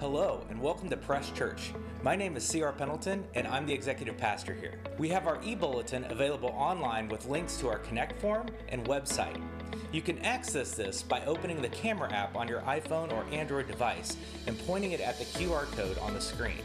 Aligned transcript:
Hello, 0.00 0.44
and 0.48 0.60
welcome 0.60 0.88
to 0.90 0.96
Press 0.96 1.28
Church. 1.32 1.72
My 2.04 2.14
name 2.14 2.36
is 2.36 2.46
C.R. 2.46 2.70
Pendleton, 2.70 3.24
and 3.34 3.48
I'm 3.48 3.66
the 3.66 3.72
executive 3.72 4.16
pastor 4.16 4.54
here. 4.54 4.78
We 4.96 5.08
have 5.08 5.26
our 5.26 5.40
e 5.42 5.56
bulletin 5.56 6.04
available 6.04 6.50
online 6.50 7.08
with 7.08 7.26
links 7.26 7.56
to 7.56 7.68
our 7.68 7.80
Connect 7.80 8.16
form 8.20 8.46
and 8.68 8.86
website. 8.86 9.42
You 9.90 10.00
can 10.00 10.20
access 10.20 10.70
this 10.70 11.02
by 11.02 11.24
opening 11.24 11.60
the 11.60 11.68
camera 11.70 12.12
app 12.12 12.36
on 12.36 12.46
your 12.46 12.60
iPhone 12.60 13.12
or 13.12 13.24
Android 13.32 13.66
device 13.66 14.16
and 14.46 14.56
pointing 14.68 14.92
it 14.92 15.00
at 15.00 15.18
the 15.18 15.24
QR 15.24 15.64
code 15.72 15.98
on 15.98 16.14
the 16.14 16.20
screen. 16.20 16.62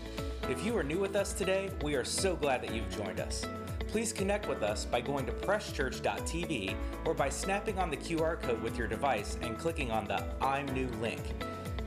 If 0.48 0.64
you 0.64 0.78
are 0.78 0.84
new 0.84 1.00
with 1.00 1.16
us 1.16 1.34
today, 1.34 1.72
we 1.82 1.96
are 1.96 2.06
so 2.06 2.36
glad 2.36 2.62
that 2.62 2.72
you've 2.72 2.96
joined 2.96 3.20
us. 3.20 3.44
Please 3.88 4.14
connect 4.14 4.48
with 4.48 4.62
us 4.62 4.86
by 4.86 5.02
going 5.02 5.26
to 5.26 5.32
presschurch.tv 5.32 6.76
or 7.06 7.16
by 7.16 7.30
snapping 7.30 7.80
on 7.80 7.90
the 7.90 7.98
QR 7.98 8.40
code 8.40 8.62
with 8.62 8.78
your 8.78 8.88
device 8.88 9.40
and 9.42 9.58
clicking 9.58 9.90
on 9.90 10.06
the 10.06 10.24
I'm 10.40 10.68
New 10.68 10.88
link. 11.02 11.22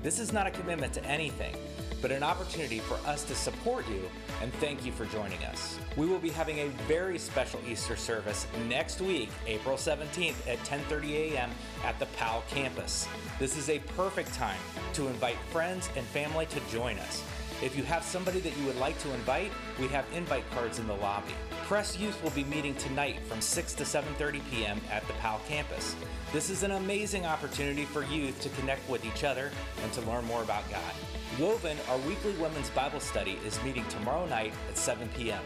This 0.03 0.19
is 0.19 0.33
not 0.33 0.47
a 0.47 0.51
commitment 0.51 0.93
to 0.95 1.05
anything, 1.05 1.55
but 2.01 2.13
an 2.13 2.23
opportunity 2.23 2.79
for 2.79 2.95
us 3.09 3.25
to 3.25 3.35
support 3.35 3.89
you 3.89 4.03
and 4.43 4.53
thank 4.55 4.85
you 4.85 4.93
for 4.93 5.07
joining 5.07 5.43
us. 5.45 5.79
We 5.97 6.07
will 6.07 6.19
be 6.19 6.31
having 6.31 6.59
a 6.59 6.69
very 6.87 7.19
special 7.19 7.61
Easter 7.69 7.97
service 7.97 8.47
next 8.69 9.01
week, 9.01 9.31
April 9.47 9.77
17th 9.77 10.47
at 10.47 10.59
10:30 10.59 11.33
a.m. 11.33 11.51
at 11.85 11.99
the 11.99 12.07
Powell 12.19 12.45
campus. 12.49 13.09
This 13.39 13.57
is 13.57 13.69
a 13.69 13.79
perfect 13.97 14.33
time 14.35 14.61
to 14.93 15.09
invite 15.09 15.39
friends 15.51 15.89
and 15.97 16.07
family 16.07 16.47
to 16.47 16.61
join 16.71 16.99
us. 16.99 17.25
If 17.63 17.75
you 17.75 17.85
have 17.85 18.05
somebody 18.05 18.41
that 18.41 18.55
you 18.59 18.67
would 18.67 18.77
like 18.77 18.99
to 18.99 19.15
invite, 19.15 19.51
we 19.81 19.89
have 19.89 20.05
invite 20.13 20.45
cards 20.51 20.79
in 20.79 20.87
the 20.87 20.95
lobby. 20.95 21.33
Press 21.65 21.99
Youth 21.99 22.23
will 22.23 22.31
be 22.31 22.45
meeting 22.45 22.75
tonight 22.75 23.19
from 23.27 23.41
6 23.41 23.73
to 23.75 23.85
7:30 23.85 24.43
p.m. 24.51 24.79
at 24.91 25.07
the 25.07 25.15
Powell 25.15 25.41
campus. 25.49 25.97
This 26.35 26.51
is 26.51 26.65
an 26.65 26.73
amazing 26.73 27.25
opportunity 27.25 27.87
for 27.87 28.05
youth 28.05 28.39
to 28.43 28.51
connect 28.51 28.87
with 28.91 29.07
each 29.07 29.25
other 29.25 29.51
and 29.83 29.93
to 29.95 30.03
learn 30.03 30.27
more 30.27 30.43
about 30.43 30.71
God. 30.71 30.93
Woven, 31.39 31.77
our 31.91 31.99
weekly 31.99 32.33
women's 32.35 32.71
Bible 32.71 33.01
study, 33.01 33.39
is 33.45 33.63
meeting 33.63 33.85
tomorrow 33.89 34.27
night 34.27 34.55
at 34.71 34.79
7 34.79 35.07
p.m. 35.17 35.43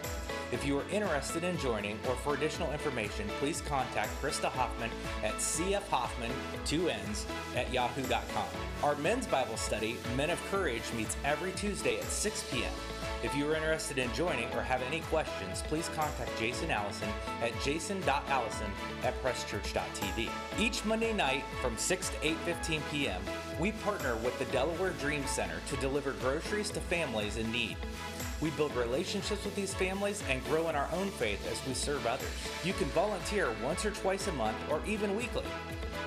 If 0.53 0.65
you 0.65 0.79
are 0.79 0.85
interested 0.91 1.43
in 1.43 1.59
joining 1.59 1.99
or 2.09 2.15
for 2.17 2.35
additional 2.35 2.71
information, 2.73 3.29
please 3.41 3.61
contact 3.63 4.11
Krista 4.23 4.51
Hoffman 4.51 4.91
at 5.25 5.35
cfhoffman, 5.35 6.31
two 6.65 6.89
N's, 6.89 7.27
at 7.57 7.73
yahoo.com. 7.73 8.47
Our 8.85 8.95
men's 8.97 9.27
Bible 9.27 9.57
study, 9.57 9.97
Men 10.17 10.31
of 10.31 10.41
Courage, 10.51 10.83
meets 10.97 11.17
every 11.25 11.53
Tuesday 11.53 11.99
at 11.99 12.05
6 12.05 12.45
p.m. 12.53 12.73
If 13.23 13.37
you 13.37 13.51
are 13.51 13.55
interested 13.55 13.99
in 13.99 14.11
joining 14.15 14.51
or 14.55 14.63
have 14.63 14.81
any 14.83 15.01
questions, 15.01 15.63
please 15.69 15.91
contact 15.95 16.31
Jason 16.39 16.71
Allison 16.71 17.09
at 17.43 17.53
jason.allison 17.63 18.67
at 19.05 19.23
presschurch.tv. 19.23 20.31
Each 20.59 20.83
Monday 20.87 21.13
night 21.13 21.45
from 21.61 21.77
6 21.77 22.09
to 22.09 22.17
8.15 22.17 22.81
p.m., 22.91 23.21
we 23.59 23.73
partner 23.73 24.17
with 24.17 24.39
the 24.39 24.47
Delaware 24.47 24.93
Dream 24.93 25.27
Center 25.27 25.61
to 25.69 25.77
deliver 25.77 26.13
groceries 26.13 26.71
to 26.71 26.81
families 26.81 27.37
in 27.37 27.53
need. 27.53 27.77
We 28.41 28.49
build 28.51 28.75
relationships 28.75 29.45
with 29.45 29.55
these 29.55 29.75
families 29.75 30.23
and 30.31 30.43
grow 30.47 30.71
in 30.71 30.77
our 30.77 30.89
own 30.95 31.09
faith 31.09 31.47
as 31.53 31.67
we 31.69 31.75
serve 31.75 32.07
others. 32.07 32.31
You 32.65 32.73
can 32.73 32.87
volunteer 32.89 33.55
once 33.63 33.85
or 33.85 33.91
twice 33.91 34.29
a 34.29 34.33
month 34.33 34.57
or 34.71 34.81
even 34.87 35.15
weekly. 35.15 35.45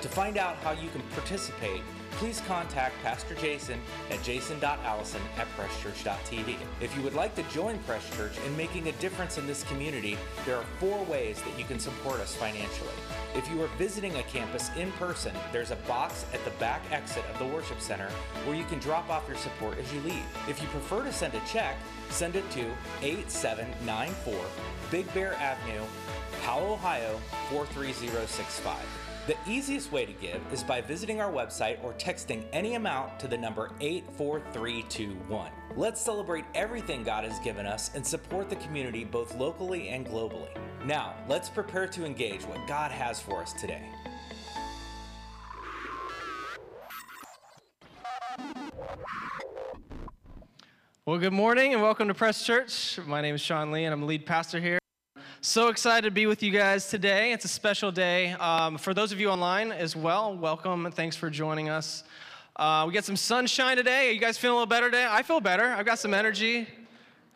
To 0.04 0.10
find 0.10 0.36
out 0.36 0.56
how 0.56 0.72
you 0.72 0.90
can 0.90 1.00
participate, 1.14 1.80
please 2.10 2.42
contact 2.46 2.94
Pastor 3.02 3.34
Jason 3.36 3.80
at 4.10 4.22
jason.allison 4.22 5.22
at 5.38 5.46
presschurch.tv. 5.56 6.56
If 6.82 6.94
you 6.94 7.00
would 7.00 7.14
like 7.14 7.34
to 7.36 7.42
join 7.44 7.78
Press 7.78 8.14
Church 8.14 8.32
in 8.46 8.54
making 8.54 8.86
a 8.88 8.92
difference 8.92 9.38
in 9.38 9.46
this 9.46 9.62
community, 9.62 10.18
there 10.44 10.56
are 10.56 10.64
four 10.78 11.02
ways 11.04 11.40
that 11.40 11.58
you 11.58 11.64
can 11.64 11.78
support 11.78 12.20
us 12.20 12.34
financially. 12.34 12.92
If 13.34 13.50
you 13.50 13.62
are 13.62 13.68
visiting 13.78 14.14
a 14.16 14.22
campus 14.24 14.70
in 14.76 14.92
person, 14.92 15.32
there's 15.52 15.70
a 15.70 15.76
box 15.88 16.26
at 16.34 16.44
the 16.44 16.50
back 16.60 16.82
exit 16.90 17.24
of 17.32 17.38
the 17.38 17.46
worship 17.46 17.80
center 17.80 18.10
where 18.44 18.56
you 18.56 18.64
can 18.64 18.80
drop 18.80 19.08
off 19.08 19.26
your 19.26 19.38
support 19.38 19.78
as 19.78 19.90
you 19.94 20.02
leave. 20.02 20.26
If 20.50 20.60
you 20.60 20.68
prefer 20.68 21.02
to 21.02 21.14
send 21.14 21.32
a 21.32 21.40
check, 21.50 21.78
send 22.10 22.36
it 22.36 22.48
to 22.50 22.66
8794 23.00 24.34
Big 24.90 25.14
Bear 25.14 25.32
Avenue, 25.36 25.82
Powell, 26.42 26.74
Ohio 26.74 27.18
43065. 27.48 29.03
The 29.26 29.36
easiest 29.48 29.90
way 29.90 30.04
to 30.04 30.12
give 30.12 30.42
is 30.52 30.62
by 30.62 30.82
visiting 30.82 31.18
our 31.18 31.32
website 31.32 31.82
or 31.82 31.94
texting 31.94 32.44
any 32.52 32.74
amount 32.74 33.18
to 33.20 33.26
the 33.26 33.38
number 33.38 33.70
84321. 33.80 35.50
Let's 35.76 35.98
celebrate 35.98 36.44
everything 36.54 37.02
God 37.02 37.24
has 37.24 37.38
given 37.38 37.64
us 37.64 37.90
and 37.94 38.06
support 38.06 38.50
the 38.50 38.56
community 38.56 39.02
both 39.02 39.34
locally 39.36 39.88
and 39.88 40.06
globally. 40.06 40.50
Now, 40.84 41.14
let's 41.26 41.48
prepare 41.48 41.86
to 41.86 42.04
engage 42.04 42.42
what 42.42 42.68
God 42.68 42.90
has 42.90 43.18
for 43.18 43.40
us 43.40 43.54
today. 43.54 43.88
Well, 51.06 51.16
good 51.16 51.32
morning 51.32 51.72
and 51.72 51.80
welcome 51.80 52.08
to 52.08 52.14
Press 52.14 52.44
Church. 52.44 52.98
My 53.06 53.22
name 53.22 53.36
is 53.36 53.40
Sean 53.40 53.72
Lee 53.72 53.84
and 53.84 53.94
I'm 53.94 54.00
the 54.00 54.06
lead 54.06 54.26
pastor 54.26 54.60
here. 54.60 54.78
So 55.46 55.68
excited 55.68 56.06
to 56.06 56.10
be 56.10 56.24
with 56.24 56.42
you 56.42 56.50
guys 56.50 56.88
today. 56.88 57.34
It's 57.34 57.44
a 57.44 57.48
special 57.48 57.92
day. 57.92 58.30
Um, 58.32 58.78
for 58.78 58.94
those 58.94 59.12
of 59.12 59.20
you 59.20 59.28
online 59.28 59.72
as 59.72 59.94
well, 59.94 60.34
welcome 60.34 60.86
and 60.86 60.94
thanks 60.94 61.16
for 61.16 61.28
joining 61.28 61.68
us. 61.68 62.02
Uh, 62.56 62.84
we 62.88 62.94
got 62.94 63.04
some 63.04 63.14
sunshine 63.14 63.76
today. 63.76 64.08
Are 64.08 64.12
you 64.12 64.20
guys 64.20 64.38
feeling 64.38 64.54
a 64.54 64.60
little 64.60 64.70
better 64.70 64.90
today? 64.90 65.06
I 65.06 65.22
feel 65.22 65.42
better. 65.42 65.64
I've 65.64 65.84
got 65.84 65.98
some 65.98 66.14
energy, 66.14 66.66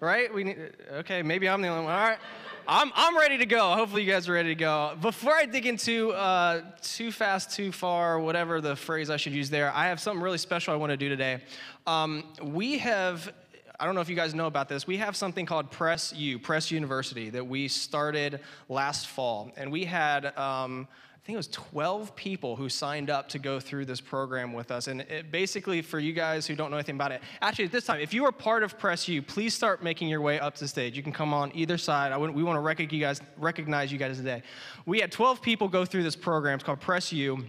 right? 0.00 0.32
We 0.32 0.42
need, 0.42 0.56
okay, 0.91 1.20
maybe 1.20 1.50
I'm 1.50 1.60
the 1.60 1.68
only 1.68 1.84
one. 1.84 1.92
All 1.92 2.00
right. 2.00 2.18
I'm, 2.66 2.91
I'm 2.94 3.14
ready 3.18 3.36
to 3.36 3.47
go. 3.47 3.74
Hopefully, 3.74 4.04
you 4.04 4.10
guys 4.10 4.26
are 4.26 4.32
ready 4.32 4.48
to 4.48 4.54
go. 4.54 4.97
Before 5.02 5.34
I 5.34 5.44
dig 5.44 5.66
into 5.66 6.12
uh, 6.12 6.62
too 6.80 7.12
fast, 7.12 7.50
too 7.50 7.72
far, 7.72 8.18
whatever 8.20 8.62
the 8.62 8.74
phrase 8.74 9.10
I 9.10 9.18
should 9.18 9.34
use 9.34 9.50
there, 9.50 9.70
I 9.74 9.88
have 9.88 10.00
something 10.00 10.22
really 10.22 10.38
special 10.38 10.72
I 10.72 10.78
want 10.78 10.92
to 10.92 10.97
do 10.97 11.10
today. 11.10 11.42
Um, 11.86 12.24
we 12.42 12.78
have 12.78 13.34
I 13.81 13.87
don't 13.87 13.94
know 13.94 14.00
if 14.00 14.09
you 14.09 14.16
guys 14.16 14.34
know 14.34 14.47
about 14.47 14.69
this. 14.69 14.89
We 14.89 14.97
have 14.97 15.15
something 15.15 15.47
called 15.47 15.71
Press 15.71 16.12
U, 16.12 16.41
Press 16.41 16.72
University, 16.72 17.31
that 17.31 17.47
we 17.47 17.69
started 17.69 18.41
last 18.69 19.06
fall. 19.06 19.53
And 19.56 19.71
we 19.71 19.84
had, 19.84 20.37
um, 20.37 20.89
I 21.15 21.25
think 21.25 21.34
it 21.34 21.37
was 21.37 21.47
12 21.49 22.16
people 22.16 22.56
who 22.56 22.69
signed 22.69 23.09
up 23.09 23.28
to 23.28 23.39
go 23.39 23.61
through 23.61 23.84
this 23.84 24.00
program 24.00 24.53
with 24.53 24.72
us. 24.72 24.89
And 24.89 25.03
it, 25.03 25.31
basically, 25.31 25.81
for 25.81 26.00
you 26.00 26.12
guys 26.12 26.44
who 26.44 26.56
don't 26.56 26.72
know 26.72 26.77
anything 26.77 26.97
about 26.97 27.12
it, 27.12 27.22
actually, 27.41 27.66
at 27.66 27.72
this 27.72 27.84
time, 27.84 28.00
if 28.00 28.12
you 28.12 28.25
are 28.25 28.33
part 28.33 28.65
of 28.65 28.77
Press 28.81 29.06
U, 29.06 29.22
please 29.22 29.55
start 29.55 29.81
making 29.81 30.09
your 30.09 30.22
way 30.22 30.41
up 30.41 30.56
to 30.56 30.65
the 30.65 30.69
stage. 30.69 30.97
You 30.97 31.05
can 31.05 31.12
come 31.12 31.33
on 31.33 31.53
either 31.55 31.78
side. 31.78 32.16
we 32.16 32.43
want 32.43 32.56
to 32.56 32.60
recognize 32.60 32.93
you, 32.93 33.00
guys, 33.00 33.21
recognize 33.37 33.93
you 33.93 33.99
guys 33.99 34.16
today. 34.16 34.43
We 34.87 34.99
had 34.99 35.12
12 35.12 35.41
people 35.41 35.69
go 35.69 35.84
through 35.84 36.03
this 36.03 36.16
program. 36.16 36.56
It's 36.56 36.65
called 36.65 36.81
Press 36.81 37.12
U. 37.12 37.45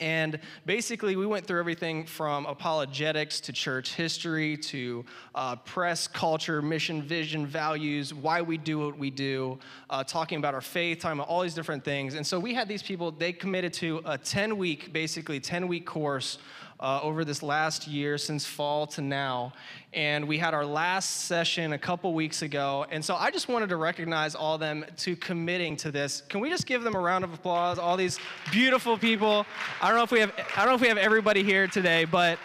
And 0.00 0.38
basically, 0.64 1.16
we 1.16 1.26
went 1.26 1.46
through 1.46 1.60
everything 1.60 2.06
from 2.06 2.46
apologetics 2.46 3.40
to 3.42 3.52
church 3.52 3.94
history 3.94 4.56
to 4.56 5.04
uh, 5.34 5.56
press, 5.56 6.08
culture, 6.08 6.62
mission, 6.62 7.02
vision, 7.02 7.46
values, 7.46 8.14
why 8.14 8.40
we 8.40 8.56
do 8.56 8.78
what 8.78 8.98
we 8.98 9.10
do, 9.10 9.58
uh, 9.90 10.02
talking 10.02 10.38
about 10.38 10.54
our 10.54 10.62
faith, 10.62 11.00
talking 11.00 11.18
about 11.18 11.28
all 11.28 11.42
these 11.42 11.54
different 11.54 11.84
things. 11.84 12.14
And 12.14 12.26
so 12.26 12.40
we 12.40 12.54
had 12.54 12.68
these 12.68 12.82
people, 12.82 13.10
they 13.10 13.32
committed 13.32 13.72
to 13.74 14.00
a 14.06 14.16
10 14.16 14.56
week, 14.56 14.92
basically 14.92 15.38
10 15.40 15.68
week 15.68 15.84
course 15.84 16.38
uh, 16.80 17.00
over 17.00 17.24
this 17.24 17.42
last 17.42 17.86
year 17.86 18.18
since 18.18 18.44
fall 18.44 18.86
to 18.88 19.00
now. 19.00 19.52
And 19.94 20.26
we 20.26 20.38
had 20.38 20.54
our 20.54 20.64
last 20.64 21.26
session 21.26 21.74
a 21.74 21.78
couple 21.78 22.14
weeks 22.14 22.42
ago. 22.42 22.86
And 22.90 23.04
so 23.04 23.14
I 23.14 23.30
just 23.30 23.48
wanted 23.48 23.68
to 23.68 23.76
recognize 23.76 24.34
all 24.34 24.56
them 24.56 24.86
to 24.98 25.16
committing 25.16 25.76
to 25.78 25.90
this. 25.90 26.22
Can 26.28 26.40
we 26.40 26.48
just 26.48 26.66
give 26.66 26.82
them 26.82 26.94
a 26.94 27.00
round 27.00 27.24
of 27.24 27.34
applause? 27.34 27.78
All 27.78 27.96
these 27.96 28.18
beautiful 28.50 28.96
people. 28.96 29.44
I 29.82 29.88
don't 29.88 29.98
know 29.98 30.04
if 30.04 30.10
we 30.10 30.20
have 30.20 30.32
I 30.56 30.60
don't 30.60 30.68
know 30.68 30.74
if 30.74 30.80
we 30.80 30.88
have 30.88 30.98
everybody 30.98 31.42
here 31.42 31.66
today, 31.66 32.06
but 32.06 32.38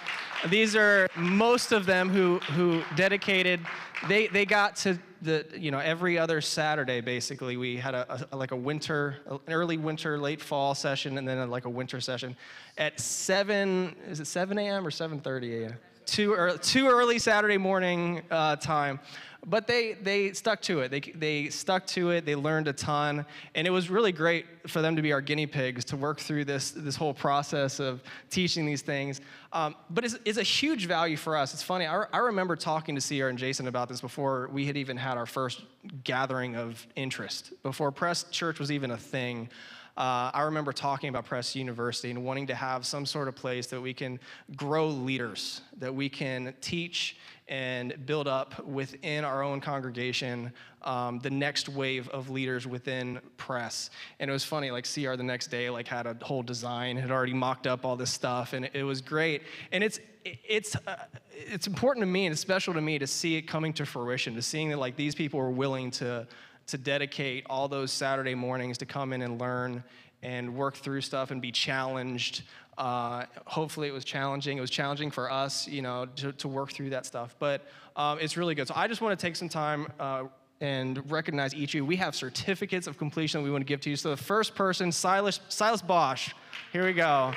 these 0.49 0.75
are 0.75 1.07
most 1.15 1.71
of 1.71 1.85
them 1.85 2.09
who 2.09 2.39
who 2.39 2.83
dedicated 2.95 3.59
they 4.07 4.27
they 4.27 4.45
got 4.45 4.75
to 4.77 4.99
the 5.21 5.45
you 5.55 5.71
know 5.71 5.79
every 5.79 6.19
other 6.19 6.41
Saturday 6.41 7.01
basically 7.01 7.57
we 7.57 7.77
had 7.77 7.95
a, 7.95 8.27
a 8.31 8.37
like 8.37 8.51
a 8.51 8.55
winter 8.55 9.17
an 9.25 9.39
early 9.53 9.77
winter 9.77 10.19
late 10.19 10.41
fall 10.41 10.75
session 10.75 11.17
and 11.17 11.27
then 11.27 11.39
a, 11.39 11.45
like 11.45 11.65
a 11.65 11.69
winter 11.69 11.99
session 11.99 12.35
at 12.77 12.99
seven 12.99 13.95
is 14.07 14.19
it 14.19 14.27
7 14.27 14.57
a.m. 14.59 14.85
or 14.85 14.91
7:30 14.91 15.63
a.m. 15.63 15.73
Too 16.07 16.33
early, 16.33 16.57
too 16.57 16.87
early 16.87 17.19
Saturday 17.19 17.57
morning 17.57 18.23
uh, 18.31 18.55
time 18.55 18.99
but 19.47 19.65
they, 19.65 19.93
they 19.93 20.33
stuck 20.33 20.61
to 20.63 20.81
it. 20.81 20.91
They, 20.91 20.99
they 20.99 21.49
stuck 21.49 21.87
to 21.87 22.09
it. 22.09 22.25
They 22.25 22.35
learned 22.35 22.67
a 22.67 22.73
ton. 22.73 23.25
And 23.55 23.65
it 23.65 23.69
was 23.69 23.89
really 23.89 24.11
great 24.11 24.45
for 24.67 24.81
them 24.81 24.97
to 24.97 25.01
be 25.01 25.13
our 25.13 25.21
guinea 25.21 25.47
pigs 25.47 25.85
to 25.85 25.95
work 25.95 26.19
through 26.19 26.45
this, 26.45 26.71
this 26.71 26.97
whole 26.97 27.13
process 27.13 27.79
of 27.79 28.03
teaching 28.29 28.65
these 28.65 28.81
things. 28.81 29.21
Um, 29.53 29.75
but 29.89 30.03
it's, 30.03 30.17
it's, 30.25 30.37
a 30.37 30.43
huge 30.43 30.85
value 30.85 31.15
for 31.15 31.37
us. 31.37 31.53
It's 31.53 31.63
funny. 31.63 31.85
I, 31.85 32.03
I 32.11 32.17
remember 32.17 32.57
talking 32.57 32.95
to 32.97 33.01
CR 33.01 33.27
and 33.27 33.37
Jason 33.39 33.67
about 33.67 33.87
this 33.87 34.01
before 34.01 34.49
we 34.51 34.65
had 34.65 34.75
even 34.75 34.97
had 34.97 35.17
our 35.17 35.25
first 35.25 35.63
gathering 36.03 36.57
of 36.57 36.85
interest, 36.97 37.53
before 37.63 37.91
Press 37.91 38.23
Church 38.29 38.59
was 38.59 38.69
even 38.69 38.91
a 38.91 38.97
thing. 38.97 39.49
Uh, 39.97 40.29
I 40.31 40.43
remember 40.43 40.71
talking 40.71 41.09
about 41.09 41.25
Press 41.25 41.55
University 41.55 42.11
and 42.11 42.23
wanting 42.23 42.45
to 42.47 42.55
have 42.55 42.85
some 42.85 43.05
sort 43.05 43.27
of 43.27 43.35
place 43.35 43.65
that 43.67 43.81
we 43.81 43.95
can 43.95 44.19
grow 44.55 44.87
leaders, 44.87 45.61
that 45.79 45.93
we 45.93 46.07
can 46.07 46.53
teach 46.61 47.17
and 47.47 48.05
build 48.05 48.27
up 48.27 48.63
within 48.67 49.23
our 49.23 49.41
own 49.41 49.59
congregation 49.59 50.51
um, 50.83 51.19
the 51.19 51.29
next 51.29 51.67
wave 51.67 52.07
of 52.09 52.29
leaders 52.29 52.67
within 52.67 53.19
press. 53.37 53.89
And 54.19 54.29
it 54.29 54.33
was 54.33 54.43
funny 54.43 54.69
like 54.69 54.85
cr 54.85 55.15
the 55.15 55.23
next 55.23 55.47
day 55.47 55.69
like 55.69 55.87
had 55.87 56.05
a 56.05 56.15
whole 56.21 56.43
design 56.43 56.97
had 56.97 57.09
already 57.09 57.33
mocked 57.33 57.65
up 57.65 57.85
all 57.85 57.95
this 57.95 58.11
stuff 58.11 58.53
and 58.53 58.69
it 58.73 58.83
was 58.83 59.01
great. 59.01 59.43
And 59.71 59.83
it's 59.83 59.99
it's 60.25 60.75
uh, 60.75 61.05
it's 61.31 61.67
important 61.67 62.03
to 62.03 62.07
me 62.07 62.25
and 62.25 62.33
it's 62.33 62.41
special 62.41 62.73
to 62.73 62.81
me 62.81 62.99
to 62.99 63.07
see 63.07 63.37
it 63.37 63.43
coming 63.43 63.73
to 63.73 63.85
fruition 63.85 64.35
to 64.35 64.41
seeing 64.41 64.69
that 64.69 64.77
like 64.77 64.95
these 64.95 65.15
people 65.15 65.39
are 65.39 65.49
willing 65.49 65.89
to 65.91 66.27
to 66.67 66.77
dedicate 66.77 67.45
all 67.49 67.67
those 67.67 67.91
saturday 67.91 68.35
mornings 68.35 68.77
to 68.77 68.85
come 68.85 69.13
in 69.13 69.21
and 69.21 69.39
learn 69.39 69.83
and 70.23 70.55
work 70.55 70.75
through 70.75 71.01
stuff 71.01 71.31
and 71.31 71.41
be 71.41 71.51
challenged 71.51 72.43
uh, 72.77 73.25
hopefully, 73.45 73.87
it 73.87 73.91
was 73.91 74.05
challenging. 74.05 74.57
It 74.57 74.61
was 74.61 74.69
challenging 74.69 75.09
for 75.09 75.31
us, 75.31 75.67
you 75.67 75.81
know, 75.81 76.05
to, 76.17 76.31
to 76.33 76.47
work 76.47 76.71
through 76.71 76.91
that 76.91 77.05
stuff. 77.05 77.35
But 77.39 77.65
um, 77.95 78.19
it's 78.19 78.37
really 78.37 78.53
good. 78.53 78.67
So 78.67 78.75
I 78.77 78.87
just 78.87 79.01
want 79.01 79.17
to 79.17 79.25
take 79.25 79.35
some 79.35 79.49
time 79.49 79.87
uh, 79.99 80.25
and 80.61 81.09
recognize 81.09 81.55
each 81.55 81.71
of 81.71 81.75
you. 81.75 81.85
We 81.85 81.95
have 81.95 82.15
certificates 82.15 82.85
of 82.85 82.97
completion 82.97 83.41
we 83.41 83.49
want 83.49 83.61
to 83.61 83.65
give 83.65 83.81
to 83.81 83.89
you. 83.89 83.95
So 83.95 84.11
the 84.11 84.17
first 84.17 84.53
person, 84.53 84.91
Silas, 84.91 85.39
Silas 85.49 85.81
Bosch. 85.81 86.33
Here 86.71 86.85
we 86.85 86.93
go. 86.93 87.33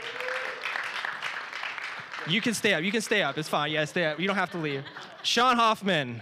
You 2.29 2.43
can 2.43 2.53
stay 2.53 2.75
up. 2.75 2.83
You 2.83 2.93
can 2.93 3.01
stay 3.01 3.23
up. 3.23 3.39
It's 3.39 3.49
fine. 3.49 3.73
Yeah, 3.73 3.87
stay 3.87 4.05
up. 4.05 4.21
You 4.21 4.27
don't 4.27 4.37
have 4.37 4.51
to 4.51 4.59
leave. 4.59 4.85
Sean 5.23 5.57
Hoffman. 5.57 6.21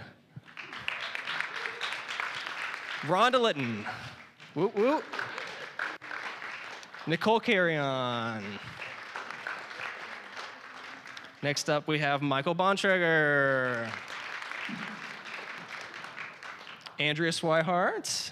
Rhonda 3.01 3.39
Litton. 3.39 3.85
Whoop, 4.55 4.75
whoop. 4.75 5.03
Nicole 7.07 7.39
Carrion. 7.39 8.43
Next 11.41 11.69
up, 11.69 11.87
we 11.87 11.99
have 11.99 12.21
Michael 12.21 12.53
Bontrager. 12.53 13.89
Andrea 16.99 17.31
Swihart. 17.31 18.31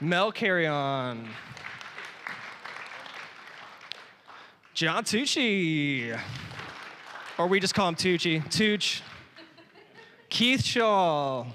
Mel 0.00 0.32
Carrion. 0.32 1.28
John 4.74 5.04
Tucci. 5.04 6.18
Or 7.38 7.46
we 7.46 7.60
just 7.60 7.74
call 7.74 7.88
him 7.88 7.94
Tucci. 7.94 8.42
Tooch. 8.50 9.02
Keith 10.28 10.64
Shaw. 10.64 11.46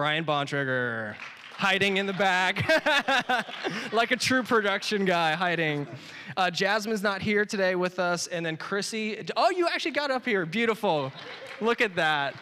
Brian 0.00 0.24
Bontrager 0.24 1.14
hiding 1.50 1.98
in 1.98 2.06
the 2.06 2.14
back, 2.14 2.64
like 3.92 4.12
a 4.12 4.16
true 4.16 4.42
production 4.42 5.04
guy 5.04 5.32
hiding. 5.32 5.86
Uh, 6.38 6.50
Jasmine's 6.50 7.02
not 7.02 7.20
here 7.20 7.44
today 7.44 7.74
with 7.74 7.98
us, 7.98 8.26
and 8.26 8.46
then 8.46 8.56
Chrissy. 8.56 9.22
Oh, 9.36 9.50
you 9.50 9.68
actually 9.68 9.90
got 9.90 10.10
up 10.10 10.24
here. 10.24 10.46
Beautiful. 10.46 11.12
Look 11.60 11.82
at 11.82 11.96
that. 11.96 12.34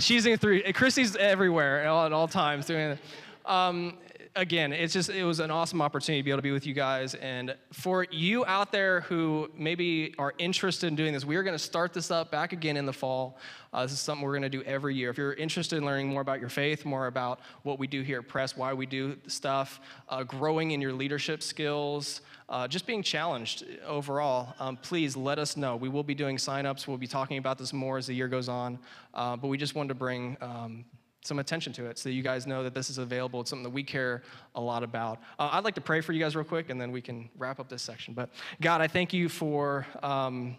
She's 0.00 0.26
in 0.26 0.36
three. 0.36 0.64
Chrissy's 0.72 1.14
everywhere 1.14 1.82
at 1.82 1.86
all, 1.86 2.06
at 2.06 2.12
all 2.12 2.26
times 2.26 2.66
doing 2.66 2.90
it. 2.90 2.98
Um, 3.46 3.96
again, 4.36 4.72
it's 4.72 4.92
just 4.92 5.10
it 5.10 5.24
was 5.24 5.40
an 5.40 5.50
awesome 5.50 5.82
opportunity 5.82 6.20
to 6.20 6.24
be 6.24 6.30
able 6.30 6.38
to 6.38 6.42
be 6.42 6.52
with 6.52 6.66
you 6.66 6.74
guys. 6.74 7.14
And 7.14 7.56
for 7.72 8.06
you 8.10 8.44
out 8.46 8.72
there 8.72 9.02
who 9.02 9.50
maybe 9.56 10.14
are 10.18 10.34
interested 10.38 10.86
in 10.86 10.96
doing 10.96 11.12
this, 11.12 11.24
we 11.24 11.36
are 11.36 11.42
going 11.42 11.54
to 11.54 11.62
start 11.62 11.92
this 11.92 12.10
up 12.10 12.30
back 12.30 12.52
again 12.52 12.76
in 12.76 12.86
the 12.86 12.92
fall. 12.92 13.38
Uh, 13.72 13.82
this 13.82 13.92
is 13.92 14.00
something 14.00 14.24
we're 14.24 14.32
going 14.32 14.42
to 14.42 14.48
do 14.48 14.62
every 14.62 14.94
year. 14.94 15.10
If 15.10 15.18
you're 15.18 15.34
interested 15.34 15.76
in 15.76 15.84
learning 15.84 16.08
more 16.08 16.22
about 16.22 16.40
your 16.40 16.48
faith, 16.48 16.84
more 16.84 17.06
about 17.06 17.40
what 17.62 17.78
we 17.78 17.86
do 17.86 18.02
here 18.02 18.18
at 18.20 18.28
Press, 18.28 18.56
why 18.56 18.72
we 18.72 18.86
do 18.86 19.16
stuff, 19.26 19.80
uh, 20.08 20.22
growing 20.22 20.72
in 20.72 20.80
your 20.80 20.92
leadership 20.92 21.42
skills. 21.42 22.20
Uh, 22.48 22.66
just 22.66 22.84
being 22.84 23.00
challenged 23.00 23.64
overall, 23.86 24.54
um, 24.58 24.76
please 24.76 25.16
let 25.16 25.38
us 25.38 25.56
know. 25.56 25.76
We 25.76 25.88
will 25.88 26.02
be 26.02 26.16
doing 26.16 26.36
signups. 26.36 26.88
We'll 26.88 26.96
be 26.96 27.06
talking 27.06 27.38
about 27.38 27.58
this 27.58 27.72
more 27.72 27.96
as 27.96 28.08
the 28.08 28.14
year 28.14 28.26
goes 28.26 28.48
on. 28.48 28.80
Uh, 29.14 29.36
but 29.36 29.46
we 29.46 29.56
just 29.56 29.76
wanted 29.76 29.90
to 29.90 29.94
bring 29.94 30.36
um, 30.40 30.84
some 31.22 31.38
attention 31.38 31.72
to 31.74 31.86
it 31.86 31.98
so 31.98 32.08
that 32.08 32.14
you 32.14 32.22
guys 32.22 32.46
know 32.46 32.62
that 32.62 32.74
this 32.74 32.90
is 32.90 32.98
available. 32.98 33.40
It's 33.40 33.50
something 33.50 33.64
that 33.64 33.70
we 33.70 33.82
care 33.82 34.22
a 34.54 34.60
lot 34.60 34.82
about. 34.82 35.18
Uh, 35.38 35.50
I'd 35.52 35.64
like 35.64 35.74
to 35.74 35.80
pray 35.80 36.00
for 36.00 36.12
you 36.12 36.20
guys 36.20 36.34
real 36.34 36.44
quick, 36.44 36.70
and 36.70 36.80
then 36.80 36.92
we 36.92 37.02
can 37.02 37.28
wrap 37.36 37.60
up 37.60 37.68
this 37.68 37.82
section. 37.82 38.14
But 38.14 38.30
God, 38.60 38.80
I 38.80 38.88
thank 38.88 39.12
you 39.12 39.28
for 39.28 39.86
um, 40.02 40.56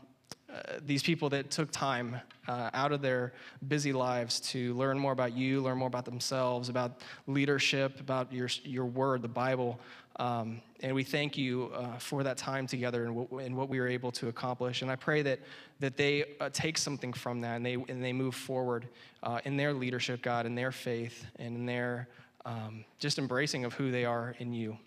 uh, 0.52 0.80
these 0.86 1.02
people 1.02 1.30
that 1.30 1.50
took 1.50 1.72
time 1.72 2.20
uh, 2.48 2.70
out 2.74 2.92
of 2.92 3.02
their 3.02 3.34
busy 3.68 3.94
lives 3.94 4.40
to 4.40 4.74
learn 4.74 5.00
more 5.00 5.14
about 5.14 5.34
you, 5.34 5.62
learn 5.62 5.78
more 5.78 5.88
about 5.88 6.06
themselves, 6.06 6.70
about 6.70 7.02
leadership, 7.28 8.00
about 8.00 8.32
your, 8.34 8.50
your 8.64 8.86
word, 8.86 9.22
the 9.22 9.28
Bible. 9.28 9.80
Um, 10.18 10.62
and 10.82 10.94
we 10.94 11.04
thank 11.04 11.38
you 11.38 11.72
uh, 11.74 11.98
for 11.98 12.24
that 12.24 12.38
time 12.38 12.68
together 12.68 13.06
and 13.06 13.16
what, 13.16 13.44
and 13.44 13.56
what, 13.56 13.70
we 13.70 13.80
were 13.80 13.88
able 13.88 14.12
to 14.14 14.28
accomplish. 14.28 14.82
And 14.82 14.92
I 14.92 14.96
pray 14.96 15.22
that, 15.22 15.40
that 15.80 15.98
they 15.98 16.26
uh, 16.40 16.50
take 16.52 16.78
something 16.78 17.14
from 17.14 17.42
that 17.42 17.56
and 17.56 17.66
they, 17.66 17.74
and 17.74 18.04
they 18.04 18.14
move 18.14 18.36
forward 18.36 18.88
uh, 19.24 19.40
in 19.46 19.58
their 19.58 19.74
leadership, 19.74 20.22
God, 20.22 20.46
in 20.46 20.56
their 20.56 20.72
faith, 20.72 21.26
and 21.38 21.56
in 21.56 21.66
their 21.66 22.08
um, 22.46 22.84
just 23.00 23.20
embracing 23.20 23.66
of 23.66 23.74
who 23.74 23.92
they 23.92 24.06
are 24.06 24.36
in 24.40 24.54
you. 24.54 24.78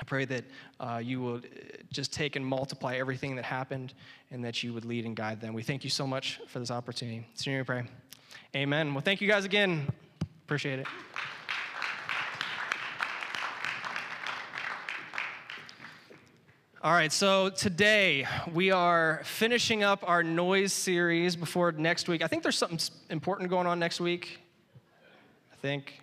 I 0.00 0.04
pray 0.04 0.24
that 0.24 0.44
uh, 0.80 1.00
you 1.02 1.20
will 1.20 1.36
uh, 1.36 1.40
just 1.92 2.12
take 2.12 2.34
and 2.34 2.44
multiply 2.44 2.96
everything 2.96 3.36
that 3.36 3.44
happened 3.44 3.94
and 4.30 4.44
that 4.44 4.62
you 4.62 4.72
would 4.72 4.84
lead 4.84 5.04
and 5.04 5.14
guide 5.14 5.40
them. 5.40 5.54
We 5.54 5.62
thank 5.62 5.84
you 5.84 5.90
so 5.90 6.06
much 6.06 6.40
for 6.48 6.58
this 6.58 6.70
opportunity. 6.70 7.26
So 7.34 7.50
we 7.50 7.62
pray. 7.62 7.84
Amen. 8.56 8.94
Well, 8.94 9.02
thank 9.02 9.20
you 9.20 9.28
guys 9.28 9.44
again. 9.44 9.86
Appreciate 10.44 10.80
it. 10.80 10.86
All 16.84 16.92
right, 16.92 17.12
so 17.12 17.48
today 17.48 18.26
we 18.52 18.72
are 18.72 19.22
finishing 19.22 19.84
up 19.84 20.02
our 20.04 20.24
noise 20.24 20.72
series 20.72 21.36
before 21.36 21.70
next 21.70 22.08
week. 22.08 22.24
I 22.24 22.26
think 22.26 22.42
there's 22.42 22.58
something 22.58 22.80
important 23.08 23.50
going 23.50 23.68
on 23.68 23.78
next 23.78 24.00
week. 24.00 24.40
I 25.52 25.56
think 25.62 26.02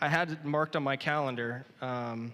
I 0.00 0.08
had 0.08 0.32
it 0.32 0.44
marked 0.44 0.74
on 0.74 0.82
my 0.82 0.96
calendar. 0.96 1.64
Um, 1.80 2.32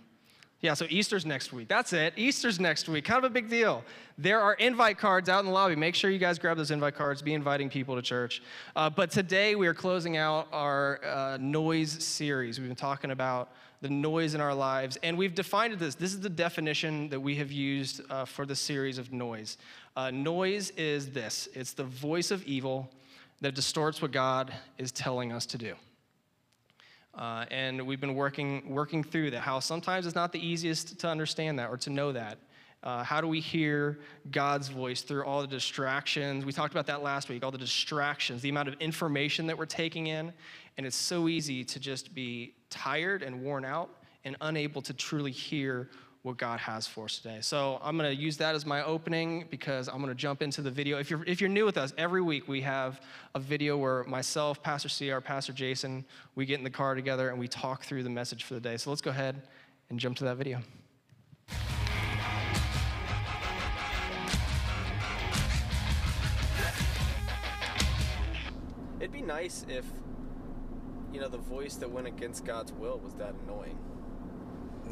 yeah, 0.62 0.75
so 0.75 0.87
Easter's 0.88 1.26
next 1.26 1.53
week. 1.53 1.67
That's 1.67 1.93
it. 1.93 2.14
Easter's 2.17 2.61
next 2.61 2.88
week. 2.88 3.05
Kind 3.05 3.19
of 3.19 3.29
a 3.29 3.35
big 3.35 3.50
deal. 3.50 3.82
There 4.17 4.41
are 4.41 4.55
invite 4.55 4.97
cards 4.97 5.29
out 5.29 5.41
in 5.41 5.47
the 5.47 5.53
lobby. 5.53 5.75
Make 5.75 5.97
sure 5.97 6.09
you 6.09 6.20
guys 6.20 6.38
grab 6.38 6.56
those 6.56 6.70
invite 6.70 6.94
cards. 6.94 7.20
Be 7.20 7.35
inviting 7.35 7.69
people 7.69 7.97
to 7.97 8.03
church. 8.03 8.44
Uh, 8.76 8.88
but 8.88 9.11
today 9.11 9.56
we 9.56 9.67
are 9.67 9.75
closing 9.75 10.17
out 10.17 10.47
our 10.53 11.05
uh, 11.05 11.37
noise 11.41 12.05
series. 12.05 12.61
We've 12.61 12.69
been 12.69 12.76
talking 12.76 13.11
about 13.11 13.50
the 13.81 13.91
noise 13.91 14.35
in 14.35 14.41
our 14.41 14.55
lives. 14.55 14.97
And 15.03 15.19
we've 15.19 15.35
defined 15.35 15.76
this. 15.81 15.97
This 15.97 16.14
is 16.14 16.20
the 16.20 16.31
definition 16.31 17.09
that 17.09 17.19
we 17.19 17.35
have 17.37 17.50
used 17.50 18.00
uh, 18.09 18.25
for 18.25 18.47
the 18.47 18.55
series 18.55 18.99
of 18.99 19.12
noise. 19.12 19.59
Uh, 19.97 20.12
noise 20.12 20.70
is 20.76 21.11
this 21.11 21.49
it's 21.55 21.73
the 21.73 21.85
voice 21.85 22.31
of 22.31 22.44
evil 22.44 22.88
that 23.41 23.56
distorts 23.56 24.00
what 24.00 24.12
God 24.12 24.55
is 24.79 24.93
telling 24.93 25.32
us 25.32 25.44
to 25.47 25.59
do. 25.59 25.75
Uh, 27.14 27.44
and 27.50 27.87
we've 27.87 28.00
been 28.00 28.14
working, 28.14 28.62
working 28.69 29.05
through 29.05 29.31
that, 29.31 29.41
how 29.41 29.61
sometimes 29.61 30.06
it's 30.06 30.14
not 30.14 30.32
the 30.32 30.44
easiest 30.44 30.99
to 30.99 31.09
understand 31.09 31.59
that 31.59 31.69
or 31.69 31.76
to 31.76 31.91
know 31.91 32.12
that. 32.12 32.38
Uh, 32.82 33.05
how 33.05 33.20
do 33.20 33.29
we 33.29 33.38
hear 33.38 34.00
God's 34.32 34.69
voice 34.69 35.03
through 35.03 35.25
all 35.25 35.41
the 35.41 35.47
distractions? 35.47 36.45
We 36.45 36.52
talked 36.52 36.75
about 36.75 36.87
that 36.87 37.02
last 37.02 37.28
week, 37.28 37.45
all 37.45 37.52
the 37.52 37.59
distractions, 37.59 38.42
the 38.42 38.49
amount 38.49 38.69
of 38.69 38.75
information 38.81 39.47
that 39.47 39.57
we're 39.57 39.66
taking 39.66 40.09
in. 40.09 40.33
And 40.76 40.87
it's 40.87 40.97
so 40.97 41.28
easy 41.28 41.64
to 41.64 41.78
just 41.78 42.12
be 42.14 42.54
tired 42.71 43.23
and 43.23 43.42
worn 43.42 43.64
out 43.64 43.90
and 44.25 44.37
unable 44.40 44.83
to 44.83 44.95
truly 44.95 45.31
hear 45.31 45.90
what 46.23 46.37
God 46.37 46.61
has 46.61 46.87
for 46.87 47.07
us 47.07 47.19
today. 47.19 47.38
So 47.41 47.81
I'm 47.83 47.99
going 47.99 48.09
to 48.09 48.21
use 48.21 48.37
that 48.37 48.55
as 48.55 48.64
my 48.64 48.85
opening 48.85 49.47
because 49.50 49.88
I'm 49.88 49.97
going 49.97 50.09
to 50.09 50.14
jump 50.14 50.41
into 50.41 50.62
the 50.62 50.71
video. 50.71 50.99
If 50.99 51.11
you're, 51.11 51.25
if 51.25 51.41
you're 51.41 51.50
new 51.50 51.64
with 51.64 51.76
us, 51.76 51.93
every 51.99 52.23
week 52.23 52.47
we 52.47 52.61
have 52.61 53.00
a 53.35 53.41
video 53.41 53.76
where 53.76 54.05
myself, 54.05 54.62
Pastor 54.62 54.88
CR, 54.88 55.21
Pastor 55.21 55.52
Jason, 55.52 56.05
we 56.37 56.47
get 56.47 56.59
in 56.59 56.64
the 56.64 56.71
car 56.71 56.95
together 56.95 57.31
and 57.31 57.41
we 57.41 57.49
talk 57.49 57.83
through 57.83 58.05
the 58.05 58.11
message 58.11 58.45
for 58.45 58.55
the 58.55 58.61
day. 58.61 58.76
So 58.76 58.91
let's 58.91 59.02
go 59.02 59.11
ahead 59.11 59.43
and 59.91 59.99
jump 59.99 60.17
to 60.19 60.25
that 60.25 60.37
video. 60.37 60.61
It'd 69.00 69.11
be 69.11 69.23
nice 69.23 69.67
if 69.69 69.85
you 71.12 71.21
know, 71.21 71.29
the 71.29 71.38
voice 71.38 71.75
that 71.76 71.91
went 71.91 72.07
against 72.07 72.45
God's 72.45 72.73
will 72.73 72.99
was 72.99 73.14
that 73.14 73.35
annoying. 73.45 73.79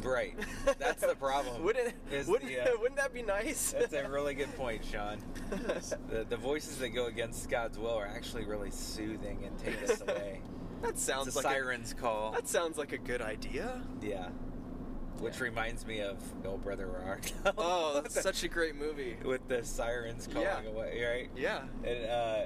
Right. 0.03 0.35
That's 0.79 1.03
the 1.03 1.15
problem. 1.15 1.63
wouldn't, 1.65 1.95
is, 2.11 2.27
wouldn't, 2.27 2.51
yeah. 2.51 2.69
wouldn't 2.81 2.97
that 2.97 3.13
be 3.13 3.23
nice? 3.23 3.73
That's 3.73 3.93
a 3.93 4.09
really 4.09 4.35
good 4.35 4.55
point, 4.57 4.85
Sean. 4.85 5.23
the, 5.51 6.27
the 6.29 6.37
voices 6.37 6.79
that 6.79 6.91
go 6.91 7.07
against 7.07 7.49
God's 7.49 7.79
will 7.79 7.95
are 7.95 8.07
actually 8.07 8.45
really 8.45 8.71
soothing 8.71 9.45
and 9.45 9.59
take 9.59 9.83
us 9.83 10.01
away. 10.01 10.41
that 10.83 10.99
sounds 10.99 11.29
it's 11.29 11.37
a 11.37 11.39
like 11.41 11.47
siren's 11.47 11.93
a, 11.93 11.97
call. 11.97 12.33
That 12.33 12.49
sounds 12.49 12.79
like 12.79 12.93
a 12.93 12.99
good 12.99 13.23
idea. 13.23 13.83
Yeah. 14.01 14.29
Which 15.19 15.37
yeah. 15.37 15.45
reminds 15.45 15.87
me 15.87 16.01
of 16.01 16.17
No 16.43 16.57
Brother 16.57 16.89
Where 16.89 17.21
oh, 17.59 18.01
that's 18.01 18.21
such 18.21 18.43
a 18.43 18.49
great 18.49 18.77
movie. 18.77 19.17
With 19.23 19.47
the 19.49 19.65
sirens 19.65 20.27
calling 20.27 20.65
yeah. 20.65 20.71
away, 20.71 21.05
right? 21.05 21.31
Yeah. 21.37 21.63
And, 21.85 22.07
uh, 22.07 22.43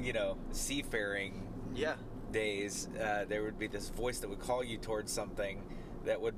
you 0.00 0.12
know, 0.12 0.38
seafaring 0.52 1.42
yeah 1.74 1.94
days, 2.32 2.88
uh, 3.00 3.24
there 3.28 3.42
would 3.42 3.58
be 3.58 3.66
this 3.66 3.88
voice 3.88 4.18
that 4.18 4.28
would 4.28 4.40
call 4.40 4.62
you 4.62 4.78
towards 4.78 5.12
something 5.12 5.62
that 6.04 6.20
would 6.20 6.34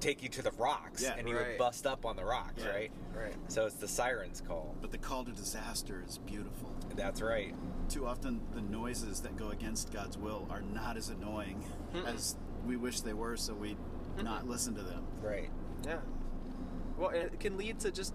take 0.00 0.22
you 0.22 0.28
to 0.30 0.42
the 0.42 0.50
rocks, 0.52 1.02
Yeah, 1.02 1.14
and 1.16 1.28
you 1.28 1.34
would 1.34 1.58
bust 1.58 1.86
up 1.86 2.04
on 2.04 2.16
the 2.16 2.24
rocks, 2.24 2.62
Yeah. 2.62 2.70
right? 2.70 2.92
Right. 3.14 3.34
So 3.48 3.66
it's 3.66 3.76
the 3.76 3.88
siren's 3.88 4.40
call. 4.40 4.74
But 4.80 4.90
the 4.90 4.98
call 4.98 5.24
to 5.24 5.32
disaster 5.32 6.02
is 6.06 6.18
beautiful. 6.18 6.74
That's 6.94 7.22
right. 7.22 7.54
Too 7.88 8.06
often, 8.06 8.40
the 8.54 8.60
noises 8.60 9.20
that 9.22 9.36
go 9.36 9.50
against 9.50 9.92
God's 9.92 10.18
will 10.18 10.46
are 10.50 10.60
not 10.60 10.96
as 10.96 11.08
annoying 11.08 11.64
as 12.06 12.36
we 12.66 12.76
wish 12.76 13.00
they 13.00 13.14
were, 13.14 13.36
so 13.36 13.54
we 13.54 13.76
not 14.22 14.46
listen 14.46 14.74
to 14.74 14.82
them. 14.82 15.06
Right. 15.22 15.50
Yeah. 15.84 16.00
Well, 16.98 17.10
it 17.10 17.38
can 17.40 17.56
lead 17.56 17.80
to 17.80 17.90
just 17.90 18.14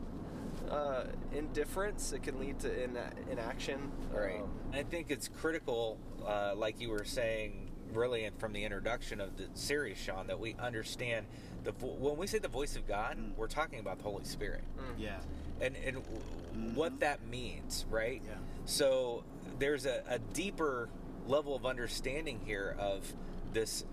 uh, 0.69 1.05
indifference. 1.31 2.11
It 2.13 2.23
can 2.23 2.39
lead 2.39 2.59
to 2.59 2.83
in, 2.83 2.97
inaction. 3.29 3.91
Right. 4.11 4.41
Um, 4.41 4.51
I 4.73 4.83
think 4.83 5.11
it's 5.11 5.27
critical, 5.27 5.99
uh, 6.25 6.53
like 6.55 6.79
you 6.79 6.89
were 6.89 7.05
saying, 7.05 7.70
really, 7.95 8.25
in- 8.25 8.33
from 8.35 8.53
the 8.53 8.63
introduction 8.63 9.19
of 9.21 9.37
the 9.37 9.45
series, 9.53 9.97
Sean, 9.97 10.27
that 10.27 10.39
we 10.39 10.55
understand 10.59 11.25
the 11.63 11.71
vo- 11.73 11.95
when 11.99 12.17
we 12.17 12.27
say 12.27 12.39
the 12.39 12.47
voice 12.47 12.75
of 12.75 12.87
God, 12.87 13.17
Mm. 13.17 13.35
we're 13.35 13.47
talking 13.47 13.79
about 13.79 13.97
the 13.97 14.03
Holy 14.05 14.23
Spirit, 14.23 14.63
mm. 14.77 14.99
Yeah. 14.99 15.19
and 15.59 15.75
and 15.75 15.97
w 16.03 16.19
mm-hmm. 16.19 16.75
what 16.75 16.99
that 17.01 17.25
means, 17.27 17.85
right? 17.89 18.21
Yeah. 18.25 18.35
So 18.65 19.23
there's 19.59 19.85
a, 19.85 20.03
a 20.07 20.19
deeper 20.19 20.89
level 21.27 21.55
of 21.55 21.65
understanding 21.65 22.39
here 22.45 22.75
of 22.79 23.13
this 23.53 23.85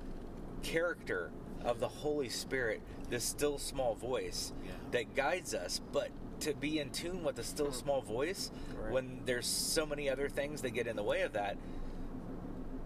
character 0.62 1.31
of 1.64 1.81
the 1.81 1.88
Holy 1.88 2.28
Spirit, 2.28 2.81
this 3.11 3.25
still 3.25 3.59
small 3.59 3.95
voice 3.95 4.52
Yeah. 4.64 4.73
that 4.93 5.14
guides 5.14 5.55
us, 5.55 5.81
but 5.93 6.11
to 6.40 6.55
be 6.55 6.78
in 6.78 6.90
tune 6.90 7.25
with 7.25 7.37
the 7.37 7.43
still 7.45 7.69
mm. 7.69 7.75
small 7.75 8.00
voice 8.00 8.50
Right. 8.81 8.93
when 8.93 9.21
there's 9.26 9.47
so 9.47 9.85
many 9.85 10.09
other 10.09 10.28
things 10.28 10.62
that 10.62 10.71
get 10.71 10.87
in 10.87 10.95
the 10.97 11.02
way 11.02 11.23
of 11.23 11.33
that, 11.33 11.57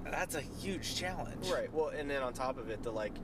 that's 0.04 0.34
a 0.34 0.40
huge 0.40 0.96
challenge. 0.96 1.48
right. 1.50 1.72
Well, 1.72 1.88
and 1.88 2.10
then 2.10 2.22
on 2.22 2.32
top 2.32 2.58
of 2.58 2.70
it, 2.70 2.82
the 2.82 2.90
like 2.90 3.14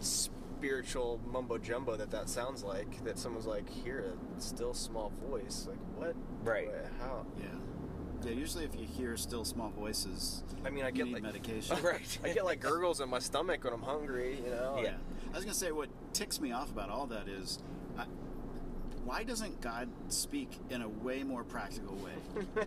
spiritual 0.00 1.20
mumbo 1.26 1.58
jumbo 1.58 1.96
that 1.96 2.10
that 2.10 2.28
sounds 2.28 2.62
like. 2.62 3.04
That 3.04 3.18
someone's 3.18 3.46
like, 3.46 3.68
hear 3.68 4.14
a 4.38 4.40
still 4.40 4.74
small 4.74 5.12
voice. 5.28 5.66
Like 5.68 5.78
what? 5.96 6.14
Right. 6.44 6.68
Wait, 6.68 6.76
how? 7.00 7.26
Yeah. 7.38 7.46
Yeah, 8.24 8.32
usually 8.32 8.64
if 8.64 8.76
you 8.76 8.86
hear 8.86 9.16
still 9.16 9.44
small 9.44 9.70
voices, 9.70 10.44
I 10.64 10.70
mean, 10.70 10.84
I 10.84 10.88
you 10.88 10.94
get 10.94 11.06
need 11.06 11.14
like 11.14 11.22
medication. 11.24 11.76
Right. 11.82 12.18
I 12.22 12.32
get 12.32 12.44
like 12.44 12.60
gurgles 12.60 13.00
in 13.00 13.08
my 13.08 13.18
stomach 13.18 13.64
when 13.64 13.72
I'm 13.72 13.82
hungry. 13.82 14.38
You 14.44 14.50
know. 14.50 14.80
Yeah. 14.80 14.94
I 15.32 15.36
was 15.36 15.44
going 15.44 15.52
to 15.54 15.58
say, 15.58 15.72
what 15.72 15.88
ticks 16.12 16.40
me 16.40 16.52
off 16.52 16.70
about 16.70 16.88
all 16.90 17.06
that 17.06 17.26
is 17.26 17.58
I, 17.98 18.04
why 19.04 19.24
doesn't 19.24 19.60
God 19.60 19.88
speak 20.08 20.50
in 20.70 20.82
a 20.82 20.88
way 20.88 21.24
more 21.24 21.42
practical 21.42 21.96
way? 21.96 22.64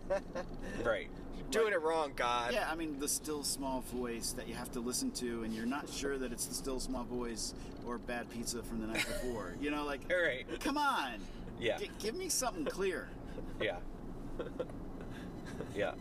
Right. 0.84 1.08
Doing 1.50 1.72
it 1.72 1.80
wrong, 1.80 2.12
God. 2.16 2.52
yeah, 2.52 2.68
I 2.70 2.74
mean, 2.74 2.98
the 2.98 3.08
still 3.08 3.44
small 3.44 3.82
voice 3.92 4.32
that 4.32 4.48
you 4.48 4.54
have 4.54 4.70
to 4.72 4.80
listen 4.80 5.10
to, 5.12 5.44
and 5.44 5.54
you're 5.54 5.66
not 5.66 5.88
sure 5.88 6.18
that 6.18 6.32
it's 6.32 6.46
the 6.46 6.54
still 6.54 6.80
small 6.80 7.04
voice 7.04 7.54
or 7.86 7.98
bad 7.98 8.28
pizza 8.30 8.62
from 8.62 8.80
the 8.80 8.86
night 8.88 9.06
before. 9.22 9.54
You 9.60 9.70
know, 9.70 9.84
like, 9.84 10.00
all 10.10 10.22
right, 10.22 10.44
come 10.60 10.76
on. 10.76 11.14
Yeah. 11.58 11.78
G- 11.78 11.90
give 11.98 12.14
me 12.14 12.28
something 12.28 12.64
clear. 12.64 13.08
Yeah. 13.60 13.76
Yeah. 15.74 15.92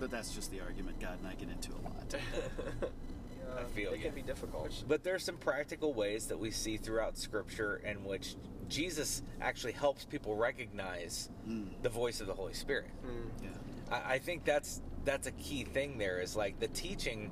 But 0.00 0.10
that's 0.10 0.34
just 0.34 0.50
the 0.50 0.60
argument 0.60 1.00
God 1.00 1.18
and 1.20 1.28
I 1.28 1.34
get 1.34 1.48
into 1.48 1.70
a 1.72 1.82
lot. 1.84 2.14
Yeah, 3.38 3.60
I 3.60 3.64
feel 3.74 3.92
it 3.92 3.98
ya. 3.98 4.04
can 4.04 4.14
be 4.14 4.22
difficult. 4.22 4.84
But 4.86 5.02
there's 5.02 5.24
some 5.24 5.36
practical 5.36 5.94
ways 5.94 6.26
that 6.28 6.38
we 6.38 6.50
see 6.50 6.76
throughout 6.76 7.18
Scripture 7.18 7.80
in 7.84 8.04
which 8.04 8.36
Jesus 8.68 9.22
actually 9.40 9.72
helps 9.72 10.04
people 10.04 10.36
recognize 10.36 11.28
hmm. 11.44 11.64
the 11.82 11.88
voice 11.88 12.20
of 12.20 12.28
the 12.28 12.34
Holy 12.34 12.54
Spirit. 12.54 12.90
Hmm. 13.04 13.44
Yeah. 13.44 13.50
I, 13.92 14.14
I 14.14 14.18
think 14.18 14.44
that's 14.44 14.80
that's 15.04 15.26
a 15.26 15.32
key 15.32 15.64
thing. 15.64 15.98
There 15.98 16.20
is 16.20 16.34
like 16.34 16.58
the 16.58 16.68
teaching, 16.68 17.30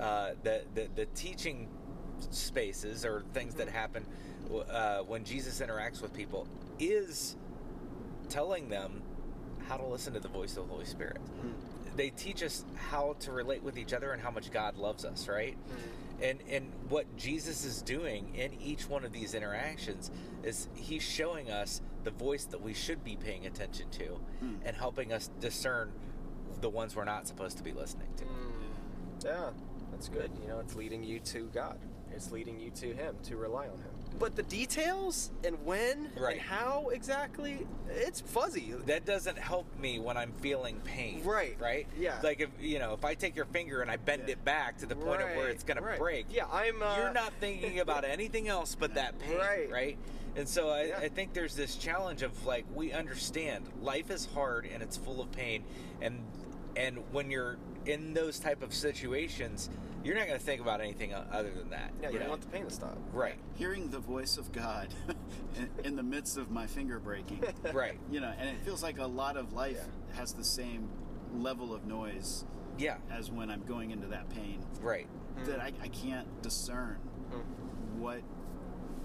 uh, 0.00 0.30
the, 0.42 0.62
the 0.74 0.88
the 0.94 1.06
teaching 1.06 1.68
spaces 2.30 3.04
or 3.04 3.24
things 3.34 3.54
that 3.56 3.68
happen 3.68 4.06
uh, 4.70 4.98
when 5.00 5.24
Jesus 5.24 5.60
interacts 5.60 6.00
with 6.00 6.14
people 6.14 6.46
is 6.78 7.36
telling 8.28 8.68
them 8.68 9.02
how 9.68 9.76
to 9.76 9.84
listen 9.84 10.12
to 10.14 10.20
the 10.20 10.28
voice 10.28 10.56
of 10.56 10.66
the 10.66 10.72
Holy 10.72 10.86
Spirit. 10.86 11.18
They 11.96 12.10
teach 12.10 12.42
us 12.42 12.64
how 12.90 13.16
to 13.20 13.32
relate 13.32 13.62
with 13.62 13.78
each 13.78 13.92
other 13.92 14.12
and 14.12 14.22
how 14.22 14.30
much 14.30 14.50
God 14.50 14.76
loves 14.76 15.04
us, 15.04 15.28
right? 15.28 15.56
And 16.22 16.38
and 16.48 16.72
what 16.88 17.16
Jesus 17.16 17.64
is 17.64 17.82
doing 17.82 18.34
in 18.34 18.52
each 18.60 18.88
one 18.88 19.04
of 19.04 19.12
these 19.12 19.34
interactions 19.34 20.10
is 20.42 20.68
he's 20.74 21.02
showing 21.02 21.50
us 21.50 21.80
the 22.06 22.12
voice 22.12 22.44
that 22.44 22.62
we 22.62 22.72
should 22.72 23.02
be 23.02 23.16
paying 23.16 23.44
attention 23.46 23.90
to 23.90 24.20
and 24.64 24.76
helping 24.76 25.12
us 25.12 25.28
discern 25.40 25.90
the 26.60 26.70
ones 26.70 26.94
we're 26.94 27.04
not 27.04 27.26
supposed 27.26 27.56
to 27.58 27.64
be 27.64 27.72
listening 27.72 28.06
to. 28.16 28.24
Yeah, 29.26 29.50
that's 29.90 30.08
good. 30.08 30.30
You 30.40 30.48
know, 30.48 30.60
it's 30.60 30.76
leading 30.76 31.02
you 31.02 31.18
to 31.20 31.50
God. 31.52 31.78
It's 32.12 32.30
leading 32.30 32.60
you 32.60 32.70
to 32.70 32.94
Him 32.94 33.16
to 33.24 33.36
rely 33.36 33.64
on 33.64 33.78
Him. 33.78 33.90
But 34.20 34.36
the 34.36 34.44
details 34.44 35.32
and 35.44 35.56
when 35.66 36.10
Right. 36.16 36.34
and 36.34 36.40
how 36.40 36.90
exactly, 36.92 37.66
it's 37.90 38.20
fuzzy. 38.20 38.72
That 38.86 39.04
doesn't 39.04 39.36
help 39.36 39.66
me 39.78 39.98
when 39.98 40.16
I'm 40.16 40.32
feeling 40.40 40.80
pain. 40.84 41.22
Right. 41.24 41.56
Right? 41.60 41.88
Yeah. 41.98 42.20
Like 42.22 42.40
if 42.40 42.50
you 42.60 42.78
know, 42.78 42.94
if 42.94 43.04
I 43.04 43.14
take 43.14 43.34
your 43.34 43.44
finger 43.46 43.82
and 43.82 43.90
I 43.90 43.96
bend 43.96 44.22
Yeah. 44.26 44.32
it 44.34 44.44
back 44.44 44.78
to 44.78 44.86
the 44.86 44.94
point 44.94 45.22
of 45.22 45.28
where 45.30 45.48
it's 45.48 45.64
gonna 45.64 45.82
right. 45.82 45.98
break. 45.98 46.26
Yeah, 46.30 46.46
I'm. 46.50 46.80
Uh, 46.82 46.96
you're 46.98 47.12
not 47.12 47.32
thinking 47.40 47.80
about 47.80 48.04
anything 48.04 48.46
else 48.48 48.76
but 48.78 48.94
that 48.94 49.18
pain, 49.26 49.36
right? 49.38 49.70
Right. 49.70 49.98
And 50.36 50.48
so 50.48 50.68
I, 50.68 50.82
Yeah. 50.84 50.98
I 50.98 51.08
think 51.08 51.32
there's 51.32 51.54
this 51.56 51.76
challenge 51.76 52.22
of 52.22 52.44
like 52.46 52.64
we 52.74 52.92
understand 52.92 53.66
life 53.80 54.10
is 54.10 54.26
hard 54.34 54.66
and 54.66 54.82
it's 54.82 54.96
full 54.96 55.20
of 55.20 55.32
pain, 55.32 55.64
and 56.00 56.24
and 56.76 56.98
when 57.12 57.30
you're 57.30 57.56
in 57.86 58.12
those 58.14 58.38
type 58.38 58.62
of 58.62 58.74
situations, 58.74 59.70
you're 60.04 60.14
not 60.16 60.26
going 60.26 60.38
to 60.38 60.44
think 60.44 60.60
about 60.60 60.80
anything 60.80 61.14
other 61.14 61.50
than 61.50 61.70
that. 61.70 61.90
Yeah, 62.02 62.08
you 62.08 62.14
you 62.14 62.18
don't 62.20 62.28
want 62.28 62.42
the 62.42 62.48
pain 62.48 62.64
to 62.64 62.70
stop. 62.70 62.98
right, 63.12 63.36
Hearing 63.54 63.88
the 63.90 63.98
voice 64.00 64.36
of 64.36 64.52
God 64.52 64.88
in, 65.56 65.70
in 65.84 65.96
the 65.96 66.02
midst 66.02 66.36
of 66.36 66.50
my 66.50 66.66
finger 66.66 66.98
breaking. 66.98 67.42
right, 67.72 67.98
You 68.10 68.20
know, 68.20 68.32
and 68.38 68.48
it 68.48 68.58
feels 68.64 68.82
like 68.82 68.98
a 68.98 69.06
lot 69.06 69.36
of 69.36 69.52
life 69.52 69.80
has 70.14 70.32
the 70.34 70.44
same 70.44 70.88
level 71.32 71.72
of 71.74 71.86
noise 71.86 72.44
yeah, 72.76 72.96
as 73.10 73.30
when 73.30 73.50
I'm 73.50 73.62
going 73.64 73.90
into 73.92 74.08
that 74.08 74.28
pain. 74.30 74.62
right, 74.82 75.06
That 75.46 75.60
I, 75.60 75.72
I 75.82 75.88
can't 75.88 76.42
discern 76.42 76.96
Hmm. 77.30 78.00
what 78.00 78.20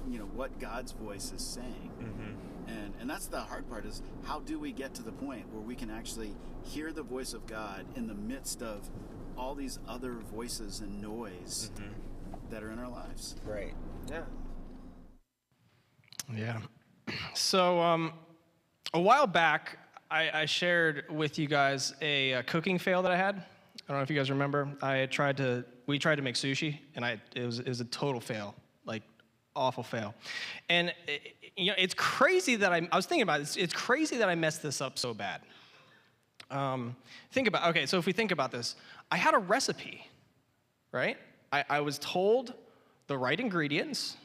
you 0.09 0.19
know 0.19 0.25
what 0.25 0.59
God's 0.59 0.91
voice 0.91 1.31
is 1.31 1.41
saying. 1.43 1.91
mm-hmm. 1.99 2.69
And 2.69 2.93
and 2.99 3.09
that's 3.09 3.27
the 3.27 3.39
hard 3.41 3.67
part 3.69 3.85
is 3.85 4.01
how 4.23 4.39
do 4.39 4.59
we 4.59 4.71
get 4.71 4.93
to 4.95 5.03
the 5.03 5.11
point 5.11 5.51
where 5.51 5.61
we 5.61 5.75
can 5.75 5.89
actually 5.89 6.35
hear 6.63 6.91
the 6.93 7.03
voice 7.03 7.33
of 7.33 7.45
God 7.47 7.85
in 7.95 8.07
the 8.07 8.13
midst 8.13 8.61
of 8.61 8.89
all 9.37 9.55
these 9.55 9.79
other 9.87 10.13
voices 10.13 10.79
and 10.79 11.01
noise 11.01 11.71
Mm-hmm. 11.75 12.49
that 12.51 12.63
are 12.63 12.71
in 12.71 12.79
our 12.79 12.89
lives. 12.89 13.35
right. 13.45 13.73
Yeah. 14.09 14.23
Yeah. 16.33 16.59
So, 17.33 17.79
um, 17.81 18.13
a 18.93 19.01
while 19.01 19.27
back, 19.27 19.77
I, 20.09 20.41
I 20.41 20.45
shared 20.45 21.05
with 21.09 21.37
you 21.39 21.47
guys 21.47 21.93
a, 22.01 22.35
uh 22.35 22.41
cooking 22.43 22.77
fail 22.77 23.01
that 23.01 23.11
I 23.11 23.17
had. 23.17 23.35
I 23.37 23.41
don't 23.87 23.97
know 23.97 24.03
if 24.03 24.09
you 24.09 24.15
guys 24.15 24.29
remember. 24.29 24.69
I 24.81 25.07
tried 25.07 25.37
to, 25.37 25.65
we 25.87 25.97
tried 25.99 26.15
to 26.15 26.21
make 26.21 26.35
sushi, 26.35 26.79
and 26.95 27.03
I, 27.03 27.19
it 27.35 27.45
was, 27.45 27.59
it 27.59 27.67
was 27.67 27.81
a 27.81 27.85
total 27.85 28.21
fail, 28.21 28.55
like 28.55 28.55
awful 29.55 29.83
fail. 29.83 30.13
And 30.69 30.93
you 31.55 31.67
know, 31.67 31.75
it's 31.77 31.93
crazy 31.93 32.55
that 32.57 32.71
I, 32.71 32.87
I 32.91 32.95
was 32.95 33.05
thinking 33.05 33.23
about 33.23 33.39
this. 33.39 33.55
It's 33.57 33.73
crazy 33.73 34.17
that 34.17 34.29
I 34.29 34.35
messed 34.35 34.63
this 34.63 34.81
up 34.81 34.97
so 34.97 35.13
bad. 35.13 35.41
Um, 36.49 36.95
think 37.31 37.47
about, 37.47 37.69
okay, 37.69 37.85
so 37.85 37.97
if 37.97 38.05
we 38.05 38.11
think 38.11 38.31
about 38.31 38.51
this, 38.51 38.75
I 39.09 39.17
had 39.17 39.33
a 39.33 39.37
recipe, 39.37 40.05
right? 40.91 41.17
I, 41.51 41.63
I 41.69 41.79
was 41.81 41.97
told 41.99 42.53
the 43.07 43.17
right 43.17 43.39
ingredients. 43.39 44.17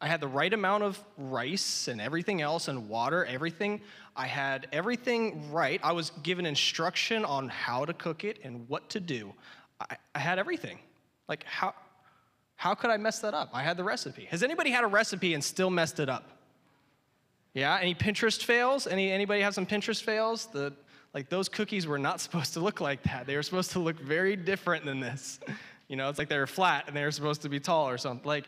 I 0.00 0.08
had 0.08 0.20
the 0.20 0.28
right 0.28 0.52
amount 0.52 0.82
of 0.82 1.02
rice 1.16 1.88
and 1.88 2.00
everything 2.00 2.42
else 2.42 2.68
and 2.68 2.88
water, 2.88 3.24
everything. 3.24 3.80
I 4.16 4.26
had 4.26 4.66
everything 4.72 5.50
right. 5.52 5.80
I 5.82 5.92
was 5.92 6.10
given 6.22 6.44
instruction 6.44 7.24
on 7.24 7.48
how 7.48 7.84
to 7.84 7.94
cook 7.94 8.24
it 8.24 8.38
and 8.42 8.68
what 8.68 8.90
to 8.90 9.00
do. 9.00 9.32
I, 9.80 9.96
I 10.14 10.18
had 10.18 10.38
everything. 10.38 10.78
Like, 11.28 11.44
how, 11.44 11.74
how 12.62 12.76
could 12.76 12.90
I 12.90 12.96
mess 12.96 13.18
that 13.18 13.34
up? 13.34 13.50
I 13.52 13.64
had 13.64 13.76
the 13.76 13.82
recipe. 13.82 14.24
Has 14.26 14.44
anybody 14.44 14.70
had 14.70 14.84
a 14.84 14.86
recipe 14.86 15.34
and 15.34 15.42
still 15.42 15.68
messed 15.68 15.98
it 15.98 16.08
up? 16.08 16.30
Yeah, 17.54 17.76
any 17.82 17.92
Pinterest 17.92 18.40
fails? 18.40 18.86
Any 18.86 19.10
anybody 19.10 19.40
have 19.40 19.52
some 19.52 19.66
Pinterest 19.66 20.00
fails? 20.00 20.46
The 20.46 20.72
like 21.12 21.28
those 21.28 21.48
cookies 21.48 21.88
were 21.88 21.98
not 21.98 22.20
supposed 22.26 22.52
to 22.52 22.60
look 22.60 22.80
like 22.80 23.02
that. 23.02 23.26
They 23.26 23.34
were 23.34 23.42
supposed 23.42 23.72
to 23.72 23.80
look 23.80 23.98
very 23.98 24.36
different 24.36 24.84
than 24.84 25.00
this. 25.00 25.40
You 25.88 25.96
know, 25.96 26.08
it's 26.08 26.18
like 26.18 26.30
they 26.30 26.38
were 26.38 26.46
flat 26.46 26.84
and 26.86 26.96
they 26.96 27.04
were 27.04 27.10
supposed 27.10 27.42
to 27.42 27.50
be 27.50 27.60
tall 27.60 27.86
or 27.86 27.98
something. 27.98 28.26
Like 28.26 28.46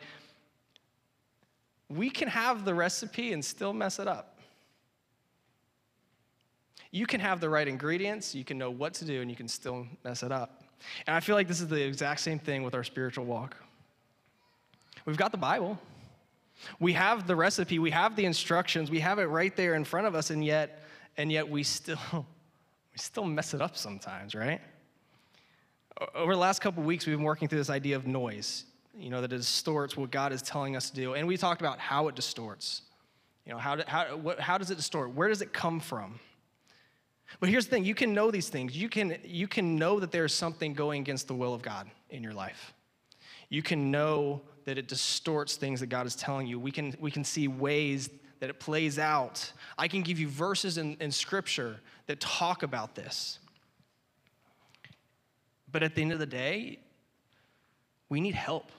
we 1.89 2.09
can 2.09 2.27
have 2.27 2.65
the 2.65 2.73
recipe 2.73 3.33
and 3.33 3.45
still 3.45 3.71
mess 3.71 3.99
it 3.99 4.07
up. 4.07 4.39
You 6.89 7.05
can 7.05 7.19
have 7.19 7.41
the 7.41 7.49
right 7.49 7.67
ingredients, 7.67 8.33
you 8.33 8.43
can 8.43 8.57
know 8.57 8.71
what 8.71 8.95
to 8.95 9.05
do, 9.05 9.21
and 9.21 9.29
you 9.29 9.37
can 9.37 9.47
still 9.47 9.85
mess 10.03 10.23
it 10.23 10.31
up. 10.31 10.63
And 11.05 11.15
I 11.15 11.19
feel 11.19 11.35
like 11.35 11.47
this 11.47 11.61
is 11.61 11.67
the 11.67 11.83
exact 11.83 12.21
same 12.21 12.39
thing 12.39 12.63
with 12.63 12.73
our 12.73 12.83
spiritual 12.83 13.25
walk. 13.25 13.57
We've 15.05 15.17
got 15.17 15.31
the 15.31 15.37
Bible. 15.37 15.79
We 16.79 16.93
have 16.93 17.27
the 17.27 17.35
recipe, 17.35 17.79
we 17.79 17.91
have 17.91 18.15
the 18.15 18.25
instructions, 18.25 18.89
we 18.89 19.01
have 19.01 19.19
it 19.19 19.25
right 19.25 19.55
there 19.55 19.75
in 19.75 19.83
front 19.83 20.07
of 20.07 20.15
us, 20.15 20.29
and 20.29 20.43
yet, 20.43 20.83
and 21.17 21.29
yet 21.31 21.49
we 21.49 21.63
still 21.63 21.99
we 22.13 22.97
still 22.97 23.25
mess 23.25 23.53
it 23.53 23.61
up 23.61 23.75
sometimes, 23.75 24.33
right? 24.33 24.61
over 26.13 26.33
the 26.33 26.39
last 26.39 26.59
couple 26.61 26.83
weeks, 26.83 27.05
we've 27.05 27.15
been 27.15 27.23
working 27.23 27.47
through 27.47 27.59
this 27.59 27.69
idea 27.69 27.95
of 27.95 28.05
noise, 28.05 28.65
you 28.97 29.09
know, 29.09 29.21
that 29.21 29.29
distorts 29.29 29.95
what 29.95 30.11
God 30.11 30.33
is 30.33 30.41
telling 30.41 30.75
us 30.75 30.89
to 30.89 30.95
do. 30.95 31.13
And 31.13 31.27
we 31.27 31.37
talked 31.37 31.61
about 31.61 31.79
how 31.79 32.07
it 32.07 32.15
distorts. 32.15 32.81
You 33.45 33.53
know, 33.53 33.59
how, 33.59 33.77
how, 33.87 34.17
what, 34.17 34.39
how 34.39 34.57
does 34.57 34.71
it 34.71 34.75
distort? 34.75 35.11
Where 35.11 35.29
does 35.29 35.41
it 35.41 35.53
come 35.53 35.79
from? 35.79 36.19
But 37.39 37.49
here's 37.49 37.65
the 37.65 37.71
thing 37.71 37.85
you 37.85 37.95
can 37.95 38.13
know 38.13 38.31
these 38.31 38.49
things. 38.49 38.75
You 38.75 38.89
can, 38.89 39.17
you 39.23 39.47
can 39.47 39.77
know 39.77 39.99
that 39.99 40.11
there's 40.11 40.33
something 40.33 40.73
going 40.73 41.01
against 41.01 41.27
the 41.27 41.35
will 41.35 41.53
of 41.53 41.61
God 41.61 41.89
in 42.09 42.23
your 42.23 42.33
life. 42.33 42.73
You 43.49 43.61
can 43.61 43.91
know 43.91 44.41
that 44.65 44.77
it 44.77 44.87
distorts 44.87 45.55
things 45.55 45.79
that 45.79 45.87
God 45.87 46.05
is 46.05 46.15
telling 46.15 46.47
you. 46.47 46.59
We 46.59 46.71
can, 46.71 46.95
we 46.99 47.11
can 47.11 47.23
see 47.23 47.47
ways 47.47 48.09
that 48.39 48.49
it 48.49 48.59
plays 48.59 48.99
out. 48.99 49.51
I 49.77 49.87
can 49.87 50.01
give 50.01 50.19
you 50.19 50.27
verses 50.27 50.77
in, 50.77 50.97
in 50.99 51.11
Scripture 51.11 51.79
that 52.07 52.19
talk 52.19 52.63
about 52.63 52.95
this. 52.95 53.39
But 55.71 55.83
at 55.83 55.95
the 55.95 56.01
end 56.01 56.11
of 56.11 56.19
the 56.19 56.25
day, 56.25 56.79
we 58.09 58.21
need 58.21 58.35
help. 58.35 58.71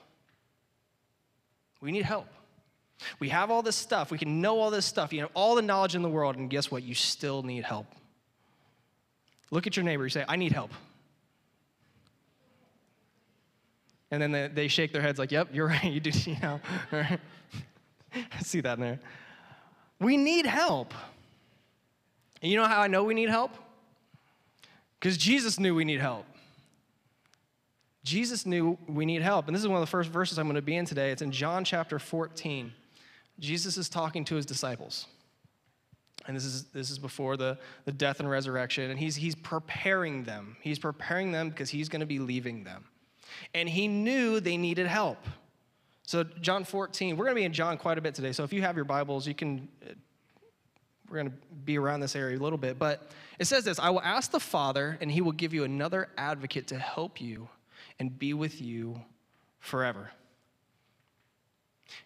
We 1.81 1.91
need 1.91 2.03
help. 2.03 2.27
We 3.19 3.29
have 3.29 3.51
all 3.51 3.61
this 3.61 3.75
stuff. 3.75 4.09
We 4.11 4.17
can 4.17 4.41
know 4.41 4.59
all 4.59 4.71
this 4.71 4.85
stuff. 4.85 5.13
You 5.13 5.21
have 5.21 5.29
all 5.33 5.55
the 5.55 5.61
knowledge 5.61 5.95
in 5.95 6.01
the 6.01 6.09
world, 6.09 6.35
and 6.35 6.49
guess 6.49 6.71
what? 6.71 6.83
You 6.83 6.95
still 6.95 7.43
need 7.43 7.63
help. 7.63 7.85
Look 9.51 9.67
at 9.67 9.77
your 9.77 9.83
neighbor. 9.85 10.03
You 10.03 10.09
say, 10.09 10.25
I 10.27 10.35
need 10.35 10.51
help. 10.51 10.71
And 14.11 14.21
then 14.21 14.31
they, 14.31 14.47
they 14.47 14.67
shake 14.67 14.93
their 14.93 15.01
heads 15.01 15.19
like, 15.19 15.31
yep, 15.31 15.49
you're 15.51 15.67
right. 15.67 15.83
You 15.83 15.99
do, 15.99 16.11
you 16.29 16.37
know. 16.41 16.59
I 16.91 17.19
see 18.41 18.61
that 18.61 18.77
in 18.77 18.81
there. 18.81 18.99
We 19.99 20.17
need 20.17 20.45
help. 20.45 20.93
And 22.41 22.51
you 22.51 22.57
know 22.57 22.67
how 22.67 22.81
I 22.81 22.87
know 22.87 23.03
we 23.03 23.13
need 23.13 23.29
help? 23.29 23.51
Because 24.99 25.17
Jesus 25.17 25.59
knew 25.59 25.75
we 25.75 25.85
need 25.85 25.99
help. 25.99 26.25
Jesus 28.03 28.45
knew 28.45 28.77
we 28.87 29.05
need 29.05 29.21
help. 29.21 29.47
And 29.47 29.55
this 29.55 29.61
is 29.61 29.67
one 29.67 29.77
of 29.77 29.81
the 29.81 29.91
first 29.91 30.09
verses 30.09 30.39
I'm 30.39 30.45
going 30.45 30.55
to 30.55 30.61
be 30.61 30.75
in 30.75 30.85
today. 30.85 31.11
It's 31.11 31.21
in 31.21 31.31
John 31.31 31.65
chapter 31.65 31.99
14. 31.99 32.71
Jesus 33.39 33.77
is 33.77 33.89
talking 33.89 34.23
to 34.25 34.35
his 34.35 34.45
disciples. 34.45 35.07
And 36.25 36.35
this 36.35 36.45
is, 36.45 36.65
this 36.65 36.89
is 36.89 36.99
before 36.99 37.37
the, 37.37 37.57
the 37.85 37.91
death 37.91 38.19
and 38.19 38.29
resurrection. 38.29 38.89
And 38.89 38.99
he's, 38.99 39.15
he's 39.15 39.35
preparing 39.35 40.23
them. 40.23 40.55
He's 40.61 40.79
preparing 40.79 41.31
them 41.31 41.49
because 41.49 41.69
he's 41.69 41.89
going 41.89 41.99
to 41.99 42.05
be 42.05 42.19
leaving 42.19 42.63
them. 42.63 42.85
And 43.53 43.67
he 43.67 43.87
knew 43.87 44.39
they 44.39 44.57
needed 44.57 44.87
help. 44.87 45.19
So, 46.03 46.23
John 46.23 46.63
14, 46.63 47.17
we're 47.17 47.25
going 47.25 47.35
to 47.35 47.41
be 47.41 47.45
in 47.45 47.53
John 47.53 47.77
quite 47.77 47.97
a 47.97 48.01
bit 48.01 48.15
today. 48.15 48.31
So, 48.31 48.43
if 48.43 48.53
you 48.53 48.61
have 48.61 48.75
your 48.75 48.85
Bibles, 48.85 49.27
you 49.27 49.33
can, 49.33 49.67
uh, 49.85 49.91
we're 51.09 51.17
going 51.17 51.31
to 51.31 51.37
be 51.65 51.77
around 51.77 51.99
this 51.99 52.15
area 52.15 52.37
a 52.37 52.39
little 52.39 52.57
bit. 52.57 52.79
But 52.79 53.11
it 53.39 53.45
says 53.45 53.65
this 53.65 53.77
I 53.79 53.89
will 53.89 54.01
ask 54.01 54.31
the 54.31 54.39
Father, 54.39 54.97
and 55.01 55.11
he 55.11 55.21
will 55.21 55.33
give 55.33 55.53
you 55.53 55.63
another 55.63 56.09
advocate 56.17 56.67
to 56.67 56.77
help 56.77 57.19
you 57.19 57.49
and 57.99 58.17
be 58.17 58.33
with 58.33 58.61
you 58.61 59.01
forever. 59.59 60.11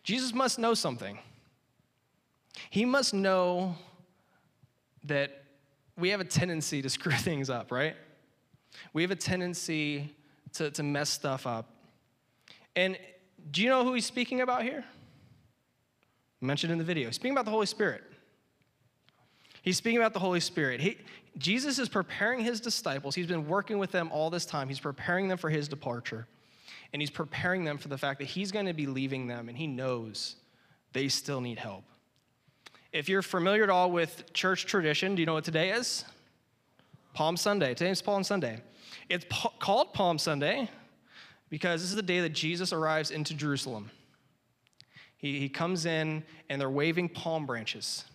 Jesus 0.04 0.34
must 0.34 0.58
know 0.58 0.74
something. 0.74 1.20
He 2.70 2.86
must 2.86 3.14
know 3.14 3.76
that 5.04 5.44
we 5.98 6.10
have 6.10 6.22
a 6.22 6.26
tendency 6.26 6.82
to 6.82 6.90
screw 6.90 7.12
things 7.18 7.50
up, 7.50 7.72
right? 7.72 7.96
We 8.94 9.02
have 9.02 9.12
a 9.12 9.16
tendency 9.16 10.16
to, 10.54 10.72
to 10.72 10.84
mess 10.84 11.10
stuff 11.10 11.48
up. 11.48 11.70
And 12.76 12.98
do 13.52 13.62
you 13.62 13.70
know 13.70 13.84
who 13.84 13.94
he's 13.94 14.06
speaking 14.06 14.42
about 14.42 14.64
here? 14.64 14.84
Mentioned 16.40 16.72
in 16.72 16.78
the 16.78 16.84
video. 16.84 17.08
He's 17.08 17.16
speaking 17.16 17.34
about 17.34 17.46
the 17.46 17.52
Holy 17.52 17.66
Spirit. 17.66 18.04
He's 19.62 19.78
speaking 19.78 19.98
about 19.98 20.14
the 20.14 20.20
Holy 20.20 20.40
Spirit. 20.40 20.82
He, 20.82 20.98
Jesus 21.38 21.80
is 21.80 21.88
preparing 21.88 22.40
his 22.40 22.60
disciples. 22.60 23.16
He's 23.16 23.28
been 23.28 23.48
working 23.48 23.78
with 23.78 23.92
them 23.92 24.10
all 24.12 24.30
this 24.30 24.46
time. 24.46 24.68
He's 24.68 24.80
preparing 24.80 25.28
them 25.28 25.38
for 25.38 25.50
his 25.50 25.68
departure. 25.68 26.28
And 26.94 27.02
he's 27.02 27.12
preparing 27.12 27.64
them 27.64 27.78
for 27.78 27.88
the 27.88 27.98
fact 27.98 28.20
that 28.20 28.26
he's 28.26 28.52
going 28.52 28.66
to 28.66 28.74
be 28.74 28.86
leaving 28.86 29.28
them, 29.28 29.48
and 29.48 29.58
he 29.58 29.66
knows 29.66 30.36
they 30.94 31.08
still 31.08 31.40
need 31.40 31.58
help. 31.58 31.86
If 32.92 33.08
you're 33.08 33.22
familiar 33.22 33.64
at 33.64 33.70
all 33.70 33.92
with 33.92 34.34
church 34.34 34.66
tradition, 34.66 35.16
do 35.16 35.22
you 35.22 35.26
know 35.26 35.36
what 35.36 35.46
today 35.46 35.72
is? 35.72 36.04
Palm 37.14 37.38
Sunday. 37.38 37.74
Today's 37.74 38.02
Palm 38.02 38.24
Sunday. 38.24 38.62
It's 39.10 39.26
called 39.60 39.94
Palm 39.94 40.18
Sunday 40.18 40.70
because 41.50 41.82
this 41.82 41.90
is 41.90 41.96
the 41.96 42.02
day 42.02 42.22
that 42.22 42.30
Jesus 42.30 42.72
arrives 42.72 43.12
into 43.12 43.34
Jerusalem. 43.34 43.92
He, 45.18 45.40
he 45.40 45.50
comes 45.50 45.86
in 45.86 46.24
and 46.50 46.60
they're 46.60 46.70
waving 46.70 47.10
palm 47.10 47.46
branches 47.46 48.06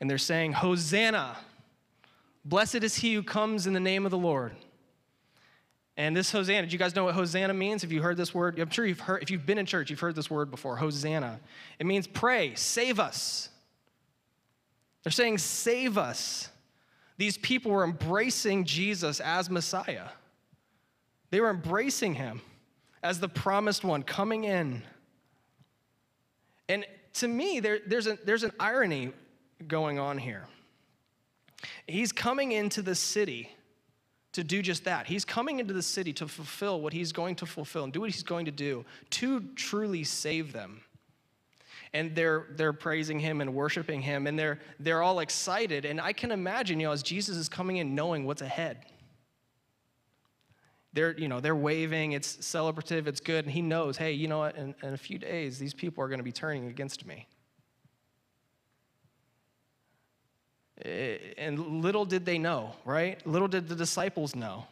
and 0.00 0.08
they're 0.08 0.18
saying, 0.18 0.52
Hosanna! 0.52 1.36
Blessed 2.44 2.76
is 2.76 2.96
he 2.96 3.14
who 3.14 3.22
comes 3.22 3.66
in 3.66 3.74
the 3.74 3.80
name 3.80 4.06
of 4.06 4.10
the 4.10 4.18
Lord. 4.18 4.52
And 5.96 6.16
this 6.16 6.32
Hosanna, 6.32 6.66
do 6.66 6.72
you 6.72 6.78
guys 6.78 6.96
know 6.96 7.04
what 7.04 7.14
Hosanna 7.14 7.52
means? 7.52 7.82
Have 7.82 7.92
you 7.92 8.00
heard 8.00 8.16
this 8.16 8.32
word? 8.32 8.58
I'm 8.58 8.70
sure 8.70 8.86
you've 8.86 9.00
heard, 9.00 9.22
if 9.22 9.30
you've 9.30 9.44
been 9.44 9.58
in 9.58 9.66
church, 9.66 9.90
you've 9.90 10.00
heard 10.00 10.14
this 10.14 10.30
word 10.30 10.50
before 10.50 10.76
Hosanna. 10.76 11.38
It 11.78 11.84
means 11.84 12.06
pray, 12.06 12.54
save 12.54 12.98
us. 12.98 13.50
They're 15.02 15.12
saying, 15.12 15.38
save 15.38 15.98
us. 15.98 16.48
These 17.20 17.36
people 17.36 17.72
were 17.72 17.84
embracing 17.84 18.64
Jesus 18.64 19.20
as 19.20 19.50
Messiah, 19.50 20.08
they 21.28 21.38
were 21.38 21.50
embracing 21.50 22.14
him 22.14 22.40
as 23.02 23.20
the 23.20 23.28
promised 23.28 23.84
one 23.84 24.02
coming 24.02 24.44
in. 24.44 24.82
And 26.70 26.86
to 27.14 27.28
me, 27.28 27.60
there, 27.60 27.80
there's, 27.86 28.06
a, 28.06 28.16
there's 28.24 28.42
an 28.42 28.52
irony 28.58 29.12
going 29.68 29.98
on 29.98 30.16
here. 30.16 30.46
He's 31.86 32.10
coming 32.10 32.52
into 32.52 32.80
the 32.80 32.94
city 32.94 33.50
to 34.32 34.42
do 34.42 34.62
just 34.62 34.84
that. 34.84 35.06
He's 35.06 35.26
coming 35.26 35.60
into 35.60 35.74
the 35.74 35.82
city 35.82 36.14
to 36.14 36.26
fulfill 36.26 36.80
what 36.80 36.94
he's 36.94 37.12
going 37.12 37.34
to 37.36 37.46
fulfill 37.46 37.84
and 37.84 37.92
do 37.92 38.00
what 38.00 38.10
he's 38.10 38.22
going 38.22 38.46
to 38.46 38.50
do 38.50 38.86
to 39.10 39.42
truly 39.56 40.04
save 40.04 40.54
them. 40.54 40.80
And 41.92 42.14
they're, 42.14 42.46
they're 42.50 42.72
praising 42.72 43.18
him 43.18 43.40
and 43.40 43.52
worshiping 43.52 44.00
him, 44.00 44.28
and 44.28 44.38
they're, 44.38 44.60
they're 44.78 45.02
all 45.02 45.18
excited. 45.20 45.84
And 45.84 46.00
I 46.00 46.12
can 46.12 46.30
imagine, 46.30 46.78
you 46.78 46.86
know, 46.86 46.92
as 46.92 47.02
Jesus 47.02 47.36
is 47.36 47.48
coming 47.48 47.78
in, 47.78 47.96
knowing 47.96 48.24
what's 48.26 48.42
ahead 48.42 48.78
they're, 50.92 51.16
you 51.16 51.28
know, 51.28 51.40
they're 51.40 51.56
waving, 51.56 52.12
it's 52.12 52.36
celebrative, 52.38 53.06
it's 53.06 53.20
good, 53.20 53.44
and 53.44 53.54
he 53.54 53.62
knows, 53.62 53.96
hey, 53.96 54.12
you 54.12 54.26
know 54.26 54.38
what, 54.38 54.56
in, 54.56 54.74
in 54.82 54.92
a 54.92 54.98
few 54.98 55.18
days, 55.18 55.58
these 55.58 55.74
people 55.74 56.02
are 56.02 56.08
going 56.08 56.18
to 56.18 56.24
be 56.24 56.32
turning 56.32 56.66
against 56.66 57.06
me. 57.06 57.26
Eh, 60.84 61.18
and 61.38 61.82
little 61.82 62.04
did 62.04 62.24
they 62.24 62.38
know, 62.38 62.72
right? 62.84 63.24
Little 63.26 63.46
did 63.46 63.68
the 63.68 63.76
disciples 63.76 64.34
know. 64.34 64.66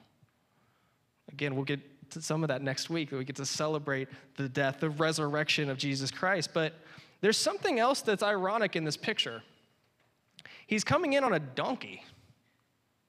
Again, 1.30 1.54
we'll 1.54 1.64
get 1.64 1.80
to 2.10 2.22
some 2.22 2.42
of 2.42 2.48
that 2.48 2.62
next 2.62 2.90
week. 2.90 3.10
that 3.10 3.16
We 3.16 3.24
get 3.24 3.36
to 3.36 3.46
celebrate 3.46 4.08
the 4.36 4.48
death, 4.48 4.80
the 4.80 4.90
resurrection 4.90 5.70
of 5.70 5.76
Jesus 5.76 6.10
Christ. 6.10 6.50
But 6.52 6.72
there's 7.20 7.36
something 7.36 7.78
else 7.78 8.00
that's 8.00 8.22
ironic 8.22 8.76
in 8.76 8.84
this 8.84 8.96
picture. 8.96 9.42
He's 10.66 10.84
coming 10.84 11.14
in 11.14 11.24
on 11.24 11.32
a 11.32 11.40
donkey. 11.40 12.02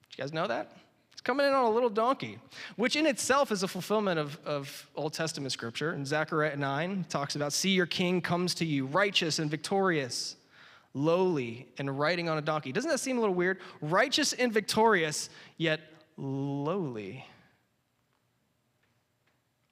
Did 0.10 0.18
you 0.18 0.24
guys 0.24 0.34
know 0.34 0.48
that? 0.48 0.72
He's 1.12 1.22
coming 1.22 1.46
in 1.46 1.52
on 1.52 1.66
a 1.66 1.70
little 1.70 1.90
donkey, 1.90 2.40
which 2.78 2.96
in 2.96 3.06
itself 3.06 3.52
is 3.52 3.62
a 3.62 3.68
fulfillment 3.68 4.18
of, 4.18 4.40
of 4.46 4.90
Old 4.96 5.12
Testament 5.12 5.52
scripture. 5.52 5.94
In 5.94 6.06
Zechariah 6.06 6.56
9, 6.56 7.06
talks 7.10 7.36
about, 7.36 7.52
See, 7.52 7.72
your 7.72 7.86
king 7.86 8.22
comes 8.22 8.56
to 8.56 8.66
you, 8.66 8.86
righteous 8.86 9.38
and 9.38 9.52
victorious, 9.52 10.38
lowly, 10.94 11.68
and 11.78 12.00
riding 12.00 12.30
on 12.30 12.38
a 12.38 12.42
donkey. 12.42 12.72
Doesn't 12.72 12.90
that 12.90 13.00
seem 13.00 13.18
a 13.18 13.20
little 13.20 13.36
weird? 13.36 13.60
Righteous 13.82 14.32
and 14.32 14.54
victorious, 14.54 15.30
yet 15.58 15.82
lowly. 16.16 17.26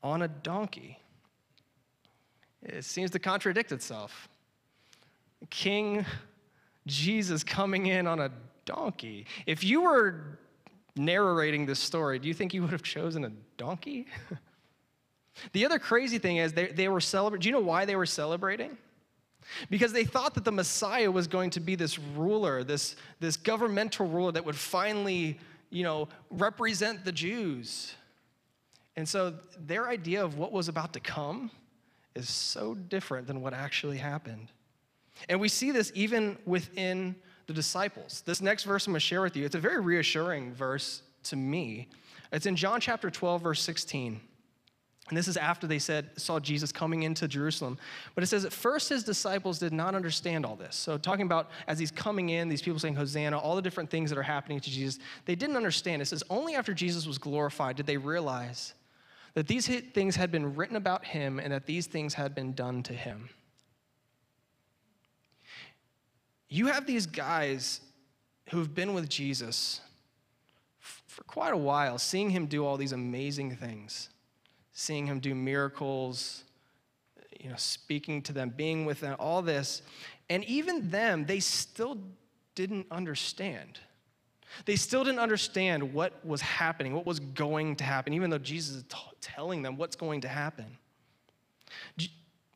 On 0.04 0.21
a 0.21 0.28
donkey. 0.28 1.00
It 2.67 2.84
seems 2.84 3.12
to 3.12 3.19
contradict 3.19 3.71
itself. 3.71 4.27
King 5.49 6.06
Jesus 6.86 7.43
coming 7.43 7.88
in 7.88 8.08
on 8.08 8.19
a 8.19 8.32
donkey. 8.65 9.25
If 9.45 9.63
you 9.63 9.82
were 9.84 10.39
narrating 10.95 11.65
this 11.65 11.80
story, 11.80 12.19
do 12.19 12.27
you 12.27 12.34
think 12.34 12.53
you 12.53 12.62
would 12.62 12.71
have 12.71 12.84
chosen 12.84 13.23
a 13.25 13.32
donkey? 13.58 14.08
the 15.53 15.65
other 15.65 15.80
crazy 15.80 16.17
thing 16.17 16.38
is 16.38 16.53
they, 16.53 16.67
they 16.67 16.88
were 16.88 17.01
celebrating. 17.01 17.41
Do 17.41 17.47
you 17.49 17.53
know 17.53 17.65
why 17.67 17.86
they 17.86 17.95
were 17.95 18.06
celebrating? 18.06 18.77
Because 19.69 19.93
they 19.93 20.03
thought 20.03 20.34
that 20.34 20.43
the 20.43 20.51
Messiah 20.51 21.10
was 21.10 21.27
going 21.27 21.51
to 21.51 21.62
be 21.62 21.75
this 21.75 21.97
ruler, 21.97 22.63
this, 22.63 22.97
this 23.21 23.38
governmental 23.38 24.08
ruler 24.08 24.34
that 24.34 24.43
would 24.45 24.58
finally, 24.58 25.39
you 25.69 25.84
know, 25.84 26.10
represent 26.30 27.06
the 27.06 27.13
Jews. 27.13 27.93
And 28.97 29.08
so 29.08 29.36
their 29.58 29.88
idea 29.88 30.23
of 30.23 30.38
what 30.38 30.51
was 30.51 30.67
about 30.67 30.91
to 30.93 30.99
come 30.99 31.49
is 32.17 32.30
so 32.30 32.73
different 32.75 33.27
than 33.27 33.41
what 33.41 33.53
actually 33.53 33.97
happened. 33.97 34.51
And 35.30 35.39
we 35.39 35.47
see 35.47 35.71
this 35.71 35.91
even 35.95 36.38
within 36.45 37.15
the 37.47 37.53
disciples. 37.53 38.21
This 38.25 38.41
next 38.41 38.63
verse 38.63 38.88
I'm 38.88 38.93
going 38.93 38.99
to 38.99 39.06
share 39.06 39.21
with 39.21 39.36
you, 39.36 39.45
it's 39.45 39.56
a 39.56 39.60
very 39.60 39.80
reassuring 39.80 40.53
verse 40.53 41.01
to 41.23 41.36
me. 41.36 41.88
It's 42.32 42.45
in 42.45 42.56
John 42.56 42.82
chapter 42.82 43.10
12, 43.10 43.41
verse 43.41 43.62
16. 43.62 44.19
And 45.10 45.17
this 45.17 45.30
is 45.30 45.38
after 45.38 45.67
they 45.67 45.80
said, 45.80 46.10
saw 46.17 46.38
Jesus 46.38 46.73
coming 46.73 47.03
into 47.03 47.30
Jerusalem. 47.30 47.77
But 48.13 48.25
it 48.25 48.27
says, 48.27 48.43
at 48.43 48.51
first 48.51 48.89
his 48.89 49.06
disciples 49.06 49.58
did 49.58 49.71
not 49.71 49.95
understand 49.95 50.45
all 50.45 50.58
this. 50.58 50.75
So, 50.75 50.97
talking 50.97 51.25
about 51.25 51.49
as 51.67 51.80
he's 51.80 51.91
coming 51.91 52.30
in, 52.30 52.49
these 52.49 52.62
people 52.62 52.77
saying, 52.77 52.95
Hosanna, 52.95 53.39
all 53.39 53.56
the 53.56 53.62
different 53.62 53.89
things 53.89 54.10
that 54.10 54.19
are 54.19 54.23
happening 54.23 54.60
to 54.60 54.69
Jesus, 54.69 54.99
they 55.23 55.36
didn't 55.36 55.56
understand. 55.56 56.01
It 56.01 56.06
says, 56.08 56.23
only 56.30 56.56
after 56.56 56.73
Jesus 56.73 57.08
was 57.08 57.17
glorified 57.17 57.77
did 57.77 57.86
they 57.86 57.95
realize 57.95 58.73
that 59.38 59.47
these 59.47 59.67
things 59.67 60.15
had 60.15 60.32
been 60.32 60.56
written 60.56 60.76
about 60.76 61.06
him 61.06 61.38
and 61.38 61.54
that 61.54 61.67
these 61.67 61.86
things 61.86 62.15
had 62.15 62.34
been 62.34 62.54
done 62.54 62.82
to 62.82 62.93
him. 62.93 63.30
You 66.50 66.67
have 66.67 66.88
these 66.88 67.06
guys 67.06 67.82
who've 68.50 68.73
been 68.73 68.93
with 68.93 69.08
Jesus 69.10 69.82
for 70.80 71.23
quite 71.26 71.54
a 71.54 71.58
while, 71.58 71.97
seeing 71.97 72.32
him 72.32 72.47
do 72.47 72.65
all 72.65 72.78
these 72.78 72.93
amazing 72.93 73.56
things 73.56 74.10
seeing 74.80 75.08
him 75.08 75.19
do 75.19 75.34
miracles, 75.34 76.43
you 77.39 77.50
know, 77.50 77.56
speaking 77.56 78.21
to 78.21 78.32
them, 78.32 78.54
being 78.56 78.86
with 78.86 79.00
them, 79.00 79.15
all 79.17 79.41
this. 79.41 79.82
And 80.30 80.43
even 80.43 80.91
them, 80.91 81.26
they 81.26 81.39
still 81.39 81.97
didn't 82.54 82.86
understand. 82.91 83.80
They 84.65 84.75
still 84.75 85.03
didn't 85.03 85.19
understand 85.19 85.93
what 85.93 86.25
was 86.25 86.41
happening, 86.41 86.93
what 86.93 87.05
was 87.05 87.19
going 87.19 87.75
to 87.77 87.83
happen, 87.83 88.13
even 88.13 88.29
though 88.29 88.38
Jesus 88.38 88.77
is 88.77 88.83
t- 88.83 88.97
telling 89.21 89.62
them 89.62 89.77
what's 89.77 89.95
going 89.95 90.21
to 90.21 90.27
happen. 90.27 90.65
Do, 91.97 92.07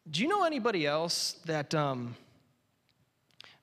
do 0.10 0.22
you 0.22 0.28
know 0.28 0.44
anybody 0.44 0.86
else 0.86 1.36
that, 1.46 1.76
um, 1.76 2.16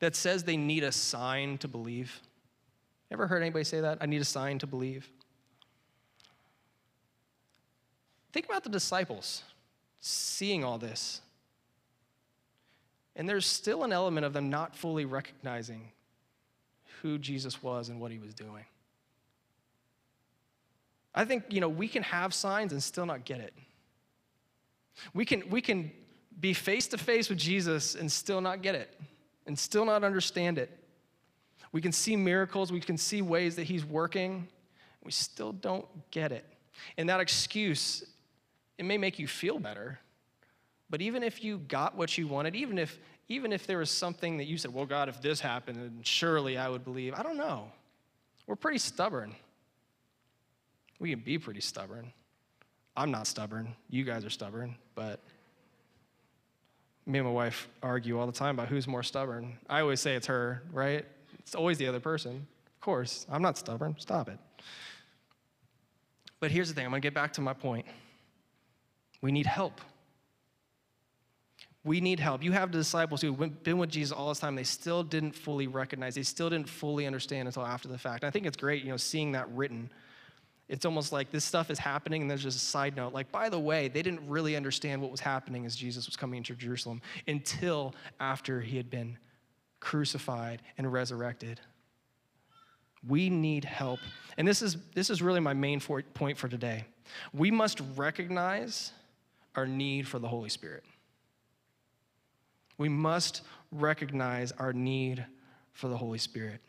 that 0.01 0.15
says 0.15 0.45
they 0.45 0.57
need 0.57 0.85
a 0.85 0.93
sign 0.93 1.59
to 1.59 1.69
believe? 1.69 2.21
Ever 3.11 3.27
heard 3.27 3.43
anybody 3.43 3.65
say 3.65 3.81
that? 3.81 3.99
I 4.01 4.07
need 4.07 4.21
a 4.21 4.27
sign 4.27 4.59
to 4.61 4.67
believe. 4.67 5.09
Think 8.33 8.47
about 8.47 8.63
the 8.63 8.71
disciples 8.71 9.43
seeing 10.01 10.63
all 10.63 10.79
this. 10.79 11.23
And 13.17 13.29
there's 13.29 13.47
still 13.47 13.83
an 13.83 13.93
element 13.93 14.27
of 14.27 14.33
them 14.33 14.49
not 14.49 14.77
fully 14.77 15.05
recognizing 15.05 15.91
who 17.03 17.19
Jesus 17.19 17.63
was 17.63 17.89
and 17.89 18.01
what 18.01 18.11
he 18.11 18.19
was 18.19 18.35
doing. 18.35 18.65
I 21.15 21.25
think, 21.25 21.45
you 21.49 21.61
know, 21.61 21.69
we 21.69 21.89
can 21.89 22.03
have 22.05 22.33
signs 22.33 22.73
and 22.73 22.83
still 22.83 23.07
not 23.07 23.25
get 23.25 23.41
it. 23.41 23.55
We 25.15 25.25
can, 25.25 25.49
we 25.51 25.61
can 25.61 25.91
be 26.41 26.53
face 26.53 26.87
to 26.89 26.99
face 26.99 27.29
with 27.29 27.39
Jesus 27.39 27.95
and 27.95 28.11
still 28.11 28.41
not 28.41 28.63
get 28.63 28.75
it 28.75 28.99
and 29.47 29.59
still 29.59 29.85
not 29.85 30.05
understand 30.05 30.59
it. 30.59 30.71
We 31.73 31.81
can 31.81 31.93
see 31.93 32.17
miracles, 32.17 32.73
we 32.73 32.81
can 32.81 32.97
see 32.97 33.23
ways 33.23 33.57
that 33.57 33.65
he's 33.65 33.85
working, 33.85 34.49
we 35.03 35.13
still 35.13 35.53
don't 35.53 35.87
get 36.11 36.33
it. 36.33 36.45
And 36.97 37.09
that 37.09 37.21
excuse 37.21 38.05
it 38.79 38.85
may 38.85 38.97
make 38.97 39.19
you 39.19 39.27
feel 39.27 39.59
better, 39.59 39.99
but 40.89 41.03
even 41.03 41.25
if 41.25 41.43
you 41.43 41.59
got 41.59 41.97
what 41.97 42.17
you 42.17 42.29
wanted, 42.29 42.55
even 42.55 42.79
if 42.79 42.99
even 43.29 43.53
if 43.53 43.67
there 43.67 43.79
was 43.79 43.91
something 43.91 44.39
that 44.39 44.45
you 44.45 44.57
said, 44.57 44.73
well, 44.73 44.87
God, 44.87 45.09
if 45.09 45.21
this 45.21 45.41
happened, 45.41 45.77
then 45.77 46.01
surely 46.03 46.57
I 46.57 46.69
would 46.69 46.85
believe. 46.85 47.15
I 47.15 47.23
don't 47.23 47.37
know. 47.37 47.71
We're 48.47 48.57
pretty 48.57 48.79
stubborn. 48.79 49.35
We 50.99 51.11
can 51.11 51.21
be 51.21 51.39
pretty 51.39 51.61
stubborn. 51.61 52.13
I'm 52.97 53.11
not 53.11 53.27
stubborn. 53.27 53.75
You 53.91 54.05
guys 54.05 54.25
are 54.25 54.31
stubborn, 54.31 54.75
but 54.95 55.21
me 57.07 57.19
and 57.19 57.27
my 57.27 57.33
wife 57.33 57.69
argue 57.83 58.19
all 58.19 58.27
the 58.27 58.33
time 58.33 58.57
about 58.57 58.69
who's 58.69 58.89
more 58.89 59.03
stubborn. 59.03 59.59
I 59.69 59.81
always 59.81 60.01
say 60.01 60.15
it's 60.15 60.27
her, 60.27 60.63
right? 60.73 61.05
It's 61.39 61.55
always 61.55 61.79
the 61.79 61.87
other 61.87 62.01
person. 62.01 62.47
Of 62.77 62.81
course, 62.81 63.27
I'm 63.31 63.43
not 63.43 63.57
stubborn. 63.57 63.95
Stop 63.99 64.29
it. 64.29 64.39
But 66.41 66.51
here's 66.51 66.69
the 66.69 66.75
thing 66.75 66.85
I'm 66.85 66.91
going 66.91 67.03
to 67.03 67.07
get 67.07 67.15
back 67.15 67.33
to 67.35 67.41
my 67.41 67.53
point. 67.53 67.87
We 69.21 69.33
need 69.33 69.47
help. 69.47 69.81
We 71.89 72.03
need 72.03 72.21
help. 72.21 72.43
You 72.43 72.53
have 72.53 72.71
the 72.71 72.77
disciples 72.77 73.23
who've 73.23 73.63
been 73.63 73.79
with 73.79 73.89
Jesus 73.89 74.13
all 74.13 74.29
this 74.29 74.39
time. 74.39 74.55
They 74.55 74.63
still 74.63 75.03
didn't 75.03 75.33
fully 75.33 75.69
recognize, 75.69 76.15
they 76.15 76.23
still 76.23 76.51
didn't 76.51 76.69
fully 76.69 77.07
understand 77.07 77.49
until 77.49 77.65
after 77.65 77.89
the 77.89 77.97
fact. 77.97 78.25
And 78.25 78.29
I 78.29 78.31
think 78.31 78.45
it's 78.45 78.59
great, 78.59 78.85
you 78.85 78.91
know, 78.91 78.99
seeing 78.99 79.33
that 79.33 79.51
written. 79.55 79.89
It's 80.69 80.85
almost 80.85 81.13
like 81.13 81.31
this 81.31 81.47
stuff 81.47 81.71
is 81.71 81.79
happening, 81.79 82.21
and 82.21 82.31
there's 82.31 82.43
just 82.43 82.59
a 82.59 82.61
side 82.61 82.95
note. 82.95 83.15
Like, 83.15 83.33
by 83.33 83.49
the 83.49 83.59
way, 83.59 83.89
they 83.89 84.03
didn't 84.03 84.29
really 84.29 84.55
understand 84.55 85.01
what 85.01 85.11
was 85.11 85.21
happening 85.21 85.65
as 85.65 85.75
Jesus 85.75 86.05
was 86.05 86.15
coming 86.15 86.37
into 86.37 86.55
Jerusalem 86.55 87.01
until 87.27 87.95
after 88.21 88.61
he 88.61 88.77
had 88.77 88.91
been 88.91 89.17
crucified 89.81 90.61
and 90.77 90.93
resurrected. 90.93 91.59
We 93.09 93.31
need 93.31 93.65
help. 93.65 94.01
And 94.37 94.47
this 94.47 94.61
is, 94.61 94.77
this 94.95 95.09
is 95.09 95.23
really 95.23 95.41
my 95.41 95.55
main 95.55 95.81
for, 95.81 96.03
point 96.03 96.37
for 96.37 96.49
today. 96.49 96.85
We 97.33 97.51
must 97.51 97.81
recognize 97.97 98.93
our 99.57 99.67
need 99.67 100.07
for 100.07 100.19
the 100.19 100.29
Holy 100.29 100.51
Spirit. 100.51 100.85
We 102.79 102.89
must 102.89 103.43
recognize 103.71 104.53
our 104.53 104.73
need 104.73 105.27
for 105.73 105.89
the 105.89 105.97
Holy 105.97 106.19
Spirit. 106.19 106.61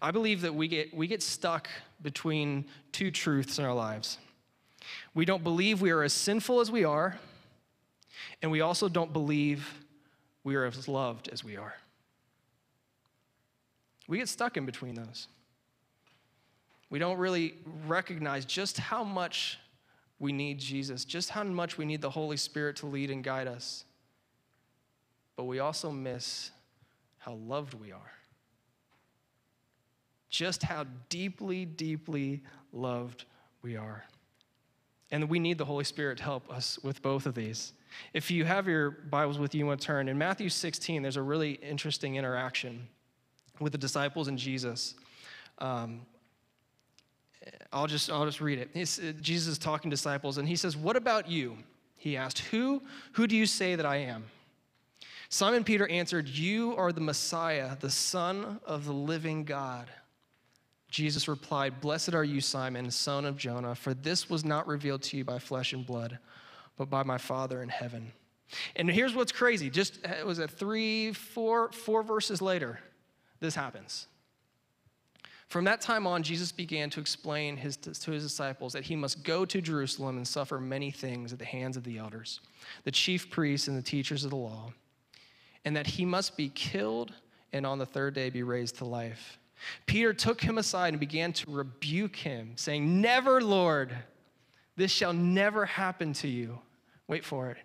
I 0.00 0.10
believe 0.10 0.42
that 0.42 0.54
we 0.54 0.68
get, 0.68 0.94
we 0.94 1.06
get 1.06 1.22
stuck 1.22 1.68
between 2.00 2.66
two 2.92 3.10
truths 3.10 3.58
in 3.58 3.64
our 3.64 3.74
lives. 3.74 4.18
We 5.14 5.24
don't 5.24 5.42
believe 5.42 5.82
we 5.82 5.90
are 5.90 6.02
as 6.02 6.12
sinful 6.12 6.60
as 6.60 6.70
we 6.70 6.84
are, 6.84 7.18
and 8.40 8.50
we 8.50 8.60
also 8.60 8.88
don't 8.88 9.12
believe 9.12 9.84
we 10.44 10.54
are 10.54 10.64
as 10.64 10.88
loved 10.88 11.28
as 11.28 11.44
we 11.44 11.56
are. 11.56 11.74
We 14.08 14.18
get 14.18 14.28
stuck 14.28 14.56
in 14.56 14.66
between 14.66 14.94
those. 14.94 15.28
We 16.88 16.98
don't 16.98 17.18
really 17.18 17.54
recognize 17.86 18.44
just 18.44 18.78
how 18.78 19.04
much 19.04 19.58
we 20.18 20.32
need 20.32 20.58
Jesus, 20.58 21.04
just 21.04 21.30
how 21.30 21.44
much 21.44 21.78
we 21.78 21.84
need 21.84 22.00
the 22.00 22.10
Holy 22.10 22.36
Spirit 22.36 22.76
to 22.76 22.86
lead 22.86 23.10
and 23.10 23.22
guide 23.22 23.46
us. 23.46 23.84
But 25.40 25.46
we 25.46 25.58
also 25.58 25.90
miss 25.90 26.50
how 27.16 27.32
loved 27.32 27.72
we 27.72 27.92
are. 27.92 28.12
Just 30.28 30.62
how 30.62 30.84
deeply, 31.08 31.64
deeply 31.64 32.42
loved 32.74 33.24
we 33.62 33.74
are. 33.74 34.04
And 35.10 35.30
we 35.30 35.38
need 35.38 35.56
the 35.56 35.64
Holy 35.64 35.84
Spirit 35.84 36.18
to 36.18 36.24
help 36.24 36.52
us 36.52 36.78
with 36.82 37.00
both 37.00 37.24
of 37.24 37.34
these. 37.34 37.72
If 38.12 38.30
you 38.30 38.44
have 38.44 38.68
your 38.68 38.90
Bibles 38.90 39.38
with 39.38 39.54
you, 39.54 39.60
you 39.60 39.66
want 39.66 39.80
to 39.80 39.86
turn. 39.86 40.08
In 40.08 40.18
Matthew 40.18 40.50
16, 40.50 41.00
there's 41.00 41.16
a 41.16 41.22
really 41.22 41.52
interesting 41.52 42.16
interaction 42.16 42.86
with 43.60 43.72
the 43.72 43.78
disciples 43.78 44.28
and 44.28 44.36
Jesus. 44.36 44.94
Um, 45.56 46.02
I'll 47.72 47.86
just, 47.86 48.10
I'll 48.10 48.26
just 48.26 48.42
read 48.42 48.58
it. 48.58 48.68
Uh, 48.76 49.12
Jesus 49.22 49.52
is 49.52 49.58
talking 49.58 49.90
to 49.90 49.94
disciples, 49.96 50.36
and 50.36 50.46
he 50.46 50.56
says, 50.56 50.76
What 50.76 50.96
about 50.96 51.30
you? 51.30 51.56
He 51.96 52.14
asked, 52.14 52.40
Who, 52.50 52.82
who 53.12 53.26
do 53.26 53.34
you 53.34 53.46
say 53.46 53.74
that 53.74 53.86
I 53.86 53.96
am? 53.96 54.26
Simon 55.32 55.62
Peter 55.62 55.86
answered, 55.88 56.28
You 56.28 56.74
are 56.76 56.92
the 56.92 57.00
Messiah, 57.00 57.76
the 57.78 57.88
Son 57.88 58.60
of 58.66 58.84
the 58.84 58.92
living 58.92 59.44
God. 59.44 59.88
Jesus 60.90 61.28
replied, 61.28 61.80
Blessed 61.80 62.14
are 62.14 62.24
you, 62.24 62.40
Simon, 62.40 62.90
son 62.90 63.24
of 63.24 63.36
Jonah, 63.36 63.76
for 63.76 63.94
this 63.94 64.28
was 64.28 64.44
not 64.44 64.66
revealed 64.66 65.02
to 65.02 65.16
you 65.16 65.24
by 65.24 65.38
flesh 65.38 65.72
and 65.72 65.86
blood, 65.86 66.18
but 66.76 66.90
by 66.90 67.04
my 67.04 67.16
Father 67.16 67.62
in 67.62 67.68
heaven. 67.68 68.10
And 68.74 68.90
here's 68.90 69.14
what's 69.14 69.30
crazy. 69.30 69.70
Just, 69.70 70.04
it 70.04 70.26
was 70.26 70.40
it 70.40 70.50
three, 70.50 71.12
four, 71.12 71.70
four 71.70 72.02
verses 72.02 72.42
later, 72.42 72.80
this 73.38 73.54
happens. 73.54 74.08
From 75.46 75.64
that 75.66 75.80
time 75.80 76.08
on, 76.08 76.24
Jesus 76.24 76.50
began 76.50 76.90
to 76.90 77.00
explain 77.00 77.56
his, 77.56 77.76
to 77.76 78.10
his 78.10 78.24
disciples 78.24 78.72
that 78.72 78.82
he 78.82 78.96
must 78.96 79.22
go 79.22 79.44
to 79.44 79.60
Jerusalem 79.60 80.16
and 80.16 80.26
suffer 80.26 80.60
many 80.60 80.90
things 80.90 81.32
at 81.32 81.38
the 81.38 81.44
hands 81.44 81.76
of 81.76 81.84
the 81.84 81.98
elders, 81.98 82.40
the 82.82 82.90
chief 82.90 83.30
priests, 83.30 83.68
and 83.68 83.78
the 83.78 83.82
teachers 83.82 84.24
of 84.24 84.30
the 84.30 84.36
law, 84.36 84.72
and 85.64 85.76
that 85.76 85.86
he 85.86 86.04
must 86.04 86.36
be 86.36 86.48
killed 86.48 87.12
and 87.52 87.66
on 87.66 87.78
the 87.78 87.86
third 87.86 88.14
day 88.14 88.30
be 88.30 88.42
raised 88.42 88.76
to 88.78 88.84
life. 88.84 89.38
Peter 89.86 90.12
took 90.12 90.40
him 90.40 90.58
aside 90.58 90.88
and 90.94 91.00
began 91.00 91.32
to 91.34 91.50
rebuke 91.50 92.16
him, 92.16 92.52
saying, 92.56 93.00
Never, 93.00 93.40
Lord, 93.40 93.94
this 94.76 94.90
shall 94.90 95.12
never 95.12 95.66
happen 95.66 96.12
to 96.14 96.28
you. 96.28 96.58
Wait 97.08 97.24
for 97.24 97.50
it. 97.50 97.58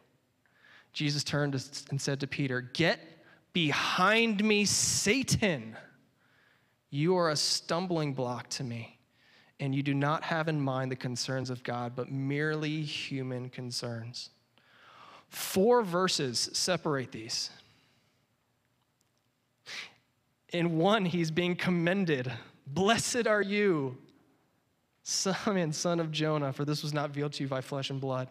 Jesus 0.91 1.23
turned 1.23 1.53
and 1.89 2.01
said 2.01 2.19
to 2.19 2.27
Peter, 2.27 2.61
Get 2.61 2.99
behind 3.53 4.43
me, 4.43 4.65
Satan. 4.65 5.77
You 6.89 7.17
are 7.17 7.29
a 7.29 7.35
stumbling 7.35 8.13
block 8.13 8.49
to 8.51 8.63
me, 8.63 8.97
and 9.59 9.73
you 9.73 9.83
do 9.83 9.93
not 9.93 10.23
have 10.23 10.47
in 10.47 10.59
mind 10.59 10.91
the 10.91 10.95
concerns 10.95 11.49
of 11.49 11.63
God, 11.63 11.93
but 11.95 12.11
merely 12.11 12.81
human 12.81 13.49
concerns. 13.49 14.29
Four 15.29 15.83
verses 15.83 16.49
separate 16.53 17.11
these. 17.11 17.49
In 20.51 20.77
one, 20.77 21.05
he's 21.05 21.31
being 21.31 21.55
commended. 21.55 22.31
Blessed 22.67 23.27
are 23.27 23.41
you, 23.41 23.97
Simon, 25.03 25.71
son 25.71 25.99
of 25.99 26.11
Jonah, 26.11 26.53
for 26.53 26.65
this 26.65 26.81
was 26.81 26.93
not 26.93 27.09
revealed 27.09 27.33
to 27.33 27.43
you 27.43 27.49
by 27.49 27.61
flesh 27.61 27.89
and 27.89 28.01
blood. 28.01 28.27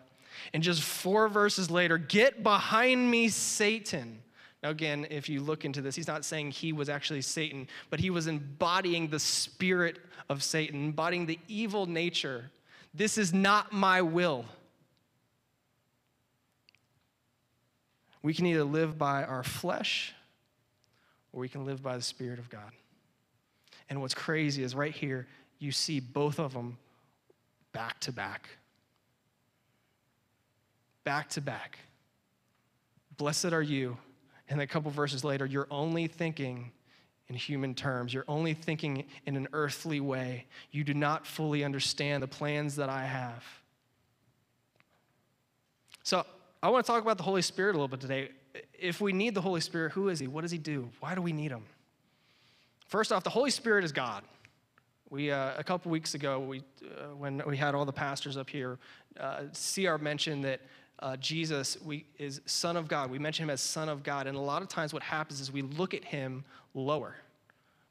And 0.53 0.63
just 0.63 0.83
four 0.83 1.29
verses 1.29 1.71
later, 1.71 1.99
get 1.99 2.43
behind 2.43 3.11
me, 3.11 3.29
Satan. 3.29 4.21
Now, 4.63 4.71
again, 4.71 5.07
if 5.11 5.29
you 5.29 5.41
look 5.41 5.65
into 5.65 5.83
this, 5.83 5.95
he's 5.95 6.09
not 6.09 6.25
saying 6.25 6.51
he 6.51 6.73
was 6.73 6.89
actually 6.89 7.21
Satan, 7.21 7.69
but 7.91 8.01
he 8.01 8.11
was 8.11 8.27
embodying 8.27 9.09
the 9.09 9.19
spirit 9.19 9.99
of 10.29 10.43
Satan, 10.43 10.87
embodying 10.87 11.27
the 11.27 11.39
evil 11.49 11.87
nature 11.87 12.51
This 12.97 13.19
is 13.19 13.35
not 13.35 13.73
my 13.73 14.03
will. 14.03 14.45
We 18.23 18.33
can 18.33 18.47
either 18.47 18.63
live 18.65 18.97
by 18.97 19.25
our 19.25 19.43
flesh 19.43 20.15
or 21.35 21.41
we 21.41 21.49
can 21.49 21.67
live 21.67 21.83
by 21.83 21.97
the 21.97 22.03
Spirit 22.03 22.39
of 22.39 22.49
God. 22.49 22.71
And 23.91 24.01
what's 24.01 24.15
crazy 24.15 24.63
is 24.63 24.75
right 24.75 24.95
here, 24.95 25.27
you 25.59 25.73
see 25.73 25.99
both 26.01 26.39
of 26.39 26.53
them 26.55 26.79
back 27.73 28.01
to 28.01 28.13
back. 28.13 28.49
Back 31.03 31.29
to 31.31 31.41
back. 31.41 31.79
Blessed 33.17 33.53
are 33.53 33.63
you. 33.63 33.97
And 34.49 34.61
a 34.61 34.67
couple 34.67 34.91
verses 34.91 35.25
later, 35.25 35.45
you're 35.45 35.67
only 35.71 36.07
thinking 36.07 36.71
in 37.29 37.35
human 37.35 37.75
terms. 37.75 38.15
You're 38.15 38.25
only 38.29 38.55
thinking 38.55 39.05
in 39.27 39.37
an 39.37 39.49
earthly 39.53 40.01
way. 40.01 40.47
You 40.71 40.85
do 40.85 40.95
not 40.95 41.27
fully 41.27 41.65
understand 41.65 42.23
the 42.23 42.29
plans 42.29 42.77
that 42.77 42.89
I 42.89 43.05
have. 43.05 43.43
So, 46.03 46.25
I 46.63 46.69
want 46.69 46.87
to 46.87 46.93
talk 46.93 47.03
about 47.03 47.19
the 47.19 47.25
Holy 47.25 47.43
Spirit 47.43 47.71
a 47.71 47.79
little 47.79 47.89
bit 47.89 48.01
today. 48.01 48.31
If 48.79 49.01
we 49.01 49.13
need 49.13 49.35
the 49.35 49.41
Holy 49.41 49.61
Spirit, 49.61 49.93
who 49.93 50.09
is 50.09 50.19
He? 50.19 50.27
What 50.27 50.43
does 50.43 50.51
He 50.51 50.59
do? 50.59 50.89
Why 51.01 51.15
do 51.15 51.23
we 51.23 51.33
need 51.33 51.51
Him? 51.51 51.65
First 52.87 53.13
off, 53.13 53.25
the 53.25 53.31
Holy 53.31 53.51
Spirit 53.51 53.85
is 53.85 53.93
God. 53.93 54.23
We, 55.11 55.31
uh, 55.31 55.53
a 55.57 55.65
couple 55.65 55.91
weeks 55.91 56.15
ago, 56.15 56.41
we, 56.41 56.61
uh, 56.83 57.15
when 57.17 57.43
we 57.47 57.57
had 57.57 57.75
all 57.75 57.85
the 57.85 57.93
pastors 57.93 58.37
up 58.37 58.49
here, 58.49 58.79
uh, 59.19 59.43
CR 59.53 59.97
mentioned 59.97 60.45
that 60.45 60.61
uh, 61.01 61.17
Jesus 61.17 61.77
we, 61.85 62.07
is 62.19 62.41
Son 62.47 62.77
of 62.77 62.89
God. 62.89 63.11
We 63.11 63.19
mention 63.19 63.45
him 63.45 63.51
as 63.51 63.61
Son 63.61 63.89
of 63.89 64.03
God. 64.03 64.27
And 64.27 64.37
a 64.37 64.41
lot 64.41 64.63
of 64.63 64.69
times, 64.69 64.93
what 64.93 65.03
happens 65.03 65.41
is 65.41 65.53
we 65.53 65.63
look 65.63 65.95
at 65.95 66.05
him 66.05 66.45
lower. 66.73 67.17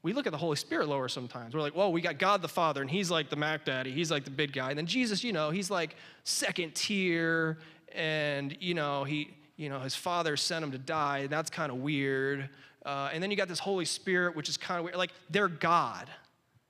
We 0.02 0.12
look 0.12 0.26
at 0.26 0.32
the 0.32 0.38
Holy 0.38 0.56
Spirit 0.56 0.88
lower 0.88 1.08
sometimes. 1.08 1.54
We're 1.54 1.62
like, 1.62 1.74
well, 1.74 1.90
we 1.90 2.02
got 2.02 2.18
God 2.18 2.42
the 2.42 2.48
Father, 2.48 2.82
and 2.82 2.90
he's 2.90 3.10
like 3.10 3.30
the 3.30 3.36
Mac 3.36 3.64
Daddy. 3.64 3.90
He's 3.90 4.10
like 4.10 4.24
the 4.24 4.30
big 4.30 4.52
guy. 4.52 4.68
And 4.68 4.78
then 4.78 4.86
Jesus, 4.86 5.24
you 5.24 5.32
know, 5.32 5.50
he's 5.50 5.70
like 5.70 5.96
second 6.24 6.74
tier, 6.74 7.58
and, 7.94 8.56
you 8.60 8.74
know, 8.74 9.04
he, 9.04 9.30
you 9.56 9.68
know, 9.68 9.80
his 9.80 9.94
father 9.94 10.36
sent 10.36 10.64
him 10.64 10.72
to 10.72 10.78
die. 10.78 11.18
And 11.18 11.30
that's 11.30 11.50
kind 11.50 11.70
of 11.70 11.78
weird. 11.78 12.48
Uh, 12.84 13.10
and 13.12 13.22
then 13.22 13.30
you 13.30 13.36
got 13.36 13.48
this 13.48 13.58
Holy 13.58 13.84
Spirit, 13.84 14.36
which 14.36 14.48
is 14.48 14.56
kind 14.56 14.78
of 14.78 14.84
weird. 14.84 14.96
Like, 14.96 15.12
they're 15.30 15.48
God. 15.48 16.08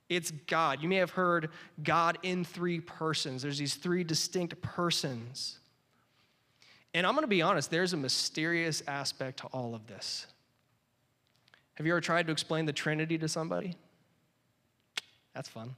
It's 0.09 0.31
God. 0.31 0.83
You 0.83 0.89
may 0.89 0.97
have 0.97 1.11
heard 1.11 1.51
God 1.83 2.19
in 2.23 2.45
three 2.45 2.81
persons. 2.81 3.43
There's 3.43 3.59
these 3.59 3.75
three 3.75 4.05
distinct 4.05 4.61
persons. 4.61 5.59
And 6.93 7.07
I'm 7.07 7.15
going 7.15 7.25
to 7.25 7.29
be 7.29 7.43
honest, 7.43 7.71
there's 7.71 7.93
a 7.93 7.97
mysterious 7.97 8.83
aspect 8.87 9.39
to 9.41 9.47
all 9.47 9.75
of 9.75 9.87
this. 9.87 10.27
Have 11.75 11.87
you 11.87 11.93
ever 11.93 12.01
tried 12.01 12.27
to 12.27 12.33
explain 12.33 12.67
the 12.67 12.73
Trinity 12.73 13.19
to 13.19 13.29
somebody? 13.29 13.75
That's 15.35 15.49
fun. 15.49 15.75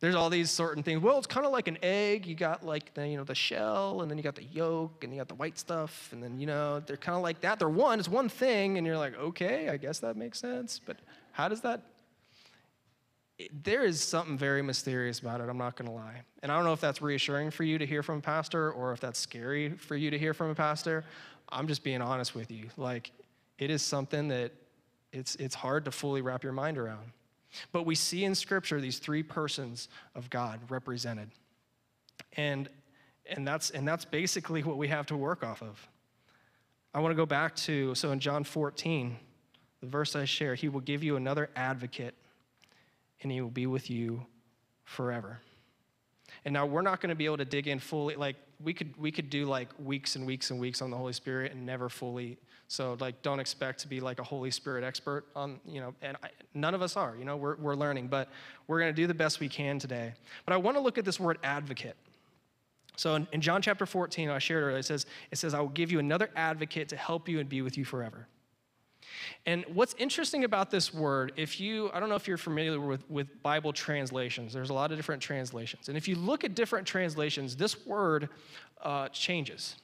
There's 0.00 0.14
all 0.14 0.30
these 0.30 0.50
certain 0.50 0.82
things. 0.82 1.02
Well, 1.02 1.18
it's 1.18 1.26
kind 1.26 1.44
of 1.44 1.50
like 1.50 1.66
an 1.66 1.78
egg. 1.82 2.26
You 2.26 2.36
got 2.36 2.64
like 2.64 2.94
the, 2.94 3.08
you 3.08 3.16
know, 3.16 3.24
the 3.24 3.34
shell, 3.34 4.02
and 4.02 4.10
then 4.10 4.16
you 4.16 4.22
got 4.22 4.36
the 4.36 4.44
yolk, 4.44 5.02
and 5.02 5.12
you 5.12 5.18
got 5.18 5.28
the 5.28 5.34
white 5.34 5.58
stuff, 5.58 6.10
and 6.12 6.22
then, 6.22 6.38
you 6.38 6.46
know, 6.46 6.80
they're 6.80 6.96
kind 6.96 7.16
of 7.16 7.22
like 7.22 7.40
that. 7.40 7.58
They're 7.58 7.68
one, 7.68 7.98
it's 7.98 8.08
one 8.08 8.28
thing, 8.28 8.78
and 8.78 8.86
you're 8.86 8.98
like, 8.98 9.18
okay, 9.18 9.68
I 9.68 9.76
guess 9.76 9.98
that 10.00 10.16
makes 10.16 10.38
sense. 10.38 10.80
But 10.84 10.98
how 11.32 11.48
does 11.48 11.62
that 11.62 11.82
there 13.62 13.84
is 13.84 14.00
something 14.00 14.36
very 14.36 14.62
mysterious 14.62 15.20
about 15.20 15.40
it, 15.40 15.48
I'm 15.48 15.58
not 15.58 15.76
going 15.76 15.88
to 15.88 15.94
lie. 15.94 16.22
And 16.42 16.50
I 16.50 16.56
don't 16.56 16.64
know 16.64 16.72
if 16.72 16.80
that's 16.80 17.00
reassuring 17.00 17.50
for 17.50 17.62
you 17.62 17.78
to 17.78 17.86
hear 17.86 18.02
from 18.02 18.18
a 18.18 18.20
pastor 18.20 18.72
or 18.72 18.92
if 18.92 19.00
that's 19.00 19.18
scary 19.18 19.70
for 19.70 19.96
you 19.96 20.10
to 20.10 20.18
hear 20.18 20.34
from 20.34 20.50
a 20.50 20.54
pastor. 20.54 21.04
I'm 21.48 21.68
just 21.68 21.84
being 21.84 22.02
honest 22.02 22.34
with 22.34 22.50
you. 22.50 22.68
Like, 22.76 23.12
it 23.58 23.70
is 23.70 23.82
something 23.82 24.28
that 24.28 24.52
it's, 25.12 25.36
it's 25.36 25.54
hard 25.54 25.84
to 25.84 25.92
fully 25.92 26.20
wrap 26.20 26.42
your 26.42 26.52
mind 26.52 26.78
around. 26.78 27.12
But 27.72 27.86
we 27.86 27.94
see 27.94 28.24
in 28.24 28.34
Scripture 28.34 28.80
these 28.80 28.98
three 28.98 29.22
persons 29.22 29.88
of 30.14 30.30
God 30.30 30.60
represented. 30.68 31.30
And, 32.36 32.68
and, 33.28 33.46
that's, 33.46 33.70
and 33.70 33.86
that's 33.86 34.04
basically 34.04 34.62
what 34.62 34.76
we 34.76 34.88
have 34.88 35.06
to 35.06 35.16
work 35.16 35.42
off 35.42 35.62
of. 35.62 35.88
I 36.94 37.00
want 37.00 37.12
to 37.12 37.16
go 37.16 37.26
back 37.26 37.54
to, 37.56 37.94
so 37.94 38.12
in 38.12 38.20
John 38.20 38.44
14, 38.44 39.16
the 39.80 39.86
verse 39.86 40.16
I 40.16 40.24
share, 40.24 40.54
he 40.54 40.68
will 40.68 40.80
give 40.80 41.02
you 41.02 41.16
another 41.16 41.50
advocate 41.54 42.14
and 43.22 43.32
he 43.32 43.40
will 43.40 43.50
be 43.50 43.66
with 43.66 43.90
you 43.90 44.26
forever. 44.84 45.40
And 46.48 46.54
now 46.54 46.64
we're 46.64 46.80
not 46.80 47.02
going 47.02 47.10
to 47.10 47.14
be 47.14 47.26
able 47.26 47.36
to 47.36 47.44
dig 47.44 47.68
in 47.68 47.78
fully 47.78 48.16
like 48.16 48.36
we 48.64 48.72
could 48.72 48.96
we 48.96 49.12
could 49.12 49.28
do 49.28 49.44
like 49.44 49.68
weeks 49.78 50.16
and 50.16 50.26
weeks 50.26 50.50
and 50.50 50.58
weeks 50.58 50.80
on 50.80 50.90
the 50.90 50.96
Holy 50.96 51.12
Spirit 51.12 51.52
and 51.52 51.66
never 51.66 51.90
fully 51.90 52.38
so 52.68 52.96
like 53.00 53.20
don't 53.20 53.38
expect 53.38 53.80
to 53.80 53.86
be 53.86 54.00
like 54.00 54.18
a 54.18 54.22
Holy 54.22 54.50
Spirit 54.50 54.82
expert 54.82 55.26
on 55.36 55.60
you 55.66 55.82
know 55.82 55.94
and 56.00 56.16
I, 56.22 56.30
none 56.54 56.74
of 56.74 56.80
us 56.80 56.96
are 56.96 57.14
you 57.18 57.26
know 57.26 57.36
we're 57.36 57.56
we're 57.56 57.74
learning 57.74 58.08
but 58.08 58.30
we're 58.66 58.80
going 58.80 58.90
to 58.90 58.96
do 58.96 59.06
the 59.06 59.12
best 59.12 59.40
we 59.40 59.48
can 59.50 59.78
today. 59.78 60.14
But 60.46 60.54
I 60.54 60.56
want 60.56 60.78
to 60.78 60.80
look 60.80 60.96
at 60.96 61.04
this 61.04 61.20
word 61.20 61.36
advocate. 61.44 61.98
So 62.96 63.14
in, 63.14 63.28
in 63.30 63.42
John 63.42 63.60
chapter 63.60 63.84
14 63.84 64.30
I 64.30 64.38
shared 64.38 64.64
earlier 64.64 64.78
it 64.78 64.86
says 64.86 65.04
it 65.30 65.36
says 65.36 65.52
I 65.52 65.60
will 65.60 65.68
give 65.68 65.92
you 65.92 65.98
another 65.98 66.30
advocate 66.34 66.88
to 66.88 66.96
help 66.96 67.28
you 67.28 67.40
and 67.40 67.48
be 67.50 67.60
with 67.60 67.76
you 67.76 67.84
forever. 67.84 68.26
And 69.46 69.64
what's 69.72 69.94
interesting 69.98 70.44
about 70.44 70.70
this 70.70 70.92
word, 70.92 71.32
if 71.36 71.60
you, 71.60 71.90
I 71.92 72.00
don't 72.00 72.08
know 72.08 72.14
if 72.14 72.28
you're 72.28 72.36
familiar 72.36 72.80
with, 72.80 73.08
with 73.10 73.42
Bible 73.42 73.72
translations, 73.72 74.52
there's 74.52 74.70
a 74.70 74.74
lot 74.74 74.90
of 74.90 74.98
different 74.98 75.22
translations. 75.22 75.88
And 75.88 75.96
if 75.96 76.08
you 76.08 76.16
look 76.16 76.44
at 76.44 76.54
different 76.54 76.86
translations, 76.86 77.56
this 77.56 77.86
word 77.86 78.28
uh, 78.82 79.08
changes. 79.08 79.76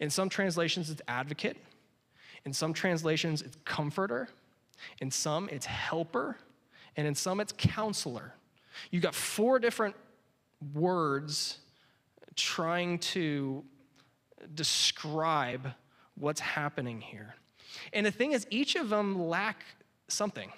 In 0.00 0.10
some 0.10 0.28
translations, 0.28 0.90
it's 0.90 1.02
advocate. 1.08 1.56
In 2.44 2.52
some 2.52 2.72
translations, 2.72 3.42
it's 3.42 3.56
comforter. 3.64 4.28
In 5.00 5.10
some, 5.10 5.48
it's 5.50 5.66
helper. 5.66 6.36
And 6.96 7.06
in 7.06 7.14
some, 7.14 7.40
it's 7.40 7.52
counselor. 7.56 8.34
You've 8.90 9.02
got 9.02 9.14
four 9.14 9.58
different 9.58 9.94
words 10.74 11.58
trying 12.36 12.98
to 12.98 13.64
describe 14.54 15.72
what's 16.14 16.40
happening 16.40 17.00
here. 17.00 17.34
And 17.92 18.04
the 18.04 18.10
thing 18.10 18.32
is, 18.32 18.46
each 18.50 18.76
of 18.76 18.88
them 18.88 19.28
lack 19.28 19.64
something. 20.08 20.52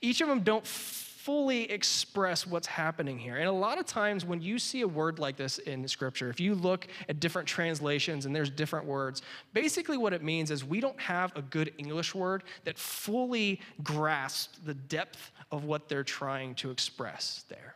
Each 0.00 0.20
of 0.20 0.28
them 0.28 0.40
don't 0.40 0.66
fully 0.66 1.70
express 1.70 2.46
what's 2.46 2.66
happening 2.66 3.18
here. 3.18 3.36
And 3.36 3.46
a 3.46 3.52
lot 3.52 3.78
of 3.78 3.84
times 3.84 4.24
when 4.24 4.40
you 4.40 4.58
see 4.58 4.80
a 4.80 4.88
word 4.88 5.18
like 5.18 5.36
this 5.36 5.58
in 5.58 5.86
scripture, 5.86 6.30
if 6.30 6.40
you 6.40 6.54
look 6.54 6.86
at 7.10 7.20
different 7.20 7.46
translations 7.46 8.24
and 8.24 8.34
there's 8.34 8.48
different 8.48 8.86
words, 8.86 9.20
basically 9.52 9.98
what 9.98 10.14
it 10.14 10.22
means 10.22 10.50
is 10.50 10.64
we 10.64 10.80
don't 10.80 10.98
have 10.98 11.36
a 11.36 11.42
good 11.42 11.72
English 11.76 12.14
word 12.14 12.44
that 12.64 12.78
fully 12.78 13.60
grasps 13.82 14.58
the 14.64 14.72
depth 14.72 15.30
of 15.52 15.64
what 15.64 15.90
they're 15.90 16.02
trying 16.02 16.54
to 16.54 16.70
express 16.70 17.44
there. 17.50 17.74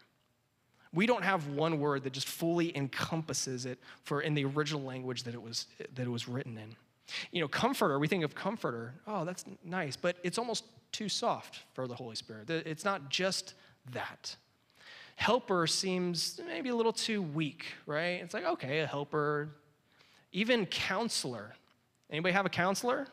We 0.95 1.07
don't 1.07 1.25
have 1.25 1.49
one 1.49 1.81
word 1.81 2.05
that 2.05 2.15
just 2.15 2.29
fully 2.29 2.75
encompasses 2.75 3.67
it 3.67 3.79
for 4.05 4.23
in 4.23 4.33
the 4.33 4.45
original 4.47 4.83
language 4.83 5.25
that 5.25 5.35
it 5.35 5.43
was 5.43 5.67
that 5.97 6.07
it 6.07 6.11
was 6.11 6.29
written 6.29 6.57
in. 6.57 6.77
You 7.31 7.41
know, 7.41 7.49
comforter, 7.49 7.99
we 7.99 8.09
think 8.09 8.25
of 8.25 8.35
comforter. 8.35 8.95
Oh, 9.07 9.25
that's 9.25 9.45
nice, 9.65 9.97
but 9.97 10.17
it's 10.23 10.39
almost 10.39 10.65
too 10.93 11.09
soft 11.09 11.61
for 11.75 11.87
the 11.87 11.95
Holy 11.95 12.17
Spirit. 12.17 12.49
It's 12.51 12.85
not 12.85 13.11
just 13.11 13.55
that. 13.93 14.37
Helper 15.17 15.67
seems 15.67 16.41
maybe 16.47 16.71
a 16.71 16.75
little 16.75 16.93
too 16.93 17.23
weak, 17.23 17.67
right? 17.87 18.21
It's 18.23 18.35
like, 18.35 18.45
okay, 18.45 18.81
a 18.81 18.87
helper. 18.87 19.51
Even 20.33 20.67
counselor. 20.67 21.55
Anybody 22.11 22.33
have 22.33 22.47
a 22.47 22.51
counselor? 22.51 23.07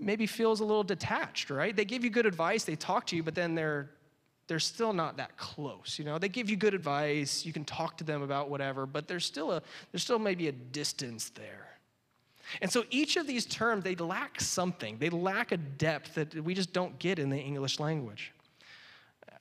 Maybe 0.00 0.26
feels 0.26 0.60
a 0.60 0.64
little 0.64 0.84
detached, 0.84 1.50
right? 1.50 1.74
They 1.74 1.84
give 1.84 2.04
you 2.04 2.10
good 2.10 2.26
advice, 2.26 2.64
they 2.64 2.76
talk 2.76 3.06
to 3.08 3.16
you, 3.16 3.22
but 3.22 3.34
then 3.34 3.54
they're 3.54 3.90
they're 4.46 4.58
still 4.58 4.94
not 4.94 5.18
that 5.18 5.36
close. 5.36 5.98
You 5.98 6.06
know, 6.06 6.18
they 6.18 6.30
give 6.30 6.48
you 6.48 6.56
good 6.56 6.72
advice, 6.72 7.44
you 7.44 7.52
can 7.52 7.66
talk 7.66 7.98
to 7.98 8.04
them 8.04 8.22
about 8.22 8.48
whatever, 8.48 8.86
but 8.86 9.06
there's 9.06 9.26
still 9.26 9.52
a 9.52 9.62
there's 9.92 10.02
still 10.02 10.18
maybe 10.18 10.48
a 10.48 10.52
distance 10.52 11.30
there. 11.30 11.77
And 12.60 12.70
so 12.70 12.84
each 12.90 13.16
of 13.16 13.26
these 13.26 13.46
terms, 13.46 13.84
they 13.84 13.94
lack 13.94 14.40
something. 14.40 14.98
They 14.98 15.10
lack 15.10 15.52
a 15.52 15.56
depth 15.56 16.14
that 16.14 16.34
we 16.42 16.54
just 16.54 16.72
don't 16.72 16.98
get 16.98 17.18
in 17.18 17.30
the 17.30 17.38
English 17.38 17.78
language. 17.78 18.32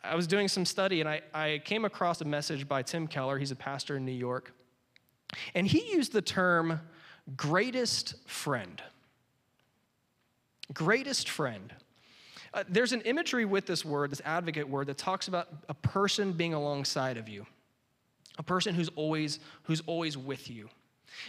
I 0.04 0.16
was 0.16 0.28
doing 0.28 0.48
some 0.48 0.66
study 0.66 1.02
and 1.02 1.10
I, 1.10 1.22
I 1.34 1.62
came 1.66 1.86
across 1.86 2.22
a 2.22 2.26
message 2.26 2.68
by 2.68 2.82
Tim 2.82 3.08
Keller. 3.08 3.38
He's 3.38 3.52
a 3.52 3.56
pastor 3.56 3.98
in 3.98 4.06
New 4.06 4.12
York. 4.12 4.54
And 5.54 5.68
he 5.68 5.92
used 5.92 6.14
the 6.14 6.22
term 6.22 6.80
greatest 7.36 8.16
friend. 8.28 8.82
Greatest 10.74 11.30
friend. 11.30 11.74
Uh, 12.54 12.64
there's 12.70 12.94
an 12.94 13.02
imagery 13.02 13.46
with 13.46 13.66
this 13.66 13.84
word, 13.84 14.12
this 14.12 14.22
advocate 14.24 14.68
word, 14.68 14.88
that 14.88 14.98
talks 14.98 15.28
about 15.28 15.48
a 15.68 15.74
person 15.74 16.32
being 16.32 16.54
alongside 16.54 17.18
of 17.18 17.28
you, 17.28 17.46
a 18.38 18.44
person 18.44 18.74
who's 18.74 18.90
always, 18.96 19.40
who's 19.64 19.82
always 19.86 20.18
with 20.18 20.50
you. 20.50 20.70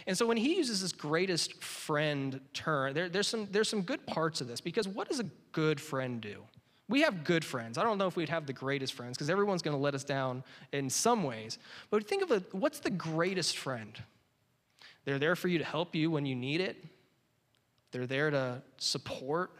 And 0.07 0.17
so 0.17 0.25
when 0.25 0.37
he 0.37 0.55
uses 0.57 0.81
this 0.81 0.91
greatest 0.91 1.63
friend 1.63 2.39
term, 2.53 2.93
there, 2.93 3.09
there's, 3.09 3.27
some, 3.27 3.47
there's 3.51 3.69
some 3.69 3.81
good 3.81 4.05
parts 4.05 4.41
of 4.41 4.47
this 4.47 4.61
because 4.61 4.87
what 4.87 5.09
does 5.09 5.19
a 5.19 5.25
good 5.51 5.79
friend 5.79 6.21
do? 6.21 6.43
We 6.87 7.01
have 7.01 7.23
good 7.23 7.45
friends. 7.45 7.77
I 7.77 7.83
don't 7.83 7.97
know 7.97 8.07
if 8.07 8.15
we'd 8.15 8.29
have 8.29 8.47
the 8.47 8.53
greatest 8.53 8.93
friends 8.93 9.17
because 9.17 9.29
everyone's 9.29 9.61
going 9.61 9.77
to 9.77 9.81
let 9.81 9.93
us 9.93 10.03
down 10.03 10.43
in 10.71 10.89
some 10.89 11.23
ways. 11.23 11.59
But 11.91 12.07
think 12.07 12.23
of 12.23 12.31
it 12.31 12.53
what's 12.53 12.79
the 12.79 12.89
greatest 12.89 13.57
friend? 13.57 13.97
They're 15.05 15.19
there 15.19 15.35
for 15.35 15.47
you 15.47 15.59
to 15.59 15.65
help 15.65 15.95
you 15.95 16.11
when 16.11 16.25
you 16.25 16.35
need 16.35 16.61
it, 16.61 16.83
they're 17.91 18.07
there 18.07 18.29
to 18.29 18.61
support, 18.77 19.51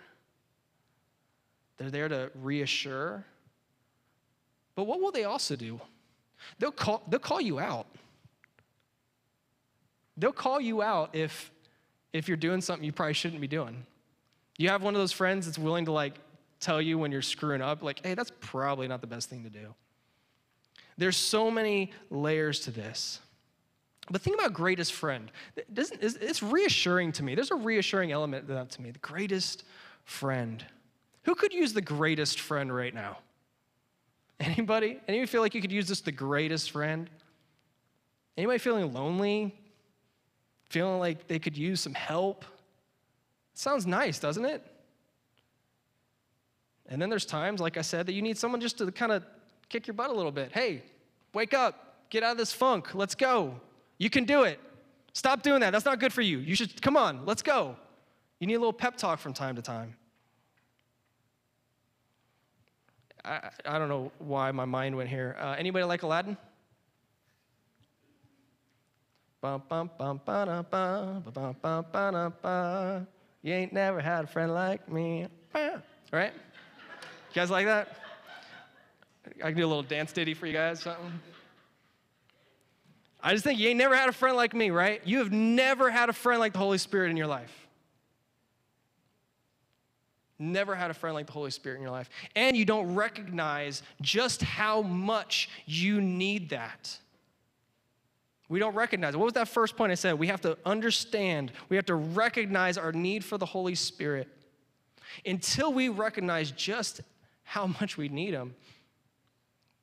they're 1.77 1.91
there 1.91 2.07
to 2.07 2.31
reassure. 2.35 3.25
But 4.75 4.83
what 4.83 5.01
will 5.01 5.11
they 5.11 5.23
also 5.23 5.55
do? 5.55 5.79
They'll 6.57 6.71
call, 6.71 7.03
they'll 7.07 7.19
call 7.19 7.41
you 7.41 7.59
out. 7.59 7.87
They'll 10.19 10.31
call 10.33 10.59
you 10.59 10.81
out 10.81 11.15
if, 11.15 11.51
if 12.11 12.27
you're 12.27 12.37
doing 12.37 12.61
something 12.61 12.83
you 12.83 12.91
probably 12.91 13.13
shouldn't 13.13 13.41
be 13.41 13.47
doing. 13.47 13.85
You 14.57 14.69
have 14.69 14.83
one 14.83 14.93
of 14.93 14.99
those 14.99 15.13
friends 15.13 15.45
that's 15.45 15.57
willing 15.57 15.85
to 15.85 15.93
like 15.93 16.15
tell 16.59 16.81
you 16.81 16.97
when 16.97 17.11
you're 17.11 17.21
screwing 17.21 17.61
up, 17.61 17.81
like, 17.81 18.05
hey, 18.05 18.13
that's 18.13 18.31
probably 18.41 18.87
not 18.87 18.99
the 18.99 19.07
best 19.07 19.29
thing 19.29 19.43
to 19.43 19.49
do. 19.49 19.73
There's 20.97 21.15
so 21.15 21.49
many 21.49 21.93
layers 22.09 22.59
to 22.61 22.71
this. 22.71 23.19
But 24.11 24.21
think 24.21 24.37
about 24.37 24.53
greatest 24.53 24.93
friend. 24.93 25.31
It's 25.55 26.43
reassuring 26.43 27.13
to 27.13 27.23
me. 27.23 27.35
There's 27.35 27.51
a 27.51 27.55
reassuring 27.55 28.11
element 28.11 28.47
to 28.47 28.53
that 28.53 28.71
to 28.71 28.81
me. 28.81 28.91
The 28.91 28.99
greatest 28.99 29.63
friend. 30.03 30.65
Who 31.23 31.35
could 31.35 31.53
use 31.53 31.71
the 31.71 31.81
greatest 31.81 32.41
friend 32.41 32.75
right 32.75 32.93
now? 32.93 33.19
Anybody? 34.41 34.99
Anybody 35.07 35.27
feel 35.27 35.41
like 35.41 35.55
you 35.55 35.61
could 35.61 35.71
use 35.71 35.87
this 35.87 36.01
the 36.01 36.11
greatest 36.11 36.71
friend? 36.71 37.09
Anybody 38.35 38.57
feeling 38.57 38.91
lonely? 38.93 39.55
Feeling 40.69 40.99
like 40.99 41.27
they 41.27 41.39
could 41.39 41.57
use 41.57 41.81
some 41.81 41.93
help? 41.93 42.45
Sounds 43.53 43.85
nice, 43.85 44.19
doesn't 44.19 44.45
it? 44.45 44.65
And 46.87 47.01
then 47.01 47.09
there's 47.09 47.25
times, 47.25 47.59
like 47.59 47.77
I 47.77 47.81
said, 47.81 48.05
that 48.07 48.13
you 48.13 48.21
need 48.21 48.37
someone 48.37 48.61
just 48.61 48.77
to 48.79 48.91
kind 48.91 49.11
of 49.11 49.23
kick 49.67 49.85
your 49.87 49.93
butt 49.93 50.09
a 50.09 50.13
little 50.13 50.31
bit. 50.31 50.51
Hey, 50.51 50.83
wake 51.33 51.53
up, 51.53 52.09
get 52.09 52.23
out 52.23 52.31
of 52.31 52.37
this 52.37 52.51
funk, 52.51 52.95
let's 52.95 53.15
go. 53.15 53.59
You 53.97 54.09
can 54.09 54.23
do 54.23 54.43
it. 54.43 54.59
Stop 55.13 55.43
doing 55.43 55.59
that. 55.61 55.71
That's 55.71 55.85
not 55.85 55.99
good 55.99 56.13
for 56.13 56.21
you. 56.21 56.39
You 56.39 56.55
should, 56.55 56.81
come 56.81 56.97
on, 56.97 57.25
let's 57.25 57.41
go. 57.41 57.75
You 58.39 58.47
need 58.47 58.55
a 58.55 58.59
little 58.59 58.73
pep 58.73 58.95
talk 58.95 59.19
from 59.19 59.33
time 59.33 59.55
to 59.55 59.61
time. 59.61 59.95
I, 63.25 63.49
I 63.65 63.77
don't 63.77 63.89
know 63.89 64.11
why 64.19 64.51
my 64.51 64.65
mind 64.65 64.95
went 64.95 65.09
here. 65.09 65.35
Uh, 65.39 65.55
anybody 65.57 65.83
like 65.83 66.03
Aladdin? 66.03 66.37
You 73.41 73.53
ain't 73.53 73.71
never 73.73 74.01
had 74.01 74.25
a 74.25 74.27
friend 74.27 74.53
like 74.53 74.91
me. 74.91 75.27
Right? 76.11 76.33
You 76.33 77.35
guys 77.35 77.49
like 77.49 77.65
that? 77.65 77.95
I 79.37 79.49
can 79.49 79.55
do 79.55 79.65
a 79.65 79.67
little 79.67 79.83
dance 79.83 80.11
ditty 80.11 80.33
for 80.33 80.45
you 80.47 80.53
guys, 80.53 80.81
something. 80.81 81.19
I 83.21 83.33
just 83.33 83.43
think 83.43 83.59
you 83.59 83.69
ain't 83.69 83.77
never 83.77 83.95
had 83.95 84.09
a 84.09 84.13
friend 84.13 84.35
like 84.35 84.53
me, 84.53 84.71
right? 84.71 85.01
You 85.05 85.19
have 85.19 85.31
never 85.31 85.89
had 85.89 86.09
a 86.09 86.13
friend 86.13 86.39
like 86.39 86.53
the 86.53 86.59
Holy 86.59 86.77
Spirit 86.77 87.11
in 87.11 87.17
your 87.17 87.27
life. 87.27 87.53
Never 90.37 90.73
had 90.73 90.89
a 90.89 90.93
friend 90.93 91.13
like 91.13 91.27
the 91.27 91.33
Holy 91.33 91.51
Spirit 91.51 91.77
in 91.77 91.81
your 91.81 91.91
life. 91.91 92.09
And 92.35 92.55
you 92.55 92.63
don't 92.63 92.95
recognize 92.95 93.83
just 94.01 94.41
how 94.41 94.81
much 94.81 95.49
you 95.65 96.01
need 96.01 96.49
that. 96.49 96.97
We 98.49 98.57
don't 98.57 98.73
recognize 98.73 99.13
it. 99.13 99.17
What 99.17 99.25
was 99.25 99.33
that 99.35 99.47
first 99.47 99.77
point 99.77 99.91
I 99.91 99.95
said? 99.95 100.17
We 100.17 100.27
have 100.27 100.41
to 100.41 100.57
understand, 100.65 101.51
we 101.69 101.75
have 101.75 101.85
to 101.85 101.95
recognize 101.95 102.77
our 102.77 102.91
need 102.91 103.23
for 103.23 103.37
the 103.37 103.45
Holy 103.45 103.75
Spirit. 103.75 104.27
Until 105.25 105.71
we 105.71 105.89
recognize 105.89 106.51
just 106.51 107.01
how 107.43 107.67
much 107.67 107.95
we 107.95 108.09
need 108.09 108.33
Him, 108.33 108.55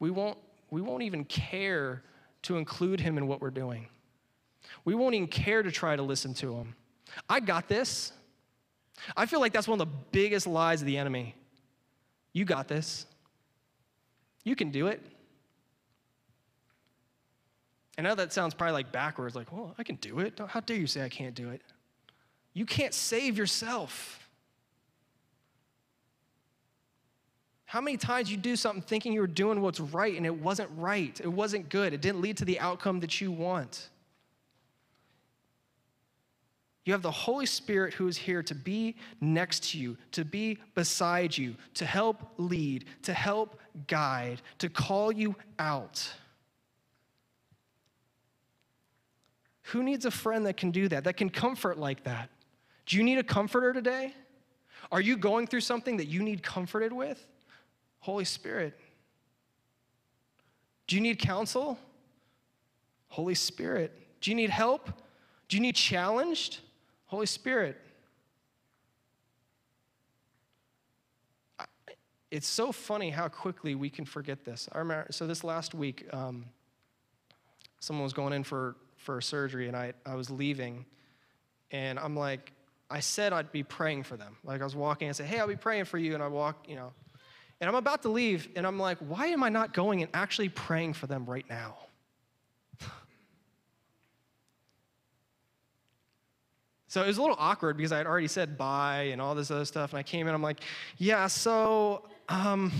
we 0.00 0.10
won't, 0.10 0.36
we 0.70 0.80
won't 0.80 1.02
even 1.04 1.24
care 1.24 2.02
to 2.42 2.56
include 2.56 3.00
Him 3.00 3.18
in 3.18 3.28
what 3.28 3.40
we're 3.40 3.50
doing. 3.50 3.86
We 4.84 4.94
won't 4.94 5.14
even 5.14 5.28
care 5.28 5.62
to 5.62 5.70
try 5.70 5.94
to 5.94 6.02
listen 6.02 6.34
to 6.34 6.54
Him. 6.56 6.74
I 7.30 7.38
got 7.38 7.68
this. 7.68 8.12
I 9.16 9.26
feel 9.26 9.40
like 9.40 9.52
that's 9.52 9.68
one 9.68 9.80
of 9.80 9.86
the 9.86 9.94
biggest 10.10 10.46
lies 10.46 10.80
of 10.80 10.86
the 10.86 10.96
enemy. 10.96 11.34
You 12.32 12.44
got 12.44 12.66
this. 12.66 13.06
You 14.42 14.56
can 14.56 14.70
do 14.70 14.88
it. 14.88 15.02
I 17.98 18.02
know 18.02 18.14
that 18.14 18.32
sounds 18.32 18.54
probably 18.54 18.74
like 18.74 18.92
backwards, 18.92 19.34
like, 19.34 19.52
well, 19.52 19.74
I 19.78 19.82
can 19.82 19.96
do 19.96 20.18
it. 20.20 20.38
How 20.48 20.60
dare 20.60 20.76
you 20.76 20.86
say 20.86 21.02
I 21.02 21.08
can't 21.08 21.34
do 21.34 21.50
it? 21.50 21.62
You 22.52 22.66
can't 22.66 22.92
save 22.92 23.38
yourself. 23.38 24.28
How 27.64 27.80
many 27.80 27.96
times 27.96 28.30
you 28.30 28.36
do 28.36 28.54
something 28.54 28.82
thinking 28.82 29.12
you 29.12 29.20
were 29.20 29.26
doing 29.26 29.60
what's 29.60 29.80
right 29.80 30.16
and 30.16 30.24
it 30.24 30.34
wasn't 30.34 30.70
right? 30.76 31.20
It 31.22 31.28
wasn't 31.28 31.68
good. 31.68 31.92
It 31.92 32.00
didn't 32.00 32.20
lead 32.20 32.36
to 32.38 32.44
the 32.44 32.60
outcome 32.60 33.00
that 33.00 33.20
you 33.20 33.32
want. 33.32 33.88
You 36.84 36.92
have 36.92 37.02
the 37.02 37.10
Holy 37.10 37.46
Spirit 37.46 37.94
who 37.94 38.06
is 38.06 38.16
here 38.16 38.44
to 38.44 38.54
be 38.54 38.94
next 39.20 39.72
to 39.72 39.78
you, 39.78 39.96
to 40.12 40.24
be 40.24 40.58
beside 40.76 41.36
you, 41.36 41.56
to 41.74 41.84
help 41.84 42.22
lead, 42.38 42.84
to 43.02 43.12
help 43.12 43.58
guide, 43.88 44.40
to 44.58 44.68
call 44.68 45.10
you 45.10 45.34
out. 45.58 46.08
Who 49.70 49.82
needs 49.82 50.04
a 50.04 50.10
friend 50.10 50.46
that 50.46 50.56
can 50.56 50.70
do 50.70 50.88
that, 50.88 51.04
that 51.04 51.16
can 51.16 51.28
comfort 51.28 51.78
like 51.78 52.04
that? 52.04 52.30
Do 52.86 52.96
you 52.96 53.02
need 53.02 53.18
a 53.18 53.24
comforter 53.24 53.72
today? 53.72 54.14
Are 54.92 55.00
you 55.00 55.16
going 55.16 55.48
through 55.48 55.62
something 55.62 55.96
that 55.96 56.06
you 56.06 56.22
need 56.22 56.42
comforted 56.42 56.92
with? 56.92 57.26
Holy 57.98 58.24
Spirit. 58.24 58.78
Do 60.86 60.94
you 60.94 61.02
need 61.02 61.18
counsel? 61.18 61.78
Holy 63.08 63.34
Spirit. 63.34 63.92
Do 64.20 64.30
you 64.30 64.36
need 64.36 64.50
help? 64.50 64.88
Do 65.48 65.56
you 65.56 65.60
need 65.60 65.74
challenged? 65.74 66.60
Holy 67.06 67.26
Spirit. 67.26 67.80
It's 72.30 72.46
so 72.46 72.70
funny 72.70 73.10
how 73.10 73.26
quickly 73.26 73.74
we 73.74 73.90
can 73.90 74.04
forget 74.04 74.44
this. 74.44 74.68
I 74.70 74.78
remember, 74.78 75.06
so 75.10 75.26
this 75.26 75.42
last 75.42 75.74
week, 75.74 76.06
um, 76.12 76.44
someone 77.80 78.04
was 78.04 78.12
going 78.12 78.32
in 78.32 78.44
for, 78.44 78.76
for 79.06 79.20
surgery, 79.20 79.68
and 79.68 79.76
I, 79.76 79.94
I 80.04 80.16
was 80.16 80.28
leaving, 80.30 80.84
and 81.70 81.98
I'm 81.98 82.16
like, 82.16 82.52
I 82.90 82.98
said 83.00 83.32
I'd 83.32 83.52
be 83.52 83.62
praying 83.62 84.02
for 84.02 84.16
them. 84.16 84.36
Like 84.44 84.60
I 84.60 84.64
was 84.64 84.76
walking 84.76 85.06
and 85.06 85.16
said, 85.16 85.26
Hey, 85.26 85.38
I'll 85.38 85.48
be 85.48 85.56
praying 85.56 85.86
for 85.86 85.96
you. 85.96 86.14
And 86.14 86.22
I 86.22 86.28
walk, 86.28 86.66
you 86.68 86.76
know, 86.76 86.92
and 87.60 87.68
I'm 87.68 87.76
about 87.76 88.02
to 88.02 88.10
leave, 88.10 88.48
and 88.54 88.66
I'm 88.66 88.78
like, 88.78 88.98
why 88.98 89.28
am 89.28 89.42
I 89.42 89.48
not 89.48 89.72
going 89.72 90.02
and 90.02 90.10
actually 90.12 90.50
praying 90.50 90.92
for 90.92 91.06
them 91.06 91.24
right 91.24 91.46
now? 91.48 91.76
so 96.88 97.02
it 97.02 97.06
was 97.06 97.16
a 97.16 97.22
little 97.22 97.36
awkward 97.38 97.78
because 97.78 97.92
I 97.92 97.98
had 97.98 98.06
already 98.06 98.28
said 98.28 98.58
bye 98.58 99.04
and 99.04 99.22
all 99.22 99.34
this 99.34 99.50
other 99.50 99.64
stuff, 99.64 99.92
and 99.92 99.98
I 99.98 100.02
came 100.02 100.28
in, 100.28 100.34
I'm 100.34 100.42
like, 100.42 100.60
yeah, 100.98 101.28
so 101.28 102.02
um, 102.28 102.70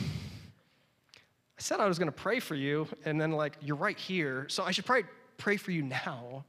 I 1.16 1.62
said 1.62 1.80
I 1.80 1.86
was 1.86 1.98
going 1.98 2.12
to 2.12 2.12
pray 2.12 2.38
for 2.38 2.54
you, 2.54 2.86
and 3.06 3.18
then, 3.18 3.32
like, 3.32 3.54
you're 3.62 3.76
right 3.76 3.98
here, 3.98 4.44
so 4.50 4.62
I 4.62 4.72
should 4.72 4.84
probably 4.84 5.06
pray 5.38 5.56
for 5.56 5.70
you 5.70 5.82
now. 5.82 6.44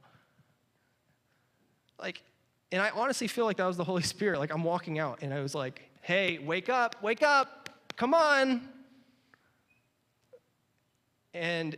Like, 2.00 2.22
and 2.70 2.82
I 2.82 2.90
honestly 2.90 3.26
feel 3.26 3.44
like 3.44 3.56
that 3.56 3.66
was 3.66 3.76
the 3.76 3.84
Holy 3.84 4.02
Spirit. 4.02 4.38
Like, 4.38 4.52
I'm 4.52 4.64
walking 4.64 4.98
out, 4.98 5.20
and 5.22 5.32
I 5.32 5.40
was 5.40 5.54
like, 5.54 5.82
hey, 6.02 6.38
wake 6.38 6.68
up, 6.68 7.02
wake 7.02 7.22
up. 7.22 7.70
Come 7.96 8.14
on. 8.14 8.68
And 11.34 11.76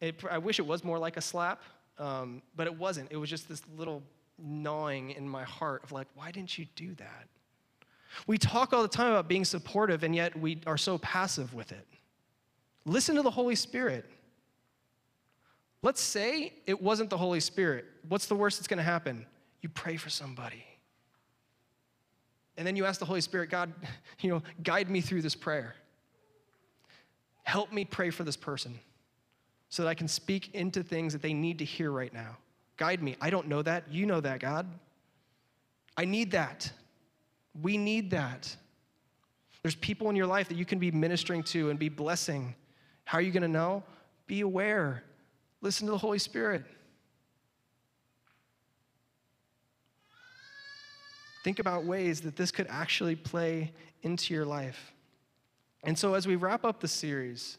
it, 0.00 0.22
I 0.30 0.38
wish 0.38 0.58
it 0.58 0.66
was 0.66 0.84
more 0.84 0.98
like 0.98 1.16
a 1.16 1.20
slap, 1.20 1.62
um, 1.98 2.42
but 2.56 2.66
it 2.66 2.76
wasn't. 2.76 3.10
It 3.10 3.16
was 3.16 3.30
just 3.30 3.48
this 3.48 3.62
little 3.76 4.02
gnawing 4.38 5.10
in 5.10 5.28
my 5.28 5.44
heart 5.44 5.84
of 5.84 5.92
like, 5.92 6.08
why 6.14 6.30
didn't 6.30 6.58
you 6.58 6.66
do 6.74 6.94
that? 6.94 7.28
We 8.26 8.38
talk 8.38 8.72
all 8.72 8.82
the 8.82 8.88
time 8.88 9.12
about 9.12 9.28
being 9.28 9.44
supportive, 9.44 10.02
and 10.02 10.14
yet 10.14 10.38
we 10.38 10.60
are 10.66 10.76
so 10.76 10.98
passive 10.98 11.54
with 11.54 11.72
it. 11.72 11.86
Listen 12.84 13.14
to 13.16 13.22
the 13.22 13.30
Holy 13.30 13.54
Spirit. 13.54 14.04
Let's 15.82 16.00
say 16.00 16.52
it 16.66 16.80
wasn't 16.80 17.10
the 17.10 17.18
Holy 17.18 17.40
Spirit. 17.40 17.84
What's 18.08 18.26
the 18.26 18.36
worst 18.36 18.58
that's 18.58 18.68
going 18.68 18.78
to 18.78 18.84
happen? 18.84 19.26
You 19.60 19.68
pray 19.68 19.96
for 19.96 20.10
somebody. 20.10 20.64
And 22.56 22.66
then 22.66 22.76
you 22.76 22.84
ask 22.84 23.00
the 23.00 23.06
Holy 23.06 23.20
Spirit, 23.20 23.50
God, 23.50 23.72
you 24.20 24.30
know, 24.30 24.42
guide 24.62 24.88
me 24.88 25.00
through 25.00 25.22
this 25.22 25.34
prayer. 25.34 25.74
Help 27.44 27.72
me 27.72 27.84
pray 27.84 28.10
for 28.10 28.22
this 28.22 28.36
person 28.36 28.78
so 29.68 29.82
that 29.82 29.88
I 29.88 29.94
can 29.94 30.06
speak 30.06 30.54
into 30.54 30.82
things 30.82 31.12
that 31.12 31.22
they 31.22 31.34
need 31.34 31.58
to 31.58 31.64
hear 31.64 31.90
right 31.90 32.12
now. 32.12 32.36
Guide 32.76 33.02
me. 33.02 33.16
I 33.20 33.30
don't 33.30 33.48
know 33.48 33.62
that. 33.62 33.84
You 33.90 34.06
know 34.06 34.20
that, 34.20 34.38
God. 34.38 34.66
I 35.96 36.04
need 36.04 36.30
that. 36.32 36.70
We 37.60 37.76
need 37.76 38.10
that. 38.10 38.54
There's 39.62 39.74
people 39.74 40.10
in 40.10 40.16
your 40.16 40.26
life 40.26 40.48
that 40.48 40.56
you 40.56 40.64
can 40.64 40.78
be 40.78 40.90
ministering 40.90 41.42
to 41.44 41.70
and 41.70 41.78
be 41.78 41.88
blessing. 41.88 42.54
How 43.04 43.18
are 43.18 43.22
you 43.22 43.30
going 43.32 43.42
to 43.42 43.48
know? 43.48 43.82
Be 44.26 44.40
aware. 44.40 45.04
Listen 45.62 45.86
to 45.86 45.92
the 45.92 45.98
Holy 45.98 46.18
Spirit. 46.18 46.64
Think 51.44 51.58
about 51.58 51.84
ways 51.84 52.20
that 52.20 52.36
this 52.36 52.50
could 52.50 52.66
actually 52.68 53.16
play 53.16 53.72
into 54.02 54.34
your 54.34 54.44
life. 54.44 54.92
And 55.84 55.98
so, 55.98 56.14
as 56.14 56.26
we 56.26 56.36
wrap 56.36 56.64
up 56.64 56.80
the 56.80 56.88
series, 56.88 57.58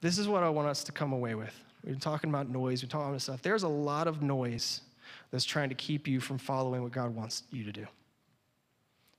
this 0.00 0.16
is 0.18 0.28
what 0.28 0.42
I 0.42 0.48
want 0.48 0.68
us 0.68 0.84
to 0.84 0.92
come 0.92 1.12
away 1.12 1.34
with. 1.34 1.54
We've 1.84 1.94
been 1.94 2.00
talking 2.00 2.30
about 2.30 2.48
noise, 2.48 2.82
we're 2.82 2.88
talking 2.88 3.08
about 3.08 3.22
stuff. 3.22 3.42
There's 3.42 3.62
a 3.62 3.68
lot 3.68 4.06
of 4.06 4.22
noise 4.22 4.82
that's 5.30 5.44
trying 5.44 5.70
to 5.70 5.74
keep 5.74 6.06
you 6.06 6.20
from 6.20 6.38
following 6.38 6.82
what 6.82 6.92
God 6.92 7.14
wants 7.14 7.42
you 7.50 7.64
to 7.64 7.72
do. 7.72 7.86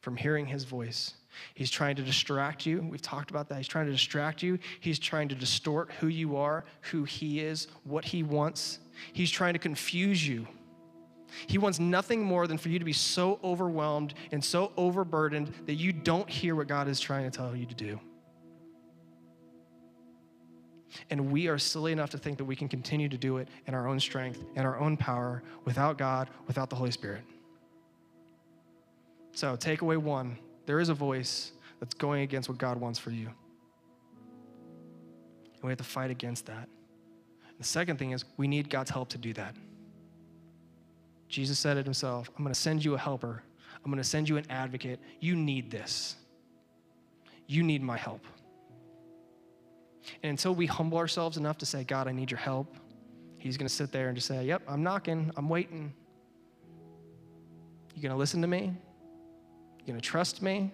from 0.02 0.18
hearing 0.18 0.48
his 0.48 0.64
voice. 0.64 1.14
He's 1.54 1.72
trying 1.72 1.96
to 1.96 2.02
distract 2.02 2.66
you. 2.66 2.82
We've 2.90 3.02
talked 3.02 3.30
about 3.30 3.50
that. 3.50 3.58
He's 3.58 3.68
trying 3.68 3.86
to 3.86 3.92
distract 3.92 4.44
you. 4.44 4.60
He's 4.80 5.00
trying 5.00 5.30
to 5.30 5.36
distort 5.36 5.92
who 6.00 6.08
you 6.08 6.36
are, 6.38 6.66
who 6.82 7.04
he 7.04 7.40
is, 7.40 7.68
what 7.84 8.06
he 8.06 8.24
wants. 8.24 8.80
He's 9.14 9.32
trying 9.32 9.54
to 9.54 9.60
confuse 9.60 10.28
you. 10.28 10.48
He 11.48 11.58
wants 11.58 11.80
nothing 11.80 12.22
more 12.22 12.46
than 12.48 12.58
for 12.58 12.70
you 12.70 12.80
to 12.80 12.86
be 12.86 12.94
so 12.94 13.40
overwhelmed 13.44 14.14
and 14.32 14.44
so 14.44 14.74
overburdened 14.76 15.54
that 15.66 15.76
you 15.76 15.94
don't 15.94 16.30
hear 16.30 16.56
what 16.56 16.68
God 16.68 16.88
is 16.88 17.00
trying 17.00 17.30
to 17.30 17.36
tell 17.36 17.56
you 17.56 17.66
to 17.66 17.76
do. 17.76 18.00
And 21.10 21.32
we 21.32 21.48
are 21.48 21.58
silly 21.58 21.94
enough 21.94 22.10
to 22.10 22.18
think 22.18 22.38
that 22.38 22.44
we 22.44 22.56
can 22.56 22.68
continue 22.68 23.08
to 23.08 23.18
do 23.18 23.38
it 23.38 23.48
in 23.66 23.74
our 23.74 23.88
own 23.88 24.00
strength 24.00 24.44
and 24.58 24.68
our 24.68 24.78
own 24.78 24.98
power 24.98 25.42
without 25.64 25.98
God, 25.98 26.30
without 26.48 26.70
the 26.70 26.76
Holy 26.76 26.92
Spirit. 26.92 27.24
So, 29.34 29.56
takeaway 29.56 29.96
one 29.96 30.38
there 30.66 30.80
is 30.80 30.90
a 30.90 30.94
voice 30.94 31.52
that's 31.80 31.94
going 31.94 32.22
against 32.22 32.50
what 32.50 32.58
God 32.58 32.80
wants 32.80 33.00
for 33.00 33.12
you. 33.12 33.28
And 35.56 35.64
we 35.64 35.70
have 35.70 35.78
to 35.78 35.84
fight 35.84 36.12
against 36.12 36.46
that. 36.48 36.68
The 37.58 37.64
second 37.64 37.98
thing 37.98 38.12
is 38.12 38.26
we 38.38 38.48
need 38.48 38.70
God's 38.70 38.90
help 38.90 39.10
to 39.10 39.18
do 39.18 39.34
that. 39.34 39.56
Jesus 41.28 41.60
said 41.60 41.78
it 41.78 41.86
himself 41.86 42.30
I'm 42.38 42.44
going 42.44 42.54
to 42.54 42.60
send 42.60 42.84
you 42.84 42.96
a 42.96 42.98
helper, 42.98 43.44
I'm 43.84 43.92
going 43.92 44.02
to 44.02 44.08
send 44.08 44.28
you 44.30 44.38
an 44.38 44.46
advocate. 44.50 45.00
You 45.20 45.36
need 45.36 45.72
this. 45.72 46.16
You 47.48 47.64
need 47.64 47.82
my 47.84 47.98
help. 47.98 48.26
And 50.24 50.30
until 50.32 50.56
we 50.56 50.66
humble 50.66 50.98
ourselves 50.98 51.38
enough 51.38 51.58
to 51.60 51.66
say, 51.66 51.84
God, 51.84 52.08
I 52.08 52.12
need 52.12 52.32
your 52.32 52.40
help, 52.40 52.76
He's 53.38 53.58
going 53.58 53.68
to 53.68 53.74
sit 53.74 53.92
there 53.92 54.08
and 54.08 54.16
just 54.16 54.28
say, 54.28 54.46
Yep, 54.46 54.64
I'm 54.68 54.84
knocking, 54.84 55.32
I'm 55.36 55.50
waiting. 55.50 55.94
You 57.96 58.02
going 58.02 58.12
to 58.12 58.18
listen 58.18 58.42
to 58.42 58.48
me? 58.48 58.74
You 59.82 59.94
going 59.94 60.00
to 60.00 60.08
trust 60.08 60.42
me? 60.42 60.72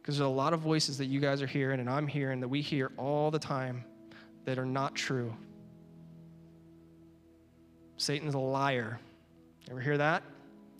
Because 0.00 0.18
there's 0.18 0.26
a 0.26 0.28
lot 0.28 0.52
of 0.52 0.60
voices 0.60 0.98
that 0.98 1.06
you 1.06 1.20
guys 1.20 1.42
are 1.42 1.46
hearing 1.46 1.80
and 1.80 1.90
I'm 1.90 2.06
hearing 2.06 2.40
that 2.40 2.48
we 2.48 2.60
hear 2.60 2.92
all 2.96 3.30
the 3.30 3.38
time 3.38 3.84
that 4.44 4.58
are 4.58 4.66
not 4.66 4.94
true. 4.94 5.34
Satan's 7.96 8.34
a 8.34 8.38
liar. 8.38 9.00
Ever 9.70 9.80
hear 9.80 9.98
that? 9.98 10.22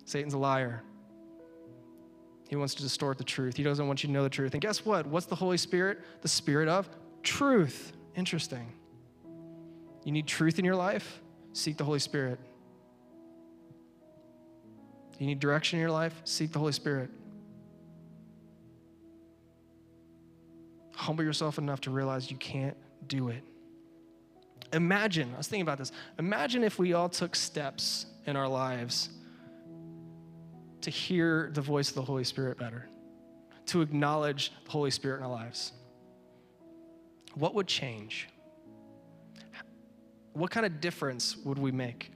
Satan's 0.05 0.35
a 0.35 0.39
liar. 0.39 0.83
He 2.49 2.55
wants 2.55 2.75
to 2.75 2.83
distort 2.83 3.19
the 3.19 3.25
truth. 3.25 3.57
He 3.57 3.63
doesn't 3.63 3.87
want 3.87 4.03
you 4.03 4.07
to 4.07 4.13
know 4.13 4.23
the 4.23 4.31
truth. 4.31 4.53
And 4.53 4.61
guess 4.61 4.85
what? 4.85 5.07
What's 5.07 5.27
the 5.27 5.35
Holy 5.35 5.57
Spirit? 5.57 5.99
The 6.23 6.29
Spirit 6.29 6.69
of 6.69 6.89
truth. 7.23 7.93
Interesting. 8.15 8.73
You 10.05 10.13
need 10.13 10.29
truth 10.29 10.61
in 10.61 10.65
your 10.65 10.77
life? 10.77 11.21
Seek 11.53 11.77
the 11.77 11.85
Holy 11.85 11.99
Spirit. 11.99 12.39
You 15.19 15.27
need 15.27 15.41
direction 15.41 15.79
in 15.79 15.83
your 15.83 15.91
life? 15.91 16.15
Seek 16.25 16.53
the 16.53 16.59
Holy 16.59 16.73
Spirit. 16.73 17.11
Humble 20.95 21.25
yourself 21.25 21.59
enough 21.59 21.81
to 21.83 21.91
realize 21.91 22.31
you 22.31 22.37
can't 22.37 22.77
do 23.07 23.29
it. 23.29 23.43
Imagine, 24.73 25.33
I 25.35 25.39
was 25.39 25.49
thinking 25.49 25.63
about 25.63 25.79
this. 25.79 25.93
Imagine 26.19 26.65
if 26.65 26.79
we 26.79 26.93
all 26.93 27.09
took 27.09 27.37
steps 27.37 28.07
in 28.27 28.37
our 28.37 28.49
lives 28.49 29.11
to 30.81 30.91
hear 30.91 31.51
the 31.55 31.61
voice 31.61 31.89
of 31.89 31.95
the 31.95 32.03
Holy 32.03 32.25
Spirit 32.25 32.59
better, 32.59 32.89
to 33.67 33.81
acknowledge 33.81 34.53
the 34.65 34.71
Holy 34.71 34.91
Spirit 34.91 35.19
in 35.19 35.23
our 35.25 35.31
lives. 35.31 35.73
What 37.35 37.55
would 37.55 37.67
change? 37.67 38.29
What 40.33 40.51
kind 40.51 40.67
of 40.67 40.81
difference 40.81 41.37
would 41.39 41.59
we 41.59 41.73
make 41.73 42.11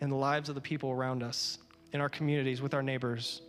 in 0.00 0.10
the 0.10 0.16
lives 0.16 0.48
of 0.48 0.54
the 0.54 0.60
people 0.60 0.90
around 0.90 1.22
us, 1.22 1.58
in 1.94 2.00
our 2.00 2.10
communities, 2.10 2.60
with 2.60 2.74
our 2.74 2.82
neighbors? 2.82 3.40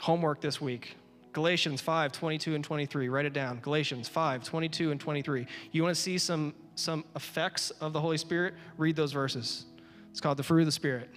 Homework 0.00 0.40
this 0.40 0.60
week 0.60 0.96
Galatians 1.32 1.82
5, 1.82 2.12
22 2.12 2.54
and 2.54 2.64
23. 2.64 3.10
Write 3.10 3.26
it 3.26 3.34
down. 3.34 3.60
Galatians 3.60 4.08
5, 4.08 4.42
22 4.42 4.90
and 4.90 4.98
23. 4.98 5.46
You 5.70 5.82
want 5.82 5.94
to 5.94 6.00
see 6.00 6.16
some, 6.16 6.54
some 6.76 7.04
effects 7.14 7.70
of 7.72 7.92
the 7.92 8.00
Holy 8.00 8.16
Spirit? 8.16 8.54
Read 8.78 8.96
those 8.96 9.12
verses. 9.12 9.66
It's 10.10 10.18
called 10.18 10.38
the 10.38 10.42
fruit 10.42 10.60
of 10.60 10.66
the 10.66 10.72
Spirit. 10.72 11.10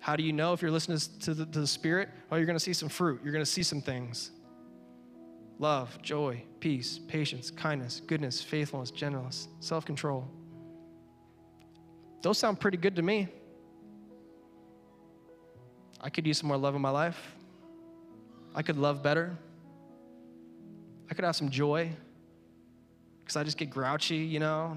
How 0.00 0.16
do 0.16 0.22
you 0.22 0.32
know 0.32 0.54
if 0.54 0.62
you're 0.62 0.70
listening 0.70 0.98
to 1.20 1.34
the, 1.34 1.44
to 1.44 1.60
the 1.60 1.66
Spirit? 1.66 2.08
Well, 2.30 2.40
you're 2.40 2.46
going 2.46 2.56
to 2.56 2.64
see 2.64 2.72
some 2.72 2.88
fruit. 2.88 3.20
You're 3.22 3.34
going 3.34 3.44
to 3.44 3.50
see 3.50 3.62
some 3.62 3.82
things 3.82 4.30
love, 5.58 6.00
joy, 6.00 6.42
peace, 6.60 7.00
patience, 7.06 7.50
kindness, 7.50 8.00
goodness, 8.06 8.40
faithfulness, 8.40 8.90
gentleness, 8.90 9.48
self 9.60 9.84
control. 9.84 10.26
Those 12.22 12.38
sound 12.38 12.60
pretty 12.60 12.78
good 12.78 12.96
to 12.96 13.02
me. 13.02 13.28
I 16.04 16.10
could 16.10 16.26
use 16.26 16.36
some 16.36 16.48
more 16.48 16.58
love 16.58 16.74
in 16.74 16.82
my 16.82 16.90
life. 16.90 17.34
I 18.54 18.60
could 18.60 18.76
love 18.76 19.02
better. 19.02 19.34
I 21.10 21.14
could 21.14 21.24
have 21.24 21.34
some 21.34 21.48
joy 21.48 21.90
because 23.20 23.36
I 23.36 23.42
just 23.42 23.56
get 23.56 23.70
grouchy, 23.70 24.18
you 24.18 24.38
know, 24.38 24.76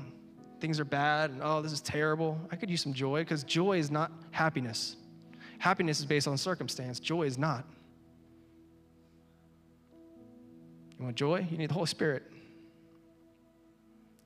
things 0.61 0.80
are 0.80 0.86
bad 0.86 1.32
and 1.32 1.41
oh, 1.43 1.61
this 1.61 1.73
is 1.73 1.82
terrible. 1.82 2.39
I 2.49 2.55
could 2.55 2.69
use 2.69 2.82
some 2.82 2.93
joy 2.93 3.21
because 3.21 3.43
joy 3.43 3.78
is 3.78 3.91
not 3.91 4.09
happiness. 4.32 4.95
Happiness 5.59 5.99
is 5.99 6.05
based 6.05 6.30
on 6.30 6.38
circumstance, 6.38 6.97
joy 6.97 7.23
is 7.23 7.38
not. 7.38 7.65
You 10.97 11.03
want 11.03 11.17
joy? 11.17 11.45
You 11.51 11.57
need 11.57 11.69
the 11.69 11.73
Holy 11.73 11.88
Spirit. 11.88 12.23
Do 12.32 12.38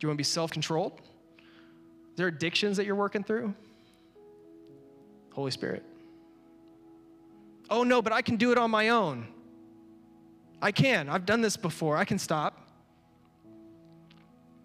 you 0.02 0.08
want 0.08 0.18
to 0.18 0.20
be 0.20 0.24
self 0.24 0.52
controlled? 0.52 1.02
Is 2.12 2.18
there 2.18 2.28
addictions 2.28 2.78
that 2.78 2.86
you're 2.86 2.96
working 2.96 3.24
through? 3.24 3.56
Holy 5.32 5.52
Spirit. 5.52 5.84
Oh 7.72 7.84
no, 7.84 8.02
but 8.02 8.12
I 8.12 8.22
can 8.22 8.36
do 8.36 8.52
it 8.52 8.58
on 8.58 8.70
my 8.70 8.90
own. 8.90 9.26
I 10.62 10.74
can. 10.74 11.10
I've 11.10 11.26
done 11.26 11.42
this 11.42 11.56
before. 11.56 11.96
I 11.96 12.04
can 12.04 12.20
stop. 12.20 12.68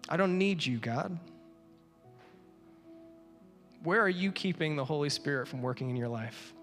I 0.09 0.17
don't 0.17 0.37
need 0.37 0.63
you, 0.63 0.77
God. 0.77 1.17
Where 3.83 4.01
are 4.01 4.09
you 4.09 4.33
keeping 4.33 4.75
the 4.75 4.83
Holy 4.83 5.09
Spirit 5.09 5.47
from 5.47 5.61
working 5.61 5.89
in 5.89 5.95
your 5.95 6.09
life? 6.09 6.53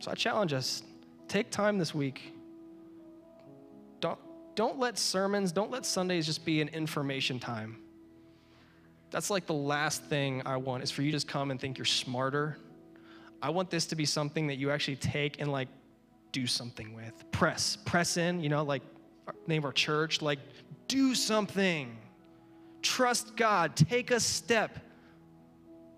So 0.00 0.10
I 0.10 0.14
challenge 0.14 0.52
us 0.52 0.82
take 1.28 1.50
time 1.50 1.78
this 1.78 1.94
week. 1.94 2.34
Don't, 4.00 4.18
don't 4.54 4.78
let 4.78 4.98
sermons, 4.98 5.50
don't 5.50 5.70
let 5.70 5.86
Sundays 5.86 6.26
just 6.26 6.44
be 6.44 6.60
an 6.60 6.68
information 6.68 7.38
time. 7.40 7.78
That's 9.14 9.30
like 9.30 9.46
the 9.46 9.54
last 9.54 10.04
thing 10.04 10.42
I 10.44 10.56
want 10.58 10.82
is 10.82 10.90
for 10.90 11.02
you 11.02 11.10
to 11.12 11.16
just 11.16 11.28
come 11.28 11.50
and 11.50 11.58
think 11.58 11.78
you're 11.78 11.84
smarter 11.86 12.58
I 13.44 13.50
want 13.50 13.68
this 13.68 13.84
to 13.88 13.94
be 13.94 14.06
something 14.06 14.46
that 14.46 14.56
you 14.56 14.70
actually 14.70 14.96
take 14.96 15.38
and 15.38 15.52
like 15.52 15.68
do 16.32 16.46
something 16.46 16.94
with. 16.94 17.30
Press, 17.30 17.76
press 17.84 18.16
in, 18.16 18.40
you 18.40 18.48
know, 18.48 18.64
like 18.64 18.80
name 19.46 19.58
of 19.58 19.66
our 19.66 19.72
church, 19.72 20.22
like 20.22 20.38
do 20.88 21.14
something. 21.14 21.94
Trust 22.80 23.36
God, 23.36 23.76
take 23.76 24.12
a 24.12 24.18
step. 24.18 24.78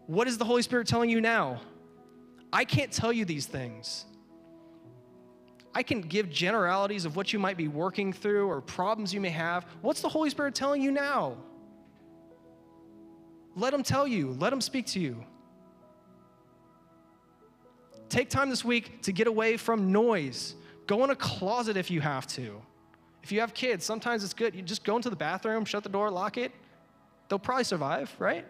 What 0.09 0.27
is 0.27 0.39
the 0.39 0.45
Holy 0.45 0.61
Spirit 0.63 0.89
telling 0.89 1.09
you 1.09 1.21
now? 1.21 1.61
I 2.53 2.65
can't 2.65 2.91
tell 2.91 3.13
you 3.13 3.25
these 3.25 3.47
things. 3.47 4.07
I 5.73 5.85
can 5.85 6.01
give 6.01 6.29
generalities 6.29 7.05
of 7.05 7.15
what 7.15 7.33
you 7.33 7.39
might 7.39 7.57
be 7.57 7.69
working 7.69 8.13
through 8.13 8.49
or 8.49 8.61
problems 8.61 9.15
you 9.15 9.21
may 9.21 9.31
have. 9.31 9.67
What's 9.83 10.01
the 10.01 10.09
Holy 10.09 10.31
Spirit 10.31 10.57
telling 10.57 10.83
you 10.83 10.91
now? 10.91 11.37
Let 13.57 13.73
Him 13.73 13.83
tell 13.83 14.07
you, 14.07 14.37
let 14.39 14.53
Him 14.53 14.61
speak 14.61 14.87
to 14.89 15.01
you. 15.01 15.25
Take 18.09 18.31
time 18.31 18.51
this 18.51 18.65
week 18.65 19.03
to 19.03 19.13
get 19.13 19.27
away 19.27 19.57
from 19.57 19.91
noise. 19.91 20.55
Go 20.87 21.03
in 21.03 21.11
a 21.11 21.17
closet 21.17 21.77
if 21.77 21.91
you 21.91 22.01
have 22.01 22.27
to. 22.29 22.63
If 23.23 23.33
you 23.33 23.41
have 23.41 23.55
kids, 23.55 23.85
sometimes 23.85 24.23
it's 24.23 24.35
good. 24.35 24.55
You 24.55 24.63
just 24.63 24.85
go 24.85 24.95
into 24.95 25.11
the 25.11 25.17
bathroom, 25.17 25.65
shut 25.65 25.83
the 25.83 25.89
door, 25.89 26.11
lock 26.11 26.37
it. 26.37 26.53
They'll 27.29 27.41
probably 27.41 27.65
survive, 27.65 28.15
right? 28.21 28.47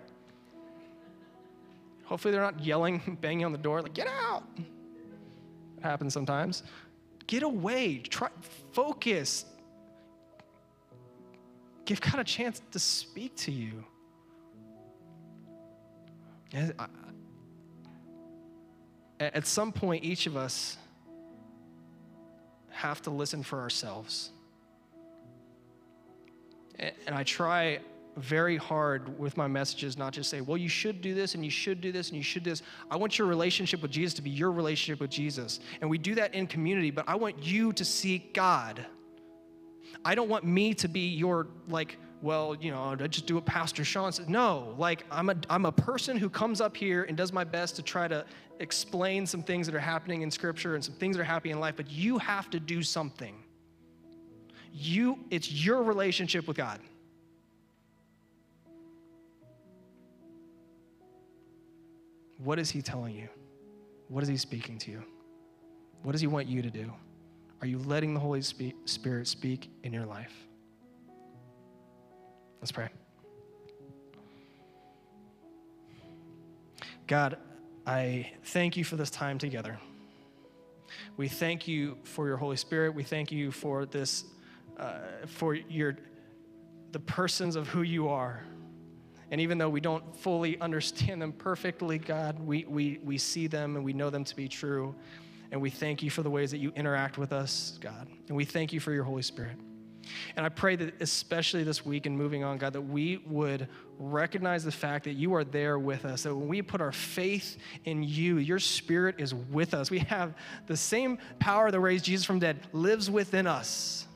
Hopefully, 2.05 2.33
they're 2.33 2.43
not 2.43 2.61
yelling, 2.63 3.17
banging 3.21 3.47
on 3.47 3.53
the 3.53 3.59
door, 3.59 3.81
like, 3.81 3.95
get 3.95 4.07
out. 4.07 4.43
It 4.59 5.83
happens 5.83 6.13
sometimes. 6.13 6.63
Get 7.27 7.43
away. 7.43 7.99
Try, 7.99 8.29
focus. 8.73 9.47
Give 11.85 12.01
God 12.01 12.19
a 12.19 12.25
chance 12.25 12.61
to 12.73 12.79
speak 12.79 13.35
to 13.37 13.53
you. 13.53 13.85
At 19.21 19.47
some 19.47 19.73
point, 19.73 20.05
each 20.05 20.27
of 20.27 20.37
us 20.37 20.77
have 22.71 23.01
to 23.03 23.11
listen 23.11 23.43
for 23.43 23.61
ourselves. 23.61 24.31
And 26.79 27.15
I 27.15 27.23
try 27.25 27.81
very 28.17 28.57
hard 28.57 29.19
with 29.19 29.37
my 29.37 29.47
messages 29.47 29.99
not 29.99 30.13
just 30.13 30.31
say, 30.31 30.41
well, 30.41 30.57
you 30.57 30.69
should 30.69 31.01
do 31.01 31.15
this 31.15 31.35
and 31.35 31.45
you 31.45 31.51
should 31.51 31.81
do 31.81 31.93
this 31.93 32.09
and 32.09 32.17
you 32.17 32.23
should 32.23 32.43
do 32.43 32.51
this. 32.51 32.63
I 32.91 32.97
want 32.97 33.19
your 33.19 33.29
relationship 33.29 33.83
with 33.83 33.91
Jesus 33.91 34.15
to 34.15 34.23
be 34.23 34.31
your 34.31 34.53
relationship 34.53 35.01
with 35.01 35.11
Jesus. 35.11 35.61
And 35.81 35.91
we 35.91 35.99
do 35.99 36.15
that 36.15 36.35
in 36.35 36.47
community, 36.47 36.91
but 36.91 37.05
I 37.07 37.15
want 37.15 37.43
you 37.43 37.73
to 37.75 37.85
seek 37.85 38.33
God. 38.33 38.85
I 40.05 40.15
don't 40.15 40.29
want 40.29 40.45
me 40.45 40.75
to 40.75 40.89
be 40.89 41.09
your 41.09 41.49
like 41.69 41.99
well, 42.23 42.57
you 42.61 42.71
know, 42.71 42.97
I 42.99 43.07
just 43.07 43.27
do 43.27 43.35
what 43.35 43.45
Pastor 43.45 43.85
Sean 43.85 44.11
says. 44.13 44.29
No, 44.29 44.75
like 44.79 45.05
I'm 45.11 45.31
a, 45.31 45.37
I'm 45.51 45.67
a 45.67 45.73
person 45.73 46.17
who 46.17 46.31
comes 46.31 46.61
up 46.61 46.77
here 46.77 47.05
and 47.05 47.17
does 47.17 47.33
my 47.33 47.45
best 47.45 47.77
to 47.77 47.83
try 47.83 48.09
to 48.09 48.25
explain 48.61 49.27
some 49.27 49.43
things 49.43 49.67
that 49.67 49.75
are 49.75 49.81
happening 49.81 50.23
in 50.23 50.31
Scripture 50.31 50.75
and 50.75 50.85
some 50.85 50.95
things 50.95 51.17
that 51.17 51.23
are 51.23 51.27
happening 51.27 51.53
in 51.53 51.61
life, 51.61 51.75
but 51.77 51.91
you 51.91 52.19
have 52.19 52.51
to 52.51 52.61
do 52.61 52.83
something. 52.83 53.35
You, 54.73 55.19
it's 55.31 55.51
your 55.51 55.83
relationship 55.83 56.47
with 56.47 56.57
God. 56.57 56.81
What 62.39 62.59
is 62.59 62.71
He 62.71 62.83
telling 62.83 63.15
you? 63.15 63.29
What 64.09 64.23
is 64.23 64.29
He 64.29 64.37
speaking 64.37 64.79
to 64.81 64.91
you? 64.91 65.03
What 66.03 66.13
does 66.13 66.21
He 66.21 66.27
want 66.27 66.47
you 66.47 66.63
to 66.63 66.71
do? 66.71 66.93
Are 67.61 67.67
you 67.67 67.79
letting 67.79 68.15
the 68.15 68.21
Holy 68.21 68.43
Spirit 68.43 69.29
speak 69.29 69.71
in 69.83 69.93
your 69.93 70.05
life? 70.05 70.47
Let's 72.61 72.73
pray. 72.73 72.89
God, 77.07 77.39
I 77.87 78.33
thank 78.45 78.77
you 78.77 78.83
for 78.83 78.97
this 78.97 79.11
time 79.11 79.39
together. 79.39 79.79
We 81.17 81.29
thank 81.29 81.69
you 81.69 81.99
for 82.03 82.27
your 82.27 82.37
Holy 82.37 82.57
Spirit. 82.57 82.95
We 82.95 83.05
thank 83.05 83.31
you 83.31 83.53
for 83.53 83.87
this, 83.87 84.25
uh, 84.79 84.99
for 85.27 85.55
your, 85.55 85.97
the 86.93 86.99
persons 86.99 87.57
of 87.57 87.69
who 87.69 87.83
you 87.83 88.09
are. 88.09 88.43
And 89.31 89.41
even 89.41 89.59
though 89.59 89.69
we 89.69 89.81
don't 89.81 90.17
fully 90.17 90.59
understand 90.61 91.21
them 91.23 91.33
perfectly, 91.33 91.99
God, 91.99 92.39
we, 92.41 92.65
we, 92.69 93.01
we 93.05 93.19
see 93.19 93.47
them 93.47 93.77
and 93.77 93.85
we 93.85 93.93
know 93.93 94.11
them 94.11 94.25
to 94.25 94.37
be 94.37 94.49
true. 94.49 94.95
And 95.51 95.61
we 95.61 95.71
thank 95.71 96.03
you 96.03 96.11
for 96.11 96.23
the 96.23 96.31
ways 96.31 96.51
that 96.51 96.59
you 96.59 96.73
interact 96.75 97.19
with 97.19 97.33
us, 97.33 97.79
God. 97.81 98.09
And 98.29 98.37
we 98.37 98.45
thank 98.45 98.73
you 98.73 98.81
for 98.81 98.93
your 98.93 99.05
Holy 99.05 99.23
Spirit. 99.23 99.57
And 100.37 100.45
I 100.45 100.49
pray 100.49 100.77
that, 100.77 101.01
especially 101.01 101.65
this 101.65 101.85
week 101.85 102.07
and 102.07 102.17
moving 102.17 102.45
on, 102.45 102.59
God, 102.59 102.73
that 102.73 102.81
we 102.81 103.19
would 103.27 103.69
recognize 103.99 104.65
the 104.65 104.73
fact 104.73 105.05
that 105.05 105.15
you 105.15 105.35
are 105.35 105.45
there 105.45 105.79
with 105.79 106.05
us. 106.05 106.25
That 106.25 106.35
when 106.35 106.49
we 106.49 106.63
put 106.63 106.81
our 106.81 106.93
faith 106.93 107.57
in 107.85 108.03
you, 108.03 108.39
your 108.39 108.59
spirit 108.59 109.17
is 109.19 109.35
with 109.35 109.75
us. 109.75 109.91
We 109.91 110.01
have 110.01 110.35
the 110.67 110.77
same 110.77 111.19
power 111.39 111.71
that 111.71 111.81
raised 111.81 112.05
Jesus 112.05 112.25
from 112.27 112.39
dead 112.39 112.61
lives 112.73 113.11
within 113.11 113.47
us 113.47 114.07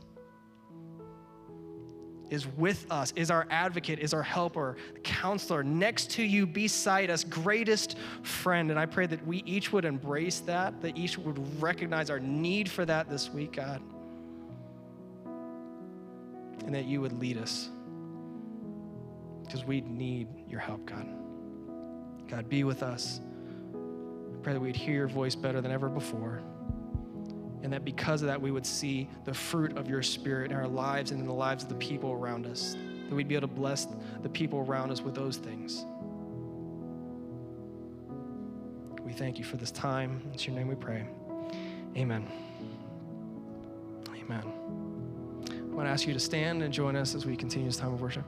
is 2.31 2.47
with 2.47 2.87
us, 2.91 3.13
is 3.17 3.31
our 3.31 3.47
advocate, 3.51 3.99
is 3.99 4.15
our 4.15 4.23
helper, 4.23 4.77
counselor, 5.03 5.63
next 5.63 6.11
to 6.13 6.23
you, 6.23 6.47
beside 6.47 7.11
us, 7.11 7.25
greatest 7.25 7.99
friend. 8.23 8.71
And 8.71 8.79
I 8.79 8.87
pray 8.87 9.07
that 9.07 9.27
we 9.27 9.39
each 9.45 9.73
would 9.73 9.85
embrace 9.85 10.41
that, 10.41 10.81
that 10.81 10.97
each 10.97 11.19
would 11.19 11.61
recognize 11.61 12.09
our 12.09 12.21
need 12.21 12.71
for 12.71 12.85
that 12.85 13.11
this 13.11 13.31
week, 13.31 13.53
God. 13.53 13.83
And 16.71 16.77
that 16.77 16.85
you 16.85 17.01
would 17.01 17.19
lead 17.19 17.37
us. 17.37 17.69
Because 19.45 19.65
we 19.65 19.81
need 19.81 20.29
your 20.49 20.61
help, 20.61 20.87
God. 20.87 21.05
God, 22.29 22.49
be 22.49 22.63
with 22.63 22.85
us. 22.85 23.21
I 23.75 24.43
pray 24.43 24.53
that 24.53 24.61
we'd 24.61 24.77
hear 24.77 24.95
your 24.95 25.09
voice 25.09 25.35
better 25.35 25.61
than 25.61 25.73
ever 25.73 25.89
before 25.89 26.41
and 27.63 27.73
that 27.73 27.85
because 27.85 28.23
of 28.23 28.29
that, 28.29 28.41
we 28.41 28.51
would 28.51 28.67
see 28.67 29.09
the 29.25 29.35
fruit 29.35 29.77
of 29.77 29.89
your 29.89 30.03
spirit 30.03 30.51
in 30.51 30.57
our 30.57 30.69
lives 30.69 31.11
and 31.11 31.21
in 31.21 31.27
the 31.27 31.33
lives 31.33 31.63
of 31.63 31.69
the 31.69 31.75
people 31.77 32.13
around 32.13 32.47
us, 32.47 32.77
that 33.09 33.15
we'd 33.15 33.29
be 33.29 33.35
able 33.35 33.49
to 33.49 33.55
bless 33.55 33.87
the 34.23 34.29
people 34.29 34.61
around 34.61 34.91
us 34.91 35.03
with 35.03 35.15
those 35.15 35.37
things. 35.37 35.85
We 39.05 39.13
thank 39.13 39.39
you 39.39 39.45
for 39.45 39.57
this 39.57 39.71
time. 39.71 40.23
It's 40.33 40.47
your 40.47 40.57
name 40.57 40.69
we 40.69 40.75
pray. 40.75 41.05
Amen. 41.97 42.27
Amen. 44.15 44.80
I 45.71 45.75
want 45.75 45.87
to 45.87 45.91
ask 45.91 46.07
you 46.07 46.13
to 46.13 46.21
stand 46.21 46.63
and 46.63 46.75
join 46.75 46.97
us 46.97 47.15
as 47.15 47.25
we 47.25 47.37
continue 47.37 47.69
this 47.69 47.77
time 47.77 47.93
of 47.93 48.01
worship. 48.01 48.25